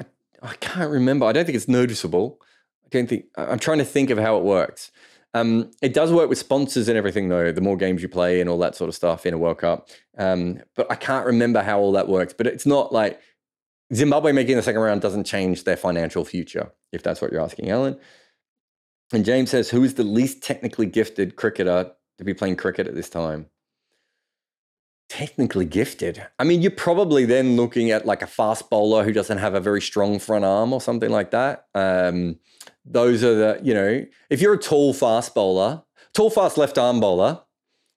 I, 0.00 0.04
I 0.42 0.54
can't 0.54 0.90
remember. 0.90 1.26
I 1.26 1.32
don't 1.32 1.44
think 1.44 1.56
it's 1.56 1.68
noticeable. 1.68 2.38
I 2.84 2.88
don't 2.90 3.08
think. 3.08 3.24
I'm 3.36 3.58
trying 3.58 3.78
to 3.78 3.84
think 3.84 4.10
of 4.10 4.18
how 4.18 4.36
it 4.36 4.44
works. 4.44 4.92
Um, 5.34 5.70
it 5.80 5.94
does 5.94 6.12
work 6.12 6.28
with 6.28 6.36
sponsors 6.38 6.88
and 6.88 6.98
everything, 6.98 7.30
though. 7.30 7.52
The 7.52 7.62
more 7.62 7.78
games 7.78 8.02
you 8.02 8.08
play 8.08 8.40
and 8.40 8.50
all 8.50 8.58
that 8.58 8.76
sort 8.76 8.88
of 8.88 8.94
stuff 8.94 9.24
in 9.24 9.32
a 9.32 9.38
World 9.38 9.58
Cup. 9.58 9.88
Um, 10.18 10.60
but 10.76 10.90
I 10.90 10.94
can't 10.94 11.24
remember 11.24 11.62
how 11.62 11.80
all 11.80 11.92
that 11.92 12.06
works. 12.06 12.34
But 12.36 12.46
it's 12.46 12.66
not 12.66 12.92
like 12.92 13.18
Zimbabwe 13.94 14.32
making 14.32 14.56
the 14.56 14.62
second 14.62 14.82
round 14.82 15.00
doesn't 15.00 15.24
change 15.24 15.64
their 15.64 15.76
financial 15.76 16.24
future, 16.24 16.70
if 16.92 17.02
that's 17.02 17.22
what 17.22 17.32
you're 17.32 17.40
asking, 17.40 17.70
Alan. 17.70 17.98
And 19.12 19.24
James 19.24 19.50
says, 19.50 19.70
who 19.70 19.84
is 19.84 19.94
the 19.94 20.02
least 20.02 20.42
technically 20.42 20.86
gifted 20.86 21.36
cricketer 21.36 21.92
to 22.18 22.24
be 22.24 22.34
playing 22.34 22.56
cricket 22.56 22.86
at 22.86 22.94
this 22.94 23.10
time? 23.10 23.46
Technically 25.08 25.66
gifted. 25.66 26.26
I 26.38 26.44
mean, 26.44 26.62
you're 26.62 26.70
probably 26.70 27.26
then 27.26 27.56
looking 27.56 27.90
at 27.90 28.06
like 28.06 28.22
a 28.22 28.26
fast 28.26 28.70
bowler 28.70 29.04
who 29.04 29.12
doesn't 29.12 29.38
have 29.38 29.54
a 29.54 29.60
very 29.60 29.82
strong 29.82 30.18
front 30.18 30.44
arm 30.44 30.72
or 30.72 30.80
something 30.80 31.10
like 31.10 31.30
that. 31.32 31.66
Um, 31.74 32.38
those 32.84 33.22
are 33.22 33.34
the, 33.34 33.60
you 33.62 33.74
know, 33.74 34.04
if 34.30 34.40
you're 34.40 34.54
a 34.54 34.58
tall 34.58 34.94
fast 34.94 35.34
bowler, 35.34 35.82
tall 36.14 36.30
fast 36.30 36.56
left 36.56 36.78
arm 36.78 37.00
bowler 37.00 37.40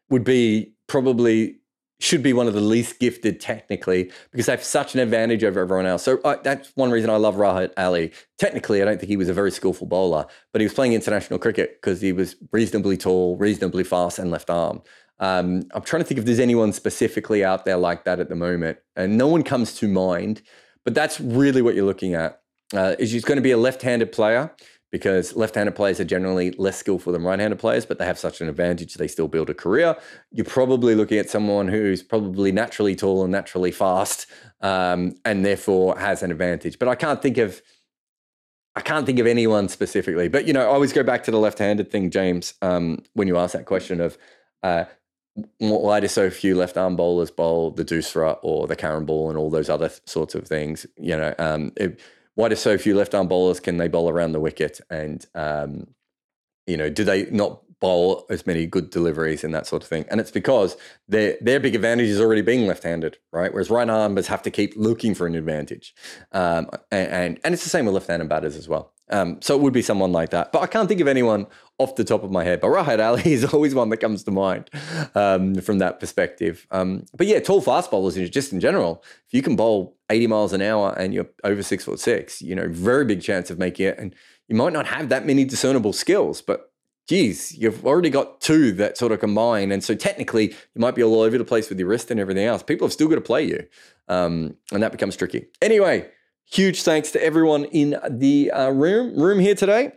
would 0.09 0.26
be 0.26 0.74
probably 0.88 1.59
should 2.06 2.24
be 2.24 2.34
one 2.34 2.47
of 2.47 2.53
the 2.53 2.62
least 2.62 2.99
gifted 2.99 3.39
technically 3.39 4.12
because 4.32 4.45
they 4.45 4.51
have 4.51 4.64
such 4.64 4.93
an 4.93 4.99
advantage 4.99 5.43
over 5.43 5.60
everyone 5.60 5.86
else. 5.86 6.03
So 6.03 6.20
uh, 6.24 6.38
that's 6.43 6.72
one 6.76 6.91
reason 6.91 7.10
I 7.10 7.18
love 7.18 7.36
Rahat 7.36 7.72
Ali. 7.78 8.12
Technically, 8.38 8.82
I 8.82 8.86
don't 8.86 8.99
think 8.99 9.10
he 9.10 9.18
was 9.18 9.30
a 9.30 9.34
very 9.34 9.51
skillful 9.51 9.88
bowler, 9.88 10.26
but 10.51 10.62
he 10.62 10.66
was 10.66 10.74
playing 10.74 10.93
international 10.93 11.39
cricket 11.39 11.82
because 11.82 12.01
he 12.01 12.14
was 12.14 12.36
reasonably 12.51 12.95
tall, 12.95 13.36
reasonably 13.38 13.84
fast, 13.84 14.20
and 14.20 14.30
left 14.30 14.49
arm. 14.49 14.82
Um, 15.20 15.64
I'm 15.74 15.82
trying 15.82 16.03
to 16.03 16.08
think 16.08 16.20
if 16.20 16.26
there's 16.26 16.39
anyone 16.39 16.74
specifically 16.74 17.43
out 17.43 17.66
there 17.66 17.78
like 17.78 18.03
that 18.03 18.20
at 18.20 18.30
the 18.30 18.36
moment, 18.36 18.78
and 18.95 19.18
no 19.18 19.28
one 19.28 19.43
comes 19.43 19.76
to 19.78 19.88
mind. 19.88 20.41
but 20.84 20.93
that's 20.93 21.20
really 21.20 21.62
what 21.62 21.74
you're 21.76 21.86
looking 21.86 22.14
at. 22.14 22.41
Uh, 22.74 22.95
is 22.97 23.12
he's 23.12 23.26
going 23.26 23.38
to 23.38 23.43
be 23.43 23.51
a 23.51 23.58
left-handed 23.58 24.12
player 24.12 24.51
because 24.96 25.36
left-handed 25.36 25.76
players 25.76 26.00
are 26.00 26.06
generally 26.06 26.52
less 26.52 26.78
skillful 26.78 27.12
than 27.12 27.22
right-handed 27.22 27.60
players, 27.60 27.86
but 27.86 28.00
they 28.00 28.06
have 28.06 28.18
such 28.18 28.39
an 28.39 28.48
advantage 28.48 28.93
they 28.93 29.10
still 29.10 29.28
build 29.28 29.50
a 29.50 29.54
career. 29.54 29.93
You're 30.32 30.46
probably 30.46 30.96
looking 30.96 31.18
at 31.18 31.30
someone 31.30 31.68
who's 31.68 32.02
probably 32.02 32.54
naturally 32.54 32.96
tall 32.96 33.22
and 33.24 33.30
naturally 33.30 33.74
fast, 33.74 34.26
um, 34.62 35.18
and 35.26 35.43
therefore 35.43 36.00
has 36.00 36.24
an 36.24 36.32
advantage. 36.32 36.80
But 36.80 36.88
I 36.88 36.96
can't 36.96 37.22
think 37.22 37.38
of 37.38 37.62
I 38.78 38.80
can't 38.80 39.06
think 39.06 39.20
of 39.20 39.28
anyone 39.28 39.68
specifically. 39.68 40.30
But 40.30 40.48
you 40.48 40.54
know, 40.54 40.62
I 40.62 40.66
always 40.68 40.93
go 40.93 41.04
back 41.04 41.26
to 41.26 41.32
the 41.32 41.39
left-handed 41.39 41.91
thing, 41.91 42.10
James, 42.10 42.54
um, 42.62 43.04
when 43.16 43.28
you 43.28 43.38
ask 43.38 43.52
that 43.52 43.66
question 43.66 44.00
of 44.00 44.18
uh, 44.64 44.86
why 45.58 46.00
do 46.00 46.08
so 46.08 46.30
few 46.30 46.56
left 46.56 46.78
arm 46.78 46.96
bowlers 46.96 47.32
bowl 47.32 47.72
the 47.72 47.84
Doosra 47.84 48.38
or 48.43 48.66
the 48.66 48.78
carrom 48.78 49.06
ball 49.06 49.28
and 49.28 49.38
all 49.38 49.50
those 49.50 49.70
other 49.70 49.91
sorts 50.06 50.36
of 50.36 50.48
things? 50.48 50.86
You 50.98 51.18
know, 51.18 51.36
um, 51.38 51.74
it, 51.76 52.00
why 52.36 52.49
do 52.49 52.55
so 52.55 52.77
few 52.77 52.95
left 52.95 53.15
arm 53.15 53.27
bowlers 53.27 53.59
can 53.59 53.77
they 53.77 53.88
bowl 53.88 54.09
around 54.09 54.33
the 54.33 54.39
wicket? 54.39 54.79
And, 54.89 55.25
um, 55.33 55.88
you 56.67 56.77
know, 56.77 56.89
do 56.89 57.03
they 57.03 57.25
not 57.31 57.61
bowl 57.79 58.25
as 58.29 58.45
many 58.45 58.65
good 58.65 58.89
deliveries 58.89 59.43
and 59.43 59.53
that 59.53 59.67
sort 59.67 59.83
of 59.83 59.89
thing? 59.89 60.05
And 60.09 60.19
it's 60.19 60.31
because 60.31 60.75
their, 61.07 61.38
their 61.41 61.59
big 61.59 61.75
advantage 61.75 62.09
is 62.09 62.19
already 62.19 62.41
being 62.41 62.67
left 62.67 62.83
handed, 62.83 63.17
right? 63.31 63.53
Whereas 63.53 63.69
right 63.69 63.89
armers 63.89 64.27
have 64.27 64.41
to 64.43 64.51
keep 64.51 64.73
looking 64.75 65.15
for 65.15 65.27
an 65.27 65.36
advantage. 65.36 65.93
Um, 66.31 66.69
and, 66.91 67.09
and, 67.09 67.39
and, 67.43 67.53
it's 67.53 67.63
the 67.63 67.69
same 67.69 67.86
with 67.86 67.93
left 67.93 68.07
handed 68.07 68.29
batters 68.29 68.55
as 68.55 68.67
well. 68.67 68.95
Um, 69.10 69.39
so 69.41 69.56
it 69.56 69.62
would 69.62 69.74
be 69.74 69.82
someone 69.82 70.12
like 70.12 70.32
that. 70.32 70.51
But 70.51 70.62
I 70.64 70.68
can't 70.68 70.88
think 70.88 71.01
of 71.01 71.08
anyone 71.08 71.47
off 71.78 71.95
the 71.95 72.03
top 72.03 72.24
of 72.24 72.32
my 72.32 72.43
head. 72.43 72.62
But 72.62 72.70
Rahat 72.70 73.03
Ali 73.03 73.22
is 73.34 73.45
always 73.53 73.76
one 73.76 73.89
that 73.89 73.97
comes 73.97 74.24
to 74.24 74.32
mind 74.32 74.70
um, 75.14 75.56
from 75.56 75.80
that 75.80 75.99
perspective. 75.99 76.66
Um, 76.72 77.06
but 77.16 77.28
yeah, 77.28 77.39
tall 77.39 77.62
fast 77.62 77.91
bowlers, 77.91 78.16
just 78.30 78.53
in 78.53 78.60
general, 78.60 79.03
if 79.28 79.34
you 79.34 79.41
can 79.41 79.56
bowl 79.56 79.95
80 80.10 80.28
miles 80.28 80.53
an 80.53 80.62
hour 80.62 80.93
and 80.97 81.14
you're 81.14 81.28
over 81.43 81.62
six 81.62 81.86
foot 81.86 81.99
six, 81.99 82.41
you 82.41 82.56
know, 82.56 82.68
very 82.70 83.06
big 83.06 83.22
chance 83.22 83.49
of 83.49 83.60
making 83.60 83.88
it. 83.88 83.99
And 83.99 84.16
you 84.47 84.56
might 84.56 84.74
not 84.74 84.88
have 84.88 85.10
that 85.10 85.26
many 85.26 85.45
discernible 85.45 85.93
skills, 85.93 86.41
but 86.41 86.72
geez, 87.08 87.56
you've 87.58 87.86
already 87.86 88.10
got 88.10 88.41
two 88.41 88.72
that 88.74 88.97
sort 88.97 89.12
of 89.12 89.20
combine. 89.20 89.72
And 89.72 89.84
so 89.84 89.95
technically, 89.95 90.49
you 90.49 90.82
might 90.82 90.95
be 90.95 91.03
all 91.03 91.22
over 91.22 91.38
the 91.38 91.45
place 91.45 91.70
with 91.70 91.80
your 91.80 91.88
wrist 91.88 92.12
and 92.12 92.20
everything 92.20 92.45
else. 92.45 92.64
People 92.64 92.88
have 92.88 92.93
still 92.93 93.08
got 93.08 93.16
to 93.16 93.22
play 93.22 93.43
you. 93.43 93.66
Um, 94.08 94.56
and 94.72 94.82
that 94.84 94.91
becomes 94.91 95.16
tricky. 95.16 95.47
Anyway, 95.62 96.10
Huge 96.52 96.84
thanks 96.84 97.12
to 97.12 97.24
everyone 97.24 97.66
in 97.66 97.98
the 98.10 98.52
uh, 98.52 98.70
room 98.70 99.20
room 99.20 99.39
here 99.39 99.56
today. 99.56 99.93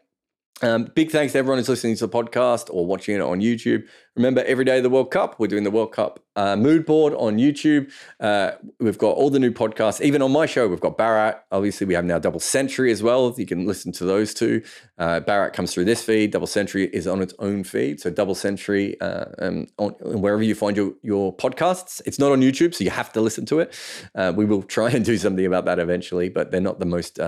Um, 0.62 0.90
big 0.94 1.10
thanks 1.10 1.32
to 1.32 1.38
everyone 1.38 1.58
who's 1.58 1.68
listening 1.68 1.96
to 1.96 2.06
the 2.06 2.12
podcast 2.12 2.68
or 2.72 2.84
watching 2.84 3.14
it 3.14 3.20
on 3.20 3.40
YouTube. 3.40 3.86
Remember, 4.16 4.42
every 4.44 4.64
day 4.64 4.78
of 4.78 4.82
the 4.82 4.90
World 4.90 5.12
Cup, 5.12 5.38
we're 5.38 5.46
doing 5.46 5.62
the 5.62 5.70
World 5.70 5.92
Cup 5.92 6.18
uh, 6.34 6.56
mood 6.56 6.84
board 6.84 7.14
on 7.14 7.36
YouTube. 7.36 7.92
Uh, 8.18 8.52
we've 8.80 8.98
got 8.98 9.10
all 9.10 9.30
the 9.30 9.38
new 9.38 9.52
podcasts. 9.52 10.00
Even 10.00 10.20
on 10.20 10.32
my 10.32 10.46
show, 10.46 10.66
we've 10.66 10.80
got 10.80 10.98
Bharat. 10.98 11.40
Obviously, 11.52 11.86
we 11.86 11.94
have 11.94 12.04
now 12.04 12.18
Double 12.18 12.40
Century 12.40 12.90
as 12.90 13.02
well. 13.02 13.32
You 13.36 13.46
can 13.46 13.66
listen 13.66 13.92
to 13.92 14.04
those 14.04 14.34
two. 14.34 14.62
Uh, 14.98 15.20
comes 15.50 15.72
through 15.72 15.84
this 15.84 16.02
feed. 16.02 16.32
Double 16.32 16.48
Century 16.48 16.86
is 16.92 17.06
on 17.06 17.22
its 17.22 17.34
own 17.38 17.62
feed. 17.62 18.00
So 18.00 18.10
Double 18.10 18.34
Century, 18.34 19.00
uh, 19.00 19.26
um, 19.38 19.68
on, 19.78 19.92
wherever 20.00 20.42
you 20.42 20.56
find 20.56 20.76
your, 20.76 20.94
your 21.02 21.36
podcasts. 21.36 22.02
It's 22.04 22.18
not 22.18 22.32
on 22.32 22.40
YouTube, 22.40 22.74
so 22.74 22.82
you 22.82 22.90
have 22.90 23.12
to 23.12 23.20
listen 23.20 23.46
to 23.46 23.60
it. 23.60 23.78
Uh, 24.16 24.32
we 24.34 24.44
will 24.44 24.64
try 24.64 24.90
and 24.98 25.04
do 25.04 25.16
something 25.16 25.46
about 25.46 25.66
that 25.66 25.78
eventually, 25.78 26.28
but 26.28 26.50
they're 26.50 26.60
not 26.60 26.80
the 26.80 26.86
most 26.86 27.20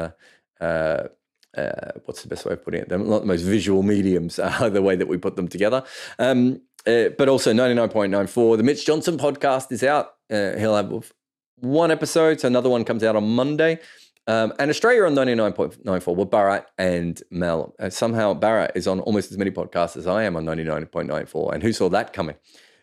uh, 1.57 1.93
what's 2.05 2.23
the 2.23 2.29
best 2.29 2.45
way 2.45 2.53
of 2.53 2.65
putting 2.65 2.83
it? 2.83 2.89
They're 2.89 2.99
not 2.99 3.21
the 3.21 3.27
most 3.27 3.43
visual 3.43 3.83
mediums, 3.83 4.39
uh, 4.39 4.69
the 4.69 4.83
way 4.83 4.97
that 4.97 5.09
we 5.09 5.17
put 5.17 5.37
them 5.37 5.49
together. 5.49 5.85
Um, 6.19 6.63
uh, 6.87 7.11
but 7.19 7.29
also 7.29 7.53
99.94. 7.53 8.57
The 8.57 8.63
Mitch 8.63 8.87
Johnson 8.87 9.19
podcast 9.19 9.71
is 9.71 9.83
out. 9.83 10.15
Uh, 10.31 10.57
he'll 10.57 10.77
have 10.77 11.13
one 11.57 11.91
episode, 11.91 12.41
so 12.41 12.49
another 12.49 12.71
one 12.71 12.85
comes 12.85 13.05
out 13.05 13.17
on 13.17 13.29
Monday. 13.35 13.79
Um, 14.27 14.53
and 14.59 14.71
Australia 14.71 15.05
on 15.05 15.15
99.94 15.15 16.17
with 16.17 16.31
Bharat 16.31 16.67
and 16.79 17.21
Mel. 17.31 17.75
Uh, 17.79 17.91
somehow 17.91 18.33
Bharat 18.33 18.71
is 18.75 18.87
on 18.87 19.01
almost 19.01 19.33
as 19.33 19.39
many 19.39 19.51
podcasts 19.51 19.97
as 19.97 20.07
I 20.07 20.23
am 20.23 20.37
on 20.37 20.45
99.94. 20.45 21.55
And 21.55 21.63
who 21.63 21.73
saw 21.73 21.89
that 21.89 22.13
coming? 22.13 22.37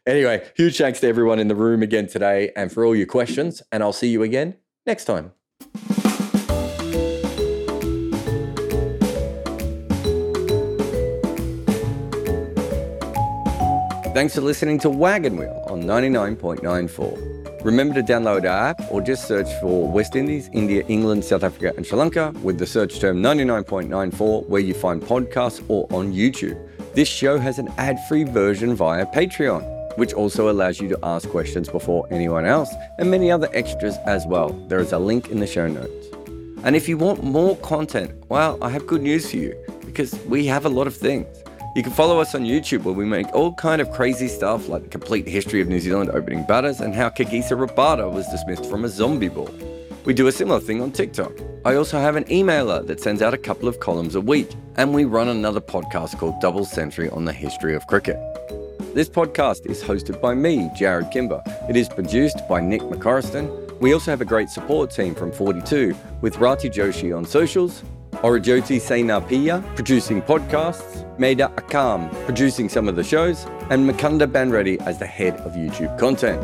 Anyway, 0.06 0.46
huge 0.56 0.78
thanks 0.78 1.00
to 1.02 1.08
everyone 1.08 1.40
in 1.40 1.48
the 1.48 1.56
room 1.56 1.84
again 1.84 2.08
today 2.08 2.52
and 2.56 2.72
for 2.72 2.86
all 2.86 2.96
your 2.96 3.08
questions. 3.08 3.62
And 3.72 3.84
I'll 3.84 3.94
see 3.94 4.10
you 4.10 4.24
again 4.24 4.56
next 4.86 5.06
time. 5.06 5.32
Thanks 14.18 14.34
for 14.34 14.42
listening 14.42 14.80
to 14.80 14.90
Wagon 14.90 15.38
Wheel 15.38 15.64
on 15.70 15.84
99.94. 15.84 17.64
Remember 17.64 17.94
to 17.94 18.02
download 18.02 18.50
our 18.50 18.70
app 18.70 18.82
or 18.90 19.00
just 19.00 19.28
search 19.28 19.48
for 19.62 19.88
West 19.88 20.16
Indies, 20.16 20.50
India, 20.54 20.84
England, 20.88 21.24
South 21.24 21.44
Africa, 21.44 21.72
and 21.78 21.86
Sri 21.86 22.00
Lanka 22.00 22.34
with 22.42 22.58
the 22.58 22.66
search 22.66 23.00
term 23.00 23.22
99.94 23.22 24.48
where 24.48 24.60
you 24.60 24.74
find 24.74 25.04
podcasts 25.04 25.64
or 25.68 25.86
on 25.92 26.12
YouTube. 26.12 26.58
This 26.96 27.08
show 27.08 27.38
has 27.38 27.60
an 27.60 27.72
ad 27.78 28.00
free 28.10 28.24
version 28.24 28.74
via 28.74 29.06
Patreon, 29.06 29.96
which 30.00 30.14
also 30.14 30.50
allows 30.50 30.80
you 30.80 30.90
to 30.90 30.98
ask 31.04 31.30
questions 31.30 31.70
before 31.70 32.08
anyone 32.10 32.46
else 32.46 32.74
and 32.98 33.12
many 33.12 33.30
other 33.30 33.50
extras 33.54 33.98
as 34.08 34.26
well. 34.26 34.50
There 34.68 34.80
is 34.80 34.94
a 34.94 34.98
link 34.98 35.30
in 35.30 35.40
the 35.40 35.46
show 35.46 35.68
notes. 35.68 36.08
And 36.64 36.76
if 36.76 36.90
you 36.90 36.98
want 36.98 37.24
more 37.24 37.56
content, 37.58 38.16
well, 38.30 38.58
I 38.64 38.72
have 38.72 38.88
good 38.88 39.04
news 39.04 39.30
for 39.30 39.38
you 39.38 39.56
because 39.86 40.20
we 40.26 40.48
have 40.48 40.66
a 40.66 40.70
lot 40.70 40.88
of 40.88 40.96
things. 40.96 41.28
You 41.76 41.84
can 41.84 41.92
follow 41.92 42.20
us 42.20 42.34
on 42.34 42.42
YouTube 42.42 42.84
where 42.84 42.94
we 42.94 43.06
make 43.06 43.28
all 43.36 43.54
kind 43.54 43.82
of 43.82 43.92
crazy 43.92 44.28
stuff 44.28 44.68
like 44.68 44.84
the 44.84 44.90
complete 44.90 45.28
history 45.28 45.62
of 45.62 45.68
New 45.68 45.80
Zealand 45.80 46.10
opening 46.12 46.44
batters 46.44 46.80
and 46.80 46.96
how 46.96 47.10
Kagiso 47.10 47.56
Rabada 47.56 48.12
was 48.12 48.28
dismissed 48.30 48.66
from 48.66 48.84
a 48.84 48.90
zombie 48.90 49.28
ball. 49.28 49.50
We 50.06 50.14
do 50.14 50.28
a 50.28 50.32
similar 50.32 50.60
thing 50.60 50.82
on 50.82 50.92
TikTok. 50.92 51.34
I 51.66 51.76
also 51.76 52.00
have 52.00 52.16
an 52.16 52.24
emailer 52.26 52.86
that 52.88 53.00
sends 53.00 53.22
out 53.22 53.34
a 53.34 53.38
couple 53.38 53.68
of 53.68 53.80
columns 53.80 54.16
a 54.16 54.22
week, 54.22 54.50
and 54.78 54.94
we 54.94 55.06
run 55.06 55.28
another 55.28 55.62
podcast 55.62 56.18
called 56.18 56.40
Double 56.40 56.66
Century 56.66 57.10
on 57.10 57.26
the 57.26 57.34
history 57.34 57.76
of 57.76 57.86
cricket. 57.88 58.18
This 58.96 59.10
podcast 59.10 59.70
is 59.70 59.84
hosted 59.84 60.20
by 60.20 60.34
me, 60.34 60.70
Jarrod 60.70 61.12
Kimber. 61.12 61.44
It 61.70 61.76
is 61.76 61.90
produced 61.90 62.48
by 62.48 62.62
Nick 62.62 62.82
McCorriston. 62.82 63.80
We 63.80 63.94
also 63.94 64.10
have 64.10 64.22
a 64.22 64.26
great 64.26 64.50
support 64.50 64.90
team 64.90 65.14
from 65.14 65.32
42 65.32 65.96
with 66.22 66.38
Rati 66.38 66.70
Joshi 66.70 67.16
on 67.16 67.26
socials, 67.26 67.84
Orajoti 68.24 68.80
Sainapia 68.80 69.64
producing 69.76 70.22
podcasts, 70.22 71.06
Maida 71.20 71.52
Akam 71.58 72.10
producing 72.26 72.70
some 72.70 72.88
of 72.88 72.96
the 72.96 73.04
shows, 73.04 73.46
and 73.70 73.88
Makunda 73.90 74.26
Banreddy 74.26 74.80
as 74.82 74.98
the 74.98 75.06
head 75.06 75.36
of 75.42 75.54
YouTube 75.54 75.98
content. 76.00 76.42